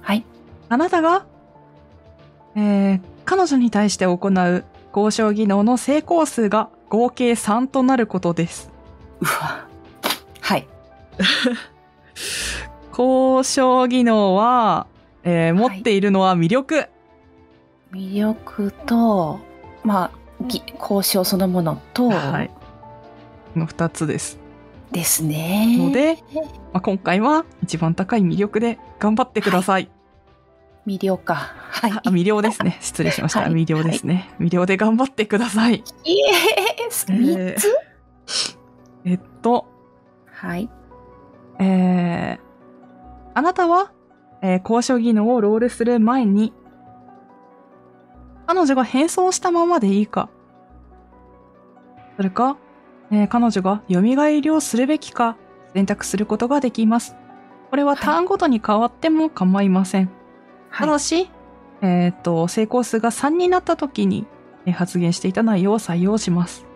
[0.00, 0.24] はい。
[0.68, 1.26] あなたが、
[2.56, 4.64] えー彼女に対して行う
[4.94, 8.70] 交渉技能の成功数が合計3となることです。
[9.20, 9.66] うわ。
[10.40, 10.68] はい。
[12.96, 14.86] 交渉技能は、
[15.24, 16.88] えー持っているのは魅力。
[17.92, 19.40] 魅力と、
[19.82, 20.10] まあ、
[20.46, 22.50] ぎ交渉そのものと、はい。
[23.56, 24.38] の2つです。
[24.92, 25.76] ですね。
[25.76, 26.18] ので、
[26.72, 29.88] まあ、今回は一番高い魅力で頑張ってください。
[30.86, 31.34] 魅了か。
[31.34, 31.92] はい。
[31.92, 32.76] あ魅了ですね。
[32.82, 33.40] 失礼しました。
[33.40, 34.30] はい魅了ですね。
[34.38, 35.82] 魅了で頑張ってください。
[36.04, 37.68] イエーイ三つ、
[39.04, 39.66] えっと、
[40.26, 40.68] はい。
[41.58, 42.40] えー、
[43.34, 43.92] あなたは、
[44.42, 46.52] えー交渉技能をロールする前に、
[48.46, 50.28] 彼女が変装したままでいいか、
[52.16, 52.56] それか、
[53.10, 55.36] えー彼女が蘇りをするべきか
[55.72, 57.16] 選択することができます。
[57.70, 60.06] これはターンごとに変わっても構いません。
[60.06, 60.23] たはい。
[60.80, 61.30] だし、
[61.82, 64.26] えっ、と、成功数が3になった時に、
[64.66, 66.66] えー発言していた内容を採用します。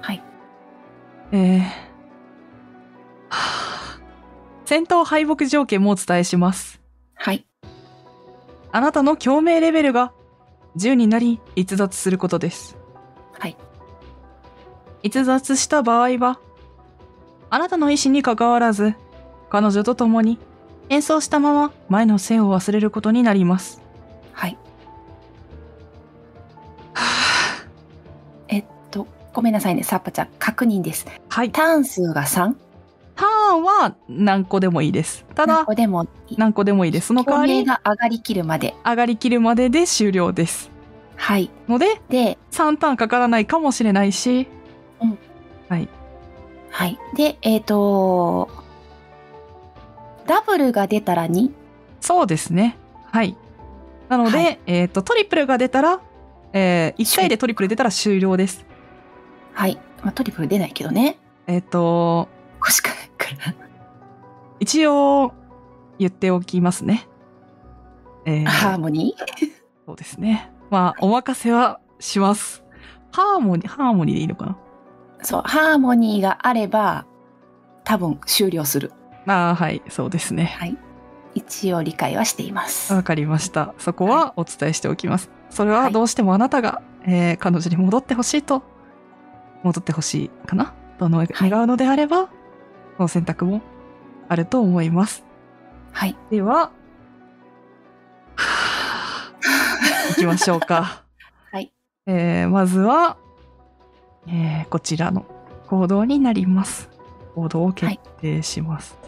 [0.00, 0.22] はい。
[1.32, 1.70] えーは
[3.30, 3.98] あ
[4.66, 6.80] 戦闘敗北条件もお伝えします。
[7.14, 7.46] はい。
[8.70, 10.12] あなたの共鳴レベルが
[10.76, 12.76] 10になり逸脱することです。
[13.38, 13.56] はい。
[15.02, 16.38] 逸脱した場合は、
[17.50, 18.94] あなたの意思に関わらず、
[19.50, 20.38] 彼女と共に
[20.88, 23.80] 演奏したまま前の線を忘れることになります。
[24.32, 24.58] はい。
[26.94, 27.64] は
[28.48, 30.28] えっと、ごめんなさいね、サッパちゃん。
[30.38, 31.06] 確認です。
[31.08, 31.50] あはい。
[31.50, 32.54] ターン数が 3?
[33.14, 35.24] ターンは何個でもいいです。
[35.34, 36.36] ただ何個、でもいい。
[36.38, 37.08] 何個でもいいです。
[37.08, 38.74] その代わり、が上がりきるまで。
[38.84, 40.70] 上がりきるまでで終了です。
[41.16, 41.50] はい。
[41.68, 44.48] ので、で、3ターンかからないかもしれないし、
[45.00, 45.18] うん
[45.68, 45.88] はい。
[46.70, 46.98] はい。
[47.16, 48.48] で、えっ、と、
[50.26, 51.50] ダブルが出たら2。
[52.00, 52.76] そうですね。
[53.10, 53.36] はい。
[54.08, 56.00] なので、はいえっ、と、トリプルが出たら、
[56.52, 58.66] え1回でトリプル出たら終了です。
[59.52, 59.78] はい。
[60.02, 61.18] まあ、トリプル出ないけどね。
[61.46, 62.28] えっ、と、
[62.58, 63.54] 欲しくないから。
[64.60, 65.32] 一応、
[65.98, 67.08] 言っておきますね。
[68.24, 69.50] えーハーモニー？
[69.86, 70.52] そうですね。
[70.70, 72.64] まあ、お任せはします。
[73.10, 74.58] ハーモニー、ハーモニーでいいのかな？
[75.22, 77.06] そう、ハーモニーがあれば、
[77.84, 78.92] 多分終了する。
[79.26, 80.56] ああ、はい、そうですね。
[80.58, 80.76] はい。
[81.34, 82.92] 一応理解はしています。
[82.92, 83.74] わかりました。
[83.78, 85.30] そこはお伝えしておきます。
[85.50, 88.62] それははいどうしてもあなたが、えー彼女に戻ってほしいと、
[89.62, 90.74] 戻ってほしいかな？
[90.98, 92.28] との願うのであれば、
[92.96, 93.62] その選択も
[94.28, 95.24] あると思います。
[95.92, 96.16] はい。
[96.30, 96.70] では、
[100.10, 101.02] 行きましょうか。
[101.50, 101.72] はい。
[102.06, 103.16] えーまずは、
[104.26, 105.24] えーこちらの
[105.68, 106.90] 行動になります。
[107.34, 108.98] 行動を決定します。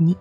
[0.00, 0.16] 2。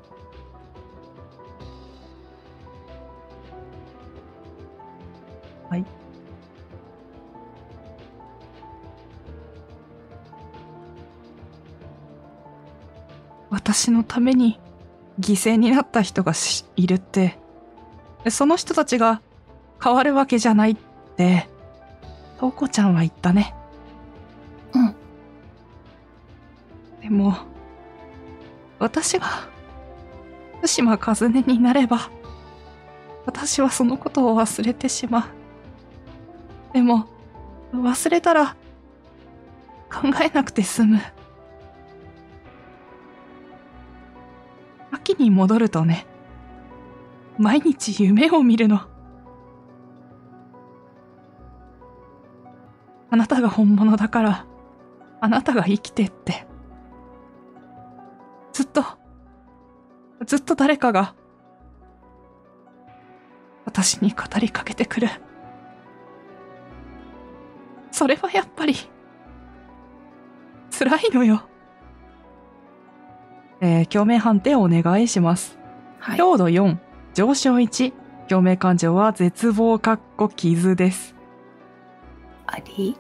[5.70, 5.86] はい。
[13.50, 14.60] 私のために
[15.20, 17.38] 犠牲になった人がしいるって、
[18.30, 19.22] その人たちが
[19.82, 20.76] 変わるわけじゃないっ
[21.16, 21.48] て、
[22.40, 23.54] とうこちゃんは言ったね。
[24.74, 24.96] うん。
[27.02, 27.36] でも、
[28.80, 29.51] 私が、
[30.62, 32.12] 福島和音になれば、
[33.26, 35.32] 私はそのことを忘れてしま
[36.72, 36.74] う。
[36.76, 37.08] でも、
[37.74, 38.56] 忘れたら、
[39.92, 41.00] 考えなくて済む。
[44.92, 46.06] 秋に戻るとね、
[47.40, 48.82] 毎日夢を見るの。
[53.10, 54.46] あなたが本物だから、
[55.22, 56.46] あなたが生きてって。
[58.54, 59.01] ずっと、
[60.26, 61.16] ずっと誰かが、
[63.66, 65.10] 私に語りかけてくる。
[67.92, 68.76] それはやっぱり、
[70.78, 71.44] 辛いのよ。
[73.62, 75.60] えー、共鳴判定をお願いします。
[76.00, 76.18] はい。
[76.18, 76.78] 強度4、
[77.14, 77.94] 上昇1、
[78.28, 81.16] 共鳴感情は絶望かっこ傷です。
[82.48, 82.96] あれい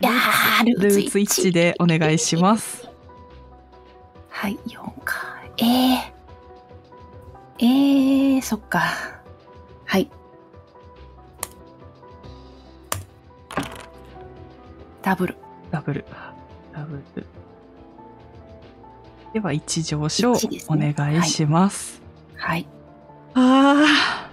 [0.00, 2.88] やー、ルルーツーツ1でお願いします。
[4.28, 5.38] はい、4か。
[5.58, 6.17] えー。
[7.60, 8.80] えー、そっか。
[9.84, 10.08] はい。
[15.02, 15.36] ダブル。
[15.70, 16.04] ダブル。
[16.72, 17.26] ダブル。
[19.32, 22.00] では、1上昇一ですおね願いします。
[22.36, 22.66] はい。
[23.34, 24.30] ああ。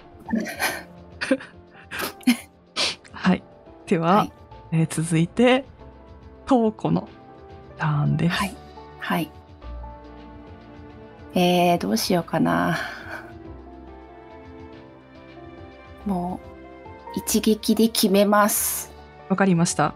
[3.12, 3.42] はい。
[3.86, 4.32] では、はい
[4.72, 5.64] えー続いて、
[6.46, 7.08] トウコの
[7.76, 8.36] ターンです。
[8.36, 8.56] はい。
[9.00, 9.30] はい。
[11.34, 12.78] えー、どうしようかな。
[16.06, 16.40] も
[17.14, 18.92] う、一撃で決めます。
[19.28, 19.94] わかりました。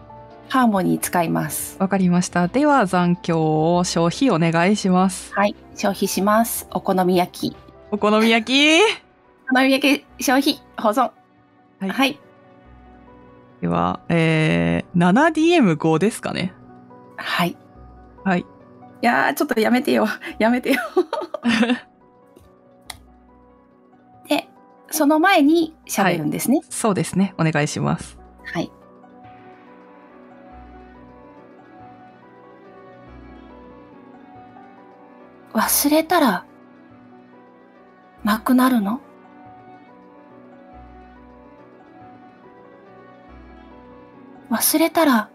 [0.49, 1.77] ハーモニー使います。
[1.79, 2.47] わかりました。
[2.49, 5.33] では、残響を消費お願いします。
[5.33, 5.55] はい。
[5.75, 6.67] 消費します。
[6.71, 7.55] お好み焼き。
[7.91, 8.79] お好み焼き？
[9.49, 11.11] お好み焼き消費、保存。
[11.79, 12.19] はいはい。
[13.61, 16.53] では、えー、7DM5 ですかね。
[17.15, 17.51] はい。
[17.51, 17.57] い
[18.23, 18.45] はい。
[19.01, 20.07] やー、ちょっとやめてよ。
[20.39, 20.79] やめてよ。
[24.91, 26.61] その前に喋るんですね。
[26.69, 27.33] そうですね。
[27.37, 28.17] お願いします。
[28.43, 28.71] はい。
[35.53, 36.45] 忘れたら、
[38.23, 39.01] なくなるの？
[44.49, 45.29] 忘れたら、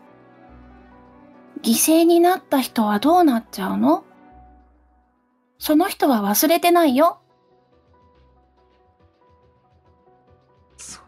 [1.62, 4.04] 犠牲になった人はどうなっちゃうの？
[5.58, 7.20] その人は忘れてないよ。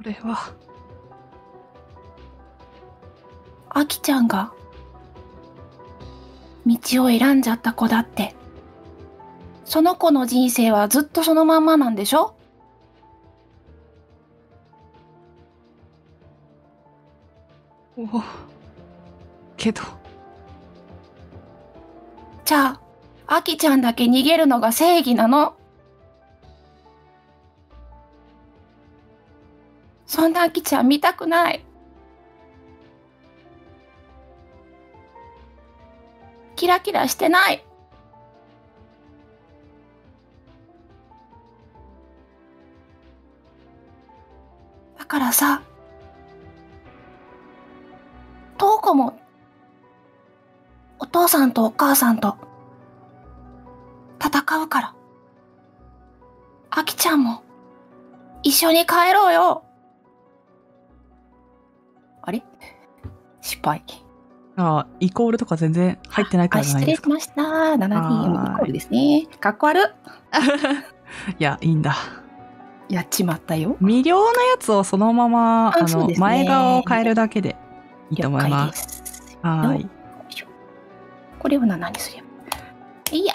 [0.03, 0.53] れは、
[3.71, 4.53] あきちゃんが
[6.67, 8.35] 道を選んじゃった子だって。
[9.65, 12.35] その子の人生はずっとそのまんまなんでしょ？
[17.99, 18.07] お
[19.59, 19.83] けど、
[22.47, 22.81] じゃ
[23.27, 25.58] ああきちゃんだけ逃げるのが正義なの
[30.09, 31.65] そんなあきちゃん見たくない
[36.57, 37.65] キラキラしてない
[44.99, 45.63] だからさ
[48.89, 49.19] 子も、
[50.99, 52.37] お父さんとお母さんと、
[54.19, 54.95] 戦うから。
[56.71, 57.43] あきちゃんも、
[58.43, 59.65] 一緒に帰ろうよ。
[62.29, 62.43] あれ？
[63.41, 63.83] 失敗。
[64.57, 67.09] ああ、イコールとか全然入ってないからあ、じゃないですか？
[67.09, 67.85] 失礼しました。
[67.85, 69.27] 7人はーいイコールですね。
[69.41, 69.81] かっこ悪。
[71.39, 71.95] いや、いいんだ。
[72.91, 73.77] やっちまったよ。
[73.81, 77.57] 未了なやつをそのまま、あの、ね前側を変えるだけで
[78.11, 78.67] いいと思いま。
[78.67, 79.39] ですす。
[79.43, 79.89] はーい。
[81.39, 82.29] これを何にすれば
[83.13, 83.35] いいや。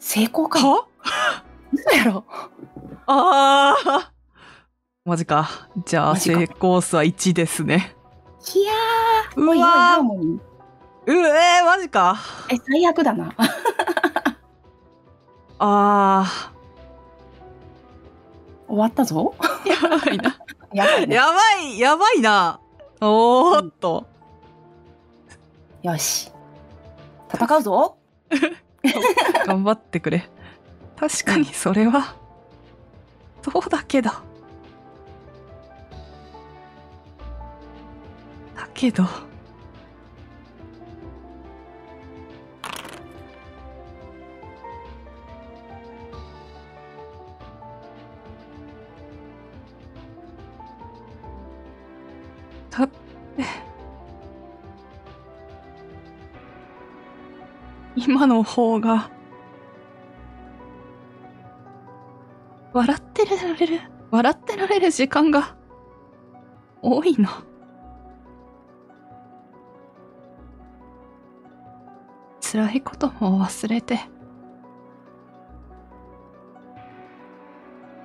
[0.00, 0.88] 成功かも。
[0.98, 1.44] は？
[1.72, 2.24] 嘘やろ。
[3.06, 4.12] ああ
[5.10, 5.68] マジか。
[5.84, 7.96] じゃあ、成功数は1ですね。
[8.54, 10.40] いやー、うわハーーモニー。
[11.06, 12.16] うえー、マジか。
[12.48, 13.34] え、最悪だな。
[15.58, 16.52] あ
[18.68, 19.34] 終わったぞ。
[19.40, 20.38] ー、やばいな。
[20.72, 21.16] やばいね。
[21.16, 22.60] やばい、やばいな。
[23.00, 24.06] おーっと。
[25.82, 26.30] よし。
[27.34, 27.96] 戦うぞ。
[29.44, 30.30] 頑張ってくれ。
[30.96, 32.14] 確かにそれは、
[33.42, 34.29] そうだけど。
[38.80, 39.04] けど。
[52.70, 53.44] だって、
[57.94, 59.10] 今の方が、
[62.72, 63.80] 笑ってられる、
[64.10, 65.54] 笑ってられる時間が
[66.80, 67.49] 多いの。
[72.52, 74.00] 辛いことも忘れて、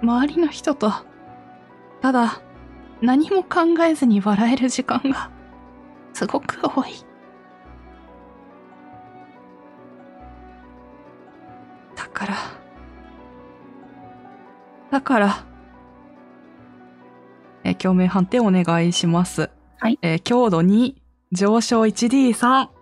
[0.04, 0.92] 周りの人と、
[2.00, 2.44] ただ
[3.02, 5.32] 何も考えずに笑える時間が
[6.14, 6.94] すごく多い。
[11.96, 12.36] だから、
[14.92, 15.46] だから、
[17.64, 19.50] えー、共鳴判定お願いします。
[19.80, 19.98] はい。
[20.04, 20.94] えー強度2、
[21.32, 22.75] 上昇 1D3。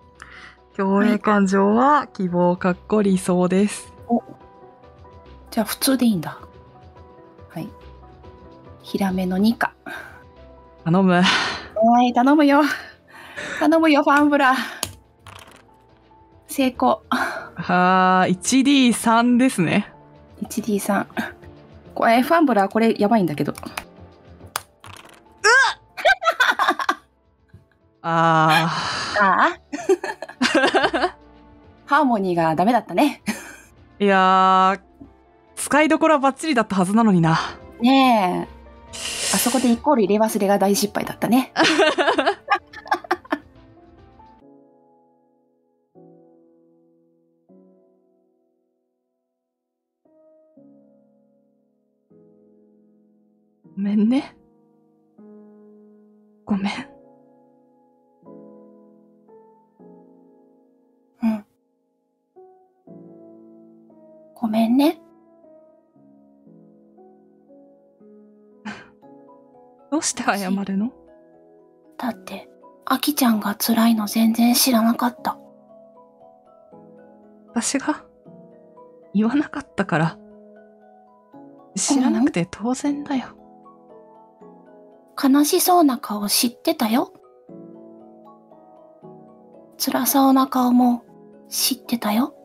[0.75, 3.93] 共鳴感情は希望かっこ理想です。
[5.51, 6.39] じゃあ普通でいいんだ。
[7.49, 7.69] はい。
[8.81, 9.73] ヒラメの2か。
[10.83, 11.13] 頼む。
[11.13, 11.23] は
[12.03, 12.63] い、頼むよ。
[13.59, 14.55] 頼むよ、ファンブラ。
[16.47, 17.03] 成功。
[17.11, 19.93] はー、1D3 ですね。
[20.41, 21.05] 1D3。
[21.93, 23.53] これ、ファンブラーこれやばいんだけど。
[28.01, 28.67] あ
[29.21, 29.62] ああ
[31.93, 33.21] ハーモニーがダメだったね。
[33.99, 34.05] ー。
[34.05, 34.79] いやー、
[35.55, 37.37] 使いどころはバッチリだったはずなのにな。
[37.81, 38.53] ねえ。
[39.35, 41.53] あそこでイコール入れ忘れが大失敗だったね。
[53.75, 54.35] ごめんね。
[56.45, 56.92] ごめん。
[70.03, 70.91] して謝るの？
[71.97, 72.49] だって、
[72.85, 75.37] アキちゃんが辛いの全然知らなかった。
[77.49, 78.03] 私が？
[79.13, 80.17] 言わなかったから。
[81.75, 83.27] 知らなくて当然だよ。
[85.21, 87.13] 悲しそうな顔知ってたよ。
[89.77, 91.03] 辛そうな顔も
[91.49, 92.35] 知ってたよ。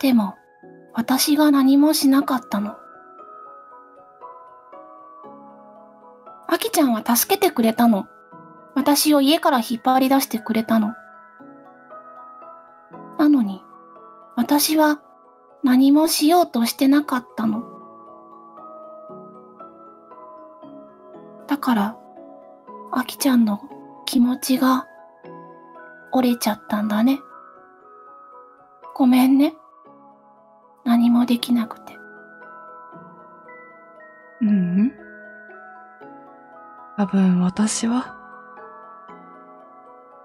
[0.00, 0.34] でも、
[0.94, 2.76] 私が何もしなかったの。
[6.78, 8.06] ちゃんは助けてくれたの。
[8.76, 10.94] 私を家から引っ張り出してくれたの。
[13.18, 13.64] なのに、
[14.36, 15.00] 私は
[15.64, 17.64] 何もしようとしてなかったの。
[21.48, 21.96] だから、
[22.92, 23.60] あきちゃんの
[24.06, 24.86] 気持ちが
[26.12, 27.18] 折れちゃったんだね。
[28.94, 29.56] ごめんね。
[30.84, 31.98] 何もできなくて。
[34.42, 34.52] うんう
[34.84, 35.07] ん。
[36.98, 38.16] 多分私は、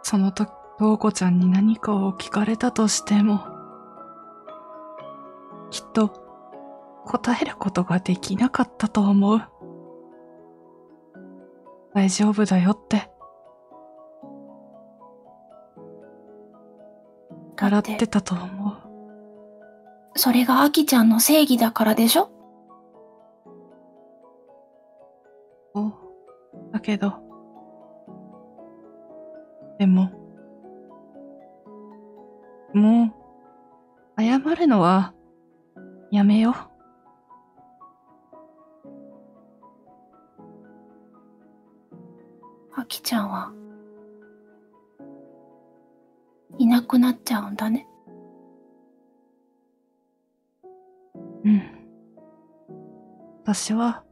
[0.02, 3.46] その時、とうこちゃんに何かを聞かれたとしても、
[5.70, 6.10] きっと
[7.06, 9.44] 答えることができなかったと思う。
[11.94, 13.08] 大丈夫だよって、
[17.62, 18.74] 笑っててたと思う。
[20.16, 22.32] それがあきちゃんの正義だからでしょ？
[26.84, 27.14] けど、
[29.80, 30.12] でも、
[32.74, 33.16] も
[34.18, 35.14] う、謝るのは、
[36.12, 36.54] やめよう。
[42.76, 43.52] あきちゃんは、
[46.60, 47.88] いなくなっちゃうんだね。
[51.46, 51.62] うん。
[53.44, 54.04] 私は、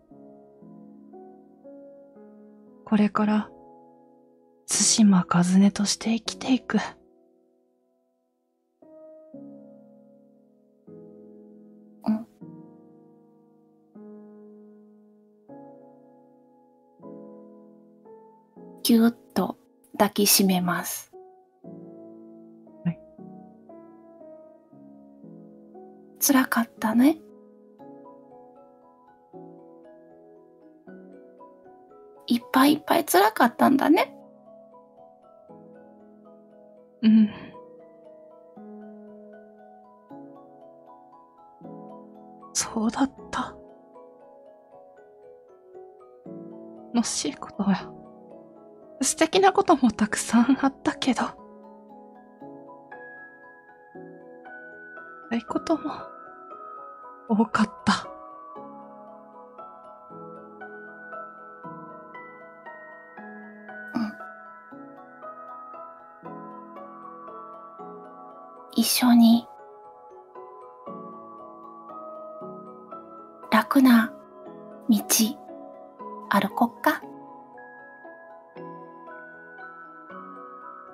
[2.91, 3.49] これから、
[4.67, 6.77] 対馬和音として生きていく。
[12.05, 12.27] うん。
[18.83, 19.57] ぎゅーっと
[19.93, 21.13] 抱きしめます。
[22.83, 22.99] はい。
[26.19, 27.21] 辛かったね。
[32.51, 34.13] ぱいいっぱい辛かったんだね。
[37.01, 37.29] うん。
[42.53, 43.55] そうだった。
[46.93, 47.89] 楽しいことや。
[49.01, 51.21] 素敵なこともたくさんあったけど。
[55.31, 55.91] 辛いことも
[57.29, 58.00] 多かった。
[69.01, 69.47] 緒に。
[73.51, 74.13] 楽な
[74.89, 74.97] 道
[76.29, 77.01] 歩こっか。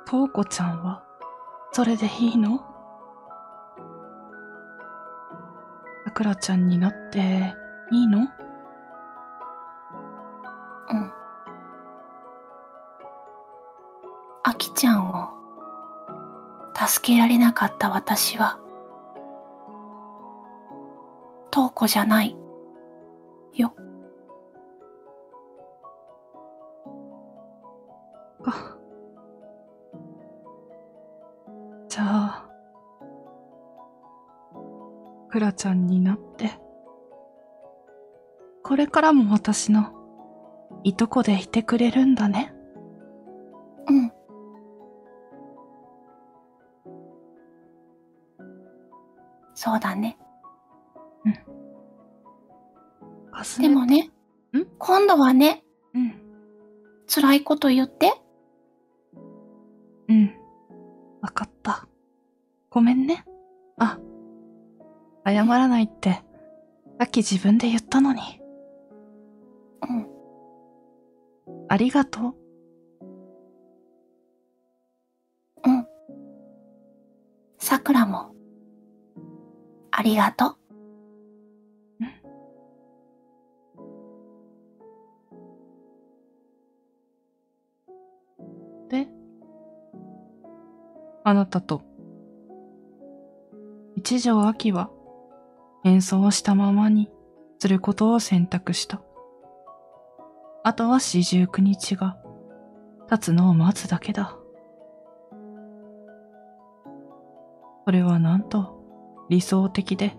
[0.05, 1.03] とうこちゃんは、
[1.73, 2.59] それでいいの？
[6.05, 7.53] さくらちゃんになって
[7.91, 8.29] いいの？
[16.87, 18.59] 助けられなかった私は、
[21.51, 22.37] トウコじゃない。
[23.53, 23.73] よ。
[28.41, 28.77] か。
[31.89, 32.49] じゃあ、
[35.29, 36.51] くらちゃんになって、
[38.63, 39.91] これからも私の
[40.83, 42.53] いとこでいてくれるんだね。
[49.67, 50.17] そうだね。
[53.33, 54.11] かすねでもね、
[54.53, 54.65] ん？
[54.79, 56.13] 今度はね、うん。
[57.05, 58.13] 辛いこと言って。
[60.07, 60.33] うん。
[61.21, 61.85] わかった。
[62.69, 63.25] ごめんね。
[63.77, 63.99] あ、
[65.25, 66.23] 謝らないって、
[66.97, 68.21] さっき自分で言ったのに。
[69.81, 70.07] うん。
[71.67, 72.35] ありがとう。
[75.65, 75.85] うん。
[77.57, 78.33] さくらも、
[79.99, 80.57] ありがとう。
[88.91, 89.07] で、
[91.23, 91.81] あなたと、
[93.95, 94.91] 一条秋は、
[95.83, 97.09] 演奏をしたままに
[97.57, 99.01] することを選択した。
[100.63, 102.19] あとは四十九日が
[103.09, 104.37] 経つのを待つだけだ。
[107.85, 108.76] それはなんと
[109.29, 110.15] 理想的で、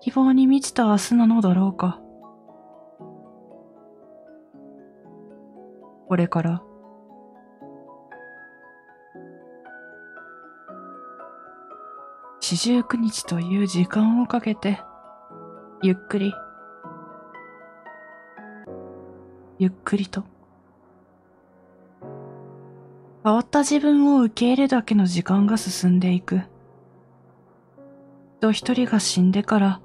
[0.00, 2.00] 希望に満ちた明日なのだろうか。
[6.08, 6.62] これから、
[12.40, 14.80] 四十九日という時間をかけて、
[15.82, 16.34] ゆっくり、
[19.58, 20.24] ゆっくりと、
[23.24, 26.51] 変わった自分を受け入れるだけの時間が進んでいく。
[28.42, 29.80] 人一人が死んでから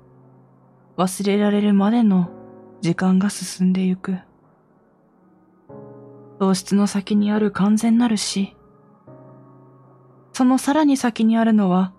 [0.97, 2.31] 忘れられるまでの
[2.81, 4.17] 時間が進んでゆく。
[6.39, 8.57] 喪失の先にある完全なる死。
[10.33, 11.93] そのさらに先にあるのは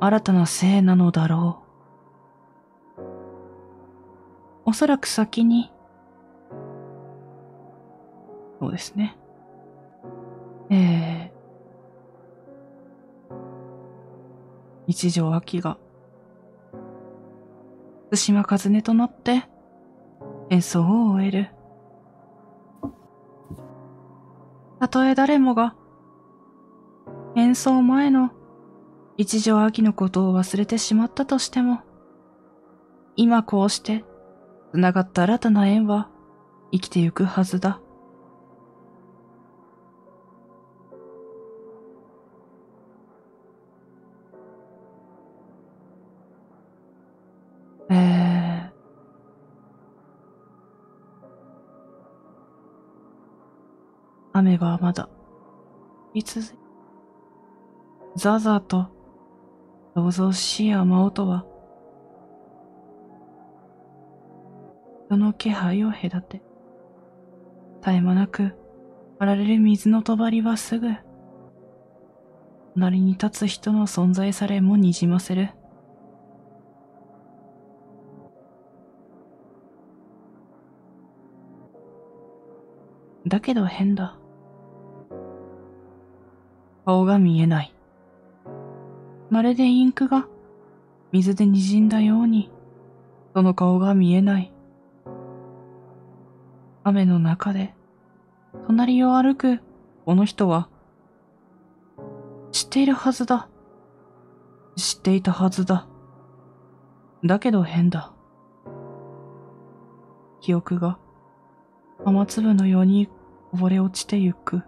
[0.00, 1.60] 新たな生なのだろ
[2.96, 3.02] う。
[4.64, 5.70] おそらく先に、
[8.58, 9.18] そうですね。
[10.70, 11.33] ええ
[14.86, 15.78] 一条秋が、
[18.10, 19.44] 津島和音となって
[20.50, 21.50] 演奏を終える。
[24.80, 25.74] たとえ誰もが
[27.36, 28.30] 演奏前の
[29.16, 31.80] 一条秋のことを忘れてしまったとしても、
[33.16, 34.04] 今こうして
[34.72, 36.10] 繋がった新たな縁は
[36.72, 37.80] 生きてゆくはずだ。
[54.36, 55.08] 雨はまだ、
[56.12, 56.40] いつ。
[58.16, 58.88] ザーザーと、
[59.94, 61.46] 想像しい雨音は、
[65.08, 66.42] その気配を隔て、
[67.80, 68.56] 絶え間なく、
[69.20, 70.88] あられる水の帳はすぐ、
[72.74, 75.50] 隣に立つ人の存在されもにじませる。
[83.28, 84.18] だけど変だ。
[86.84, 87.74] 顔が見えない。
[89.30, 90.28] まるでインクが
[91.12, 92.50] 水で滲んだように、
[93.34, 94.52] その顔が見えない。
[96.82, 97.74] 雨の中で、
[98.66, 99.60] 隣を歩く
[100.04, 100.68] この人は、
[102.52, 103.48] 知っているはずだ。
[104.76, 105.86] 知っていたはずだ。
[107.24, 108.12] だけど変だ。
[110.40, 110.98] 記憶が
[112.04, 113.08] 雨粒のように
[113.50, 114.62] こぼれ落ちてゆく。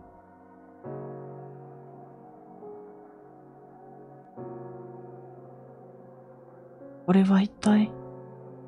[7.16, 7.90] 俺は一体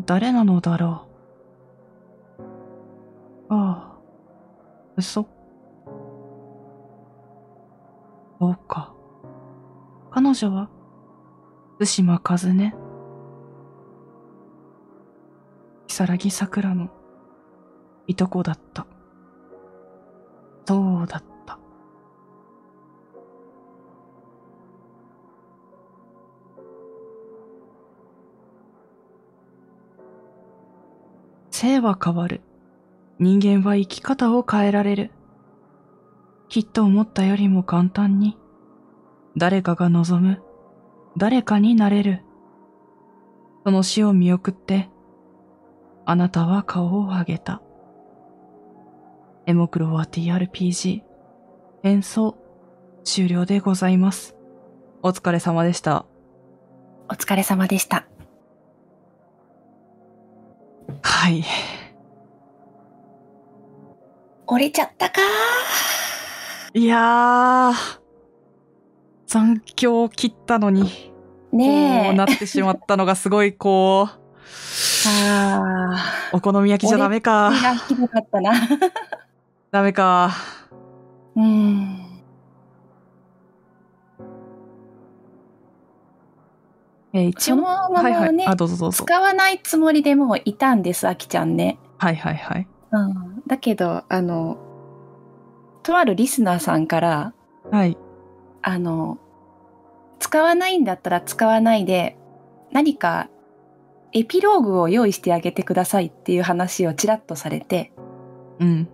[0.07, 1.07] 誰なのだろ
[2.39, 2.43] う？
[3.51, 3.99] ああ、
[4.97, 5.29] 嘘。
[8.41, 8.95] そうか。
[10.11, 10.71] 彼女は、
[11.79, 12.73] 津島和音？
[15.89, 16.89] 如月桜の、
[18.07, 18.87] いとこだった。
[20.65, 21.38] そうだった。
[31.59, 32.41] 性は変わる。
[33.19, 35.11] 人間は生き方を変えられる。
[36.49, 38.39] きっと思ったよりも簡単に、
[39.37, 40.41] 誰かが望む、
[41.17, 42.23] 誰かになれる。
[43.65, 44.89] その死を見送って、
[46.07, 47.61] あなたは顔を上げた。
[49.47, 51.03] エモクロは TRPG、
[51.83, 52.39] 演奏、
[53.03, 54.37] 終了でございます。
[55.03, 56.07] お疲れ様でした。
[57.11, 58.07] お疲れ様でした。
[61.19, 61.45] はい。
[64.47, 65.21] 折れちゃったか？
[66.73, 67.73] いやー、
[69.27, 71.13] 残響を切ったのに、
[71.53, 72.07] ねえ。
[72.07, 77.53] こうなってしまったのがすごいこう、あお好み焼きじゃダメかあ。。
[77.53, 78.53] 気がひどかったな。
[79.73, 80.31] ダメか。
[81.35, 82.08] うん。
[87.13, 88.47] えー一応、そのままね、はいはい。
[88.47, 89.05] あ、どうぞどうぞ。
[89.05, 91.79] 使わないつもりでもういたんです、あきちゃんね。
[91.99, 92.69] はいはいはい。
[92.91, 93.43] うん。
[93.47, 94.59] だけど、あの、
[95.83, 97.33] とあるリスナーさんから、
[97.71, 97.97] はい。
[98.63, 99.19] あの、
[100.19, 102.17] 使わないんだったら使わないで、
[102.73, 103.29] 何か
[104.13, 107.93] エピローグを用意してあげてくださいっていう話をちらっとされて、
[108.59, 108.89] うん。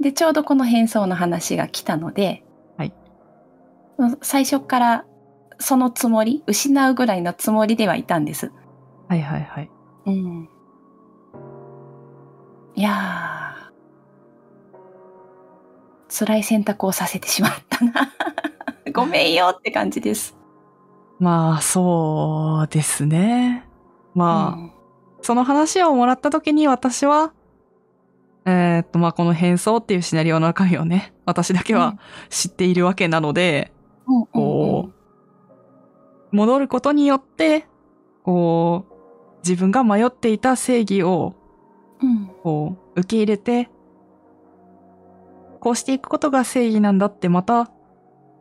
[0.00, 2.44] で、ちょうどこの変装の話が来たので、
[2.76, 2.92] はい。
[4.22, 5.04] 最初から
[5.58, 8.52] そのつもり、失うぐらいのつもりではいたんです。
[9.08, 9.70] はいはいはい。
[10.06, 10.48] うん。
[12.74, 18.12] いやー、辛い選択をさせてしまったな。
[18.92, 20.36] ごめんよって感じです。
[21.18, 23.64] まあ、そうですね。
[24.14, 24.72] まあ、うん
[25.22, 27.32] その話をもらった時に私は、
[28.46, 31.98] えーっと、まあ、この変装っていうシナリオの中身をね、私だけは
[32.30, 33.72] 知っているわけなので、
[34.06, 34.90] うんうんこ
[36.32, 37.66] 戻ることによって、
[38.22, 41.34] こう、自分が迷っていた正義を、
[42.02, 43.70] うんこう、受け入れて、
[45.60, 47.70] こうしていくことが正義なんだってまた、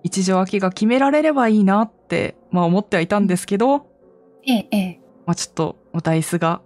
[0.03, 3.87] 一条秋が決められればいいなって、まあ思ってはいたんですけど、
[4.45, 5.01] ええ、ええ。
[5.25, 6.61] まあちょっと、ダイスが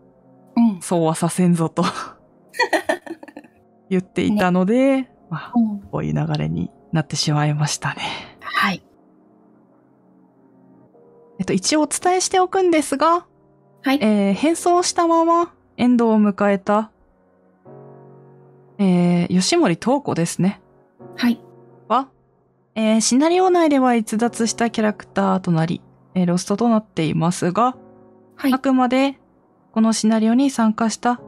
[0.55, 0.81] うん。
[0.81, 1.83] そうはさせんぞと
[3.89, 8.01] 言っていたので、まあ、うんこういう流れになってしまいましたね。
[8.41, 8.83] はい。
[11.41, 13.25] えっと、一応お伝えしておくんですが、
[13.81, 13.99] はい。
[13.99, 16.91] えー変装したままエンドを迎えた、
[18.77, 20.61] えー吉森東子ですね。
[21.15, 21.41] はい。
[21.87, 22.09] は、
[22.75, 25.81] えーシナリオ内では逸脱したキャラクターとなり、
[26.13, 27.75] えーロストとなっていますが、
[28.35, 28.59] はいあ。
[28.59, 29.17] くまで
[29.71, 31.21] このシナリオに参加した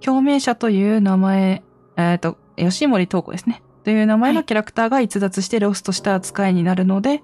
[0.00, 1.62] 共鳴者という名前、
[1.98, 3.62] えっ、と、吉森東子ですね。
[3.84, 7.22] という名前はいのキャラクターが逸脱してロストした扱いになるので、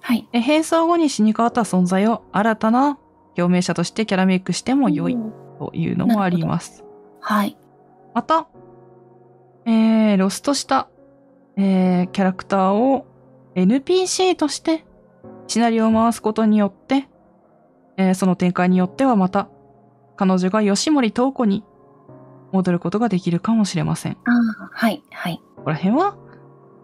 [0.00, 0.28] はい。
[0.32, 2.98] え変装後に死に変わった存在を新たな
[3.36, 6.84] 共鳴者としてキャラメイクしても良いうんというのもあります。
[7.20, 7.56] はい。
[8.14, 8.48] また、
[9.66, 10.88] えー、ロストした、
[11.56, 13.06] えー、キャラクターを
[13.54, 14.84] NPC として
[15.46, 17.08] シナリオを回すことによって、
[17.96, 19.48] えーその展開によってはまた
[20.16, 21.64] 彼女が吉森東子に
[22.52, 24.12] 戻ることができるかもしれません。
[24.12, 25.02] ああ、はい。
[25.10, 25.40] はい。
[25.56, 26.18] ここら辺は、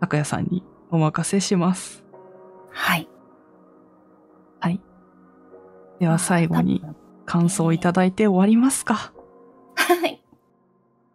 [0.00, 2.05] 拓也さんにお任せします。
[2.76, 3.08] はい。
[4.60, 4.80] はい。
[5.98, 6.84] では最後に
[7.24, 9.12] 感想をいただいて終わりますか。
[9.74, 10.22] はい。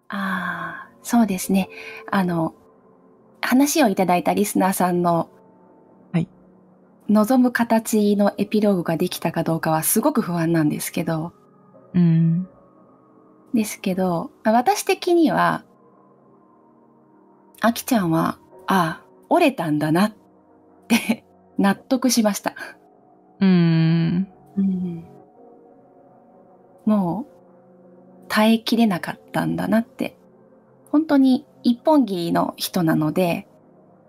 [0.10, 1.70] ああ、そうですね。
[2.10, 2.56] あの、
[3.42, 5.30] 話をいただいたリスナーさんの、
[6.12, 6.28] はい。
[7.10, 11.32] 望む形のエピローグができたかどうかはすごく不安なんですけど、
[11.94, 12.48] うん。
[13.54, 15.64] ですけど、私的には、
[17.62, 20.14] あきちゃんは、ああ、折れたんだなっ
[20.88, 21.24] て
[21.62, 22.56] 納得しました。
[23.40, 24.28] うん。
[24.58, 25.06] うん、
[26.86, 30.18] もう、耐えきれなかったんだなって。
[30.90, 33.48] 本当に一本気の人なので、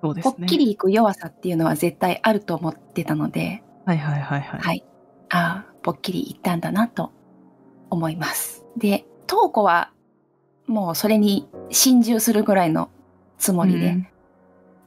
[0.00, 0.34] そうですね。
[0.38, 4.60] ぽっきりいく弱さっていうのは絶対あると思ってたので、はいはいはいはい。
[4.60, 4.84] はい。
[5.30, 7.12] ああ、ぽっきりいったんだなと
[7.90, 8.64] 思います。
[8.76, 9.92] で、トウコは
[10.66, 12.90] もうそれに心中するぐらいの
[13.38, 13.96] つもりで、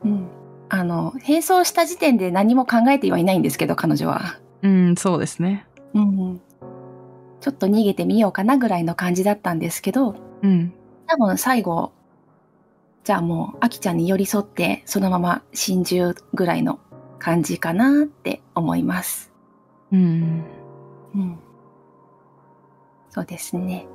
[0.03, 0.27] うん。
[0.69, 4.39] あの、並走した時点で何も考えてはいないんですけど、彼女は。
[4.61, 4.87] うん。
[4.87, 5.67] うん、そうですね。
[5.93, 6.41] うん。
[7.39, 10.73] ちょっと逃げてみようかなぐらいの感じだったんですけど、うん。
[11.07, 11.91] 多分最後、
[13.03, 16.79] じゃあもう、アキちゃんに寄り添って、そのまま心中ぐらいの
[17.19, 19.31] 感じかなって思います。
[19.91, 20.43] うん。
[21.13, 21.39] うん。
[23.11, 23.87] そうですね。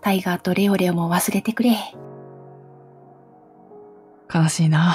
[0.00, 1.76] タイガーとレオレオも忘れてくれ。
[4.32, 4.94] 悲しいな。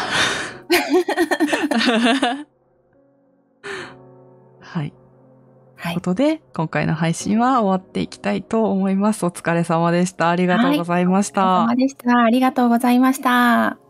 [4.60, 4.94] はい。
[5.76, 6.02] はいというこ。
[6.02, 9.26] とで、今回の配信は終わっていきたいと思います。
[9.26, 10.30] お疲れ様でした。
[10.30, 11.64] ありがとうございました。
[11.64, 12.24] お疲れ様でした。
[12.24, 13.85] ありがとうございました。